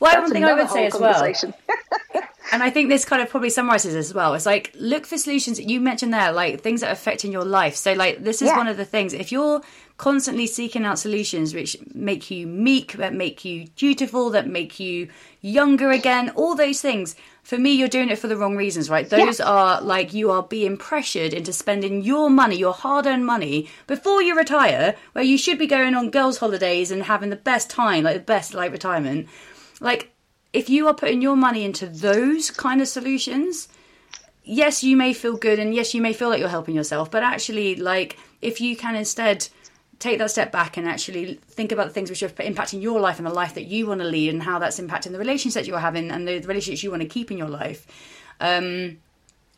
[0.00, 1.24] well, That's one thing I would say as well,
[2.52, 4.34] and I think this kind of probably summarizes as well.
[4.34, 7.44] It's like look for solutions that you mentioned there, like things that are affecting your
[7.44, 7.76] life.
[7.76, 8.56] So, like this is Yeah.
[8.56, 9.12] one of the things.
[9.12, 9.60] If you're
[10.00, 15.06] constantly seeking out solutions which make you meek, that make you dutiful, that make you
[15.42, 17.14] younger again, all those things.
[17.42, 19.06] For me, you're doing it for the wrong reasons, right?
[19.10, 23.68] Those are like you are being pressured into spending your money, your hard earned money,
[23.86, 27.68] before you retire, where you should be going on girls' holidays and having the best
[27.68, 29.28] time, like the best like retirement.
[29.80, 30.12] Like,
[30.54, 33.68] if you are putting your money into those kind of solutions,
[34.44, 37.22] yes, you may feel good and yes, you may feel like you're helping yourself, but
[37.22, 39.46] actually, like, if you can instead
[40.00, 43.18] take that step back and actually think about the things which are impacting your life
[43.18, 45.78] and the life that you want to lead and how that's impacting the relationships you're
[45.78, 47.86] having and the relationships you want to keep in your life.
[48.40, 48.98] Um,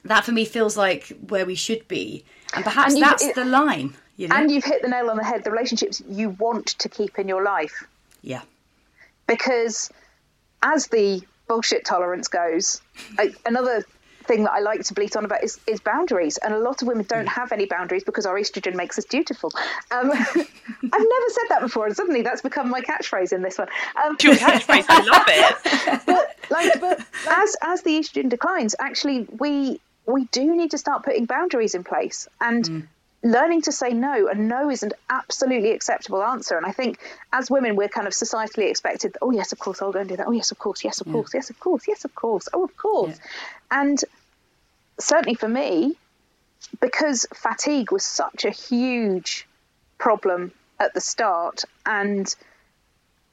[0.05, 2.24] that for me feels like where we should be,
[2.55, 3.94] and perhaps And that's it- the line.
[4.16, 4.36] You know?
[4.36, 5.43] And you've hit the nail on the head.
[5.43, 7.86] The relationships you want to keep in your life,
[8.20, 8.43] yeah,
[9.27, 9.90] because
[10.62, 12.82] as the bullshit tolerance goes,
[13.47, 13.85] another
[14.27, 16.39] thing that I like to bleat on about is, is boundaries.
[16.39, 19.51] And a lot of women don't have any boundaries because our estrogen makes us dutiful.
[19.90, 23.69] Um, I've never said that before, and suddenly that's become my catchphrase in this one.
[24.05, 26.03] Um, Your catchphrase, I love it.
[26.07, 31.05] but like but as as the estrogen declines actually we we do need to start
[31.05, 32.89] putting boundaries in place and
[33.23, 36.57] learning to say no and no is an absolutely acceptable answer.
[36.57, 36.99] And i think
[37.32, 40.16] as women we're kind of societally expected oh yes of course i'll go and do
[40.16, 40.27] that.
[40.27, 42.77] Oh yes of course yes of course yes of course yes of course oh of
[42.77, 43.19] course.
[43.70, 44.03] And
[44.99, 45.97] certainly for me
[46.81, 49.47] because fatigue was such a huge
[49.99, 52.35] problem at the start and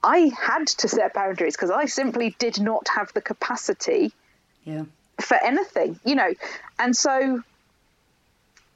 [0.03, 4.13] I had to set boundaries because I simply did not have the capacity
[4.63, 4.85] yeah,
[5.19, 6.33] for anything, you know.
[6.77, 7.41] And so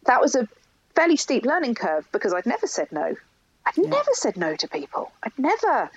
[0.05, 0.47] that was a
[0.95, 3.15] fairly steep learning curve because I'd never said no.
[3.65, 5.11] I'd never said no to people.
[5.23, 5.89] I'd never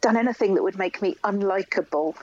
[0.00, 2.14] done anything that would make me unlikable.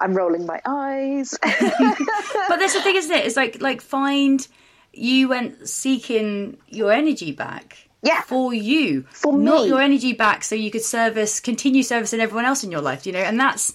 [0.00, 1.38] I'm rolling my eyes.
[1.42, 3.26] but that's the thing, isn't it?
[3.26, 4.46] It's like like find
[4.92, 7.88] you went seeking your energy back.
[8.02, 8.22] Yeah.
[8.22, 9.02] For you.
[9.10, 9.68] For Not me.
[9.68, 13.12] your energy back so you could service continue servicing everyone else in your life, you
[13.12, 13.72] know, and that's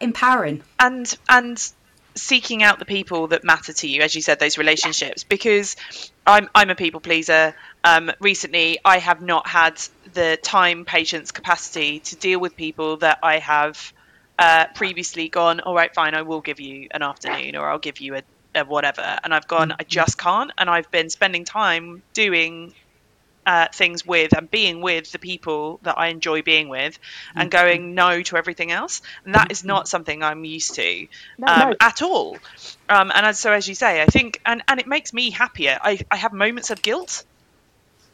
[0.00, 0.62] empowering.
[0.78, 1.72] and and
[2.14, 5.76] seeking out the people that matter to you as you said those relationships because
[6.26, 7.54] i'm i'm a people pleaser.
[7.84, 9.80] Um recently i have not had
[10.12, 13.92] the time patience capacity to deal with people that i have
[14.38, 18.00] uh previously gone all right fine i will give you an afternoon or i'll give
[18.00, 18.22] you a,
[18.54, 22.72] a whatever and i've gone i just can't and i've been spending time doing
[23.46, 26.98] uh, things with and being with the people that I enjoy being with
[27.34, 29.02] and going no to everything else.
[29.24, 31.06] And that is not something I'm used to
[31.46, 31.74] um, no.
[31.80, 32.36] at all.
[32.88, 35.78] Um, and as, so, as you say, I think, and, and it makes me happier.
[35.82, 37.24] I, I have moments of guilt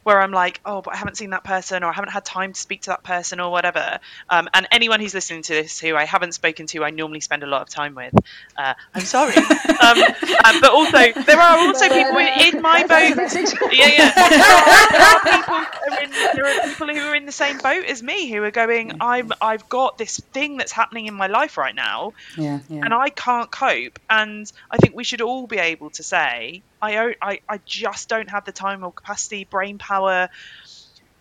[0.07, 2.53] where I'm like, oh, but I haven't seen that person or I haven't had time
[2.53, 3.99] to speak to that person or whatever.
[4.29, 7.43] Um, and anyone who's listening to this who I haven't spoken to, I normally spend
[7.43, 8.13] a lot of time with.
[8.55, 9.35] Uh, I'm sorry.
[9.35, 9.97] um,
[10.45, 13.17] um, but also, there are also people in, in my boat.
[13.73, 14.11] Yeah, yeah.
[14.15, 17.83] There are, people who are in, there are people who are in the same boat
[17.83, 21.57] as me who are going, I'm, I've got this thing that's happening in my life
[21.57, 22.79] right now Yeah, yeah.
[22.85, 23.99] and I can't cope.
[24.09, 28.09] And I think we should all be able to say, I, o- I, I just
[28.09, 30.29] don't have the time or capacity, brain power,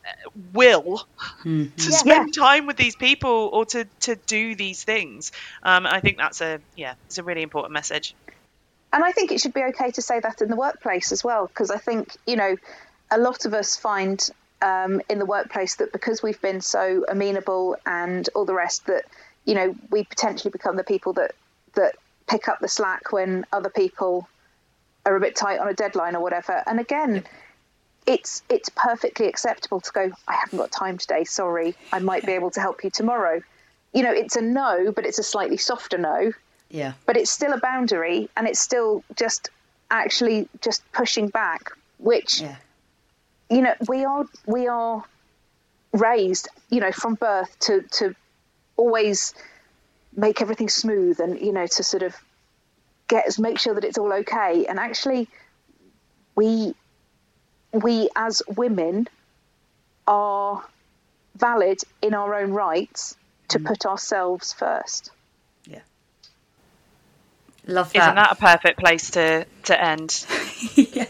[0.07, 1.07] uh, will
[1.77, 5.33] to spend time with these people or to, to do these things.
[5.63, 8.15] Um, I think that's a yeah, it's a really important message.
[8.93, 11.47] And I think it should be okay to say that in the workplace as well,
[11.47, 12.57] because I think, you know,
[13.11, 14.27] a lot of us find
[14.63, 19.05] um, in the workplace that because we've been so amenable and all the rest, that,
[19.45, 21.33] you know, we potentially become the people that,
[21.75, 21.97] that
[22.27, 24.27] pick up the slack when other people
[25.07, 26.63] are a bit tight on a deadline or whatever.
[26.67, 27.25] And again,
[28.07, 32.33] it's it's perfectly acceptable to go, I haven't got time today, sorry, I might be
[32.33, 33.41] able to help you tomorrow.
[33.95, 36.33] You know, it's a no, but it's a slightly softer no
[36.69, 36.93] yeah.
[37.07, 39.51] but it's still a boundary and it's still just
[39.91, 42.57] actually just pushing back which Yeah.
[43.49, 45.05] you know we are we are
[45.93, 48.15] raised you know from birth to to
[48.77, 49.33] always
[50.17, 52.17] make everything smooth and you know to sort of
[53.09, 55.29] get us make sure that it's all okay and actually
[56.35, 56.75] we
[57.73, 59.09] we as women
[60.07, 60.65] are
[61.37, 63.17] valid in our own rights
[63.49, 63.67] to mm.
[63.67, 65.11] put ourselves first
[65.67, 65.81] Yeah.
[67.67, 70.27] Love Isn't that a perfect place to to end?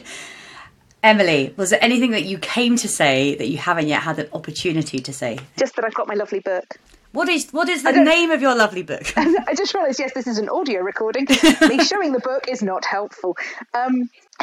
[1.03, 4.29] Emily, was there anything that you came to say that you haven't yet had an
[4.33, 5.39] opportunity to say?
[5.57, 6.79] just that I've got my lovely book
[7.17, 9.11] What is what is the name of your lovely book?
[9.17, 11.27] I just realised, yes, this is an audio recording.
[11.67, 13.39] Me showing the book is not helpful.
[13.73, 14.11] Um,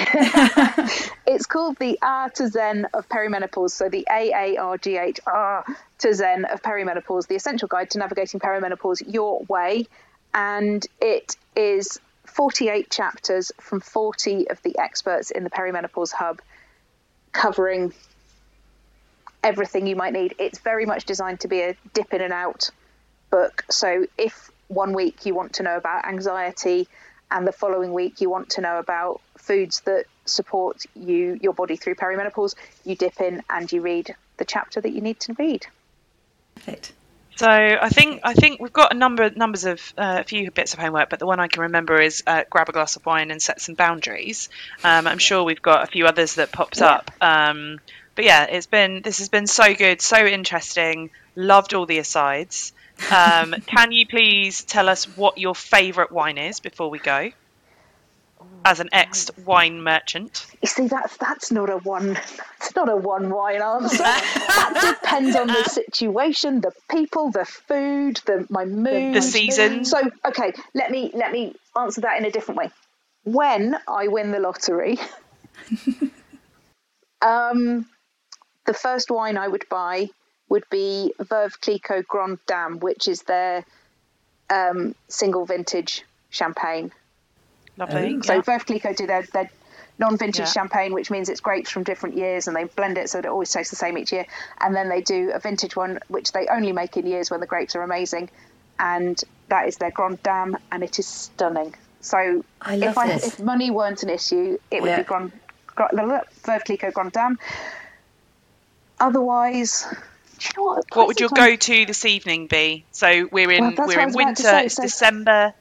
[1.27, 3.69] it's called The Aargh to Zen of Perimenopause.
[3.69, 5.65] So the A A R G H Aargh
[5.99, 9.85] to Zen of Perimenopause, the essential guide to navigating perimenopause your way.
[10.33, 16.41] And it is 48 chapters from 40 of the experts in the Perimenopause Hub
[17.33, 17.93] covering
[19.43, 20.35] everything you might need.
[20.39, 22.69] It's very much designed to be a dip in and out
[23.29, 23.65] book.
[23.69, 26.87] So if one week you want to know about anxiety
[27.29, 31.75] and the following week you want to know about foods that support you your body
[31.75, 32.55] through perimenopause,
[32.85, 35.65] you dip in and you read the chapter that you need to read.
[36.55, 36.93] Perfect.
[37.35, 40.73] So I think I think we've got a number numbers of uh, a few bits
[40.73, 43.31] of homework, but the one I can remember is uh, grab a glass of wine
[43.31, 44.49] and set some boundaries.
[44.83, 47.09] Um, I'm sure we've got a few others that pops up.
[47.19, 47.79] Um,
[48.15, 51.09] but yeah, it's been this has been so good, so interesting.
[51.35, 52.73] Loved all the asides.
[53.11, 57.31] Um, can you please tell us what your favourite wine is before we go?
[58.65, 62.13] As an ex wine merchant, You see, that's that's not a one.
[62.13, 63.97] That's not a one wine answer.
[63.97, 69.83] that depends on the situation, the people, the food, the my mood, the season.
[69.83, 72.71] So, okay, let me let me answer that in a different way.
[73.23, 74.97] When I win the lottery,
[77.21, 77.85] um,
[78.65, 80.09] the first wine I would buy
[80.49, 83.65] would be Veuve Clicquot Grande Dame, which is their
[84.49, 86.91] um, single vintage champagne.
[87.77, 88.21] lovely.
[88.21, 88.41] So yeah.
[88.41, 89.49] Veuve Clicquot do their, their
[89.99, 90.51] non-vintage Yeah.
[90.51, 93.31] champagne, which means it's grapes from different years, and they blend it so that it
[93.31, 94.25] always tastes the same each year.
[94.59, 97.47] And then they do a vintage one, which they only make in years when the
[97.47, 98.29] grapes are amazing,
[98.79, 99.17] and
[99.49, 101.73] that is their Grande Dame, and it is stunning.
[102.01, 103.23] So I love if I this.
[103.23, 104.97] if money weren't an issue, it would Yeah.
[104.97, 105.31] be Grand,
[105.75, 107.37] Grand Veuve Clicquot Grande Dame.
[109.03, 109.85] Otherwise,
[110.39, 110.85] do you know what?
[110.93, 112.85] What would your Prices go-to this evening be?
[112.91, 114.43] So we're in Well, we're in was about to winter.
[114.43, 115.53] say, it's so- December.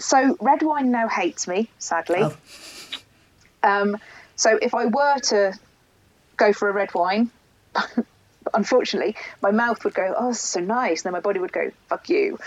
[0.00, 2.20] So red wine now hates me, sadly.
[2.22, 2.36] Oh.
[3.62, 3.96] Um,
[4.36, 5.54] so if I were to
[6.36, 7.30] go for a red wine,
[8.54, 11.52] unfortunately, my mouth would go, "Oh, this is so nice," and then my body would
[11.52, 12.38] go, "Fuck you."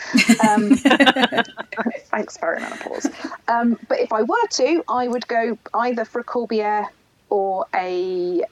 [0.47, 0.75] Um,
[2.11, 3.13] thanks, perimenopause.
[3.49, 6.87] Um, but if I were to, I would go either for a Corbières
[7.29, 8.43] or a.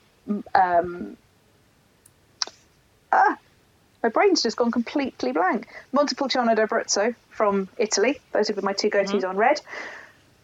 [0.53, 1.17] Um,
[3.11, 3.37] ah,
[4.03, 5.67] my brain's just gone completely blank.
[5.91, 8.19] Montepulciano d'Abruzzo from Italy.
[8.31, 9.59] Those would be my two go-tos on red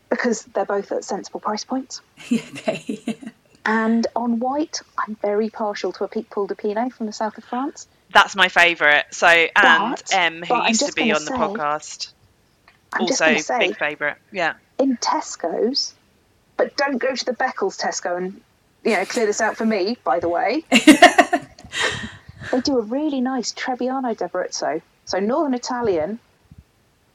[0.09, 2.01] because they're both at sensible price points.
[2.31, 3.17] okay.
[3.65, 7.43] And on white, I'm very partial to a Picpoul de Pinet from the south of
[7.45, 7.87] France.
[8.13, 9.05] That's my favourite.
[9.11, 12.07] So and But- Em, who used to be gonna on the say- podcast,
[12.93, 14.17] I'm just also going say, big favourite.
[14.31, 14.53] Yeah.
[14.77, 15.93] in Tesco's,
[16.57, 18.39] but don't go to the Beccles Tesco and
[18.83, 19.97] you know clear this out for me.
[20.03, 20.63] By the way,
[22.51, 26.19] they do a really nice Trebbiano d'Abruzzo, so Northern Italian,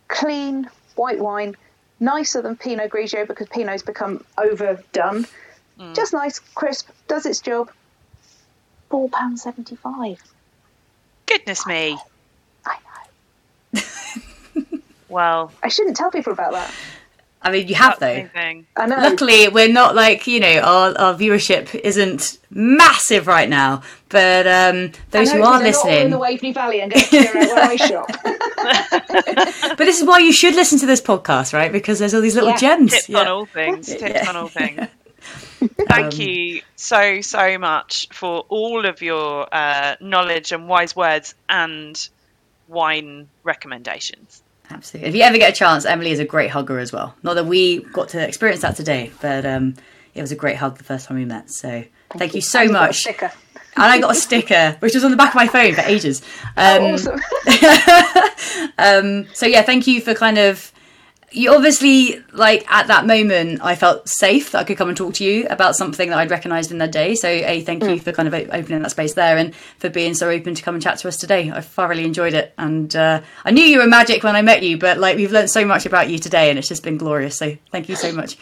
[0.09, 1.57] clean white wine,
[1.99, 5.27] nicer than Pinot Grigio because Pinot's become overdone.
[5.79, 5.95] Mm.
[5.95, 7.71] Just nice, crisp, does its job.
[8.89, 10.21] Four pound seventy five.
[11.27, 11.97] Goodness me.
[12.67, 12.77] I
[13.75, 13.83] know.
[15.09, 16.73] Well, I shouldn't tell people about that.
[17.43, 18.41] I mean, you have that's though.
[18.77, 18.97] I know.
[18.97, 24.93] Luckily, we're not like you know our, our viewership isn't massive right now, but um,
[25.11, 27.49] those who are listening, not all in the Waveney Valley and get to figure out
[27.49, 28.09] where I shop.
[29.77, 31.73] but this is why you should listen to this podcast, right?
[31.73, 32.57] Because there's all these little Yeah.
[32.59, 32.93] gems.
[32.93, 33.19] Tips Yeah.
[33.21, 33.87] on all things.
[33.87, 34.29] Tips Yeah.
[34.29, 34.87] on all things.
[35.89, 41.35] Thank Um, you so so much for all of your uh, knowledge and wise words
[41.49, 42.09] and
[42.69, 44.43] wine recommendations.
[44.71, 45.09] Absolutely.
[45.09, 47.15] If you ever get a chance, Emily is a great hugger as well.
[47.23, 49.75] Not that we got to experience that today, but um,
[50.15, 51.51] it was a great hug the first time we met.
[51.51, 51.85] So
[52.17, 52.99] thank, you so I've got a much.
[53.01, 53.33] sticker.
[53.77, 56.23] And I got a sticker, which was on the back of my phone for ages.
[56.57, 57.21] Oh, Um, awesome.
[59.35, 60.73] so yeah, thank you for kind of.
[61.33, 65.15] You obviously like at that moment, I felt safe that I could come and talk
[65.15, 67.15] to you about something that I'd recognised in that day.
[67.15, 70.29] So a thank you for kind of opening that space there and for being so
[70.29, 71.51] open to come and chat to us today.
[71.51, 74.77] I thoroughly enjoyed it, and uh, I knew you were magic when I met you,
[74.77, 77.39] but like we've learned so much about you today, and it's just been glorious.
[77.39, 78.37] So thank you so much.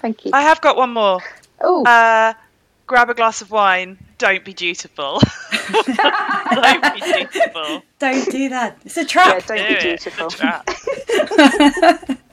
[0.00, 0.32] Thank you.
[0.34, 1.20] I have got one more.
[1.62, 2.34] Oh, Uh,
[2.86, 3.98] grab a glass of wine.
[4.20, 5.18] Don't be dutiful.
[6.52, 7.82] don't be dutiful.
[7.98, 8.78] Don't do that.
[8.84, 9.46] It's a yeah, trap.
[9.46, 9.80] don't Do be it.
[9.80, 10.26] dutiful.
[10.26, 12.20] It's a trap.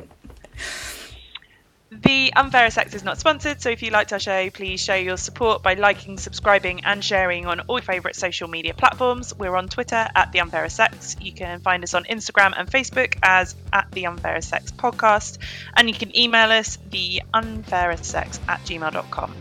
[1.90, 5.18] The Unfairer Sex is not sponsored, so if you liked our show, please show your
[5.18, 9.34] support by liking, subscribing, and sharing on all your favourite social media platforms.
[9.34, 11.16] We're on Twitter at The Unfairer Sex.
[11.20, 15.38] You can find us on Instagram and Facebook as at The Unfairer Sex Podcast,
[15.76, 19.34] and you can email us the unfairsex at gmail.com.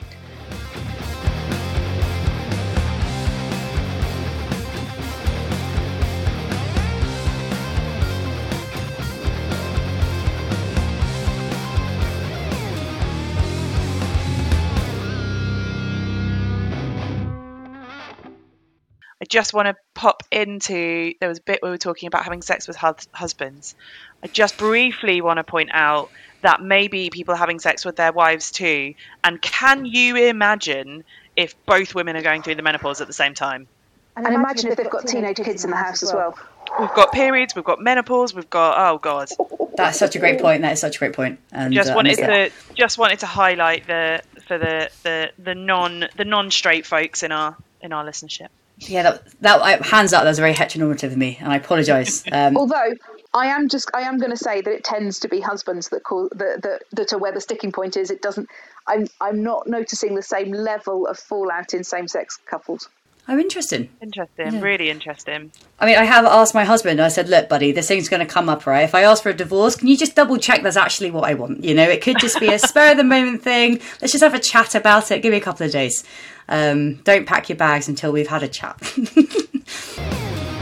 [19.27, 22.43] just want to pop into there was a bit where we were talking about having
[22.43, 23.75] sex with hus- husbands.
[24.23, 26.11] I just briefly want to point out
[26.43, 28.95] that maybe people are having sex with their wives too.
[29.25, 31.05] And can you imagine
[31.35, 33.67] if both women are going through the menopause at the same time?
[34.17, 36.39] And imagine if they've got teenage kids in the house as well.
[36.81, 39.29] We've got periods, we've got menopause, we've got oh god.
[39.77, 40.63] That's such a great point.
[40.63, 41.39] That is such a great point.
[41.53, 42.53] And Just uh, wanted miss it.
[42.69, 47.23] to just wanted to highlight the for the the the non the non straight folks
[47.23, 48.49] in our in our listenership.
[48.79, 50.25] Yeah, that, that I, hands up.
[50.25, 52.25] That was very heteronormative of me, and I apologise.
[52.33, 52.95] Um, Although
[53.33, 56.03] I am just I am going to say that it tends to be husbands that
[56.03, 58.11] call that, that that are where the sticking point is.
[58.11, 58.49] It doesn't.
[58.87, 62.89] I'm I'm not noticing the same level of fallout in same sex couples.
[63.29, 63.89] Oh, interesting.
[64.01, 65.51] Interesting, really interesting.
[65.81, 67.01] I mean, I have asked my husband.
[67.01, 68.85] I said, "Look, buddy, this thing's going to come up, right?
[68.85, 71.35] If I ask for a divorce, can you just double check that's actually what I
[71.35, 71.65] want?
[71.65, 73.81] You know, it could just be a spur of the moment thing.
[74.01, 75.23] Let's just have a chat about it.
[75.23, 76.05] Give me a couple of days.
[76.49, 78.81] Um, don't pack your bags until we've had a chat."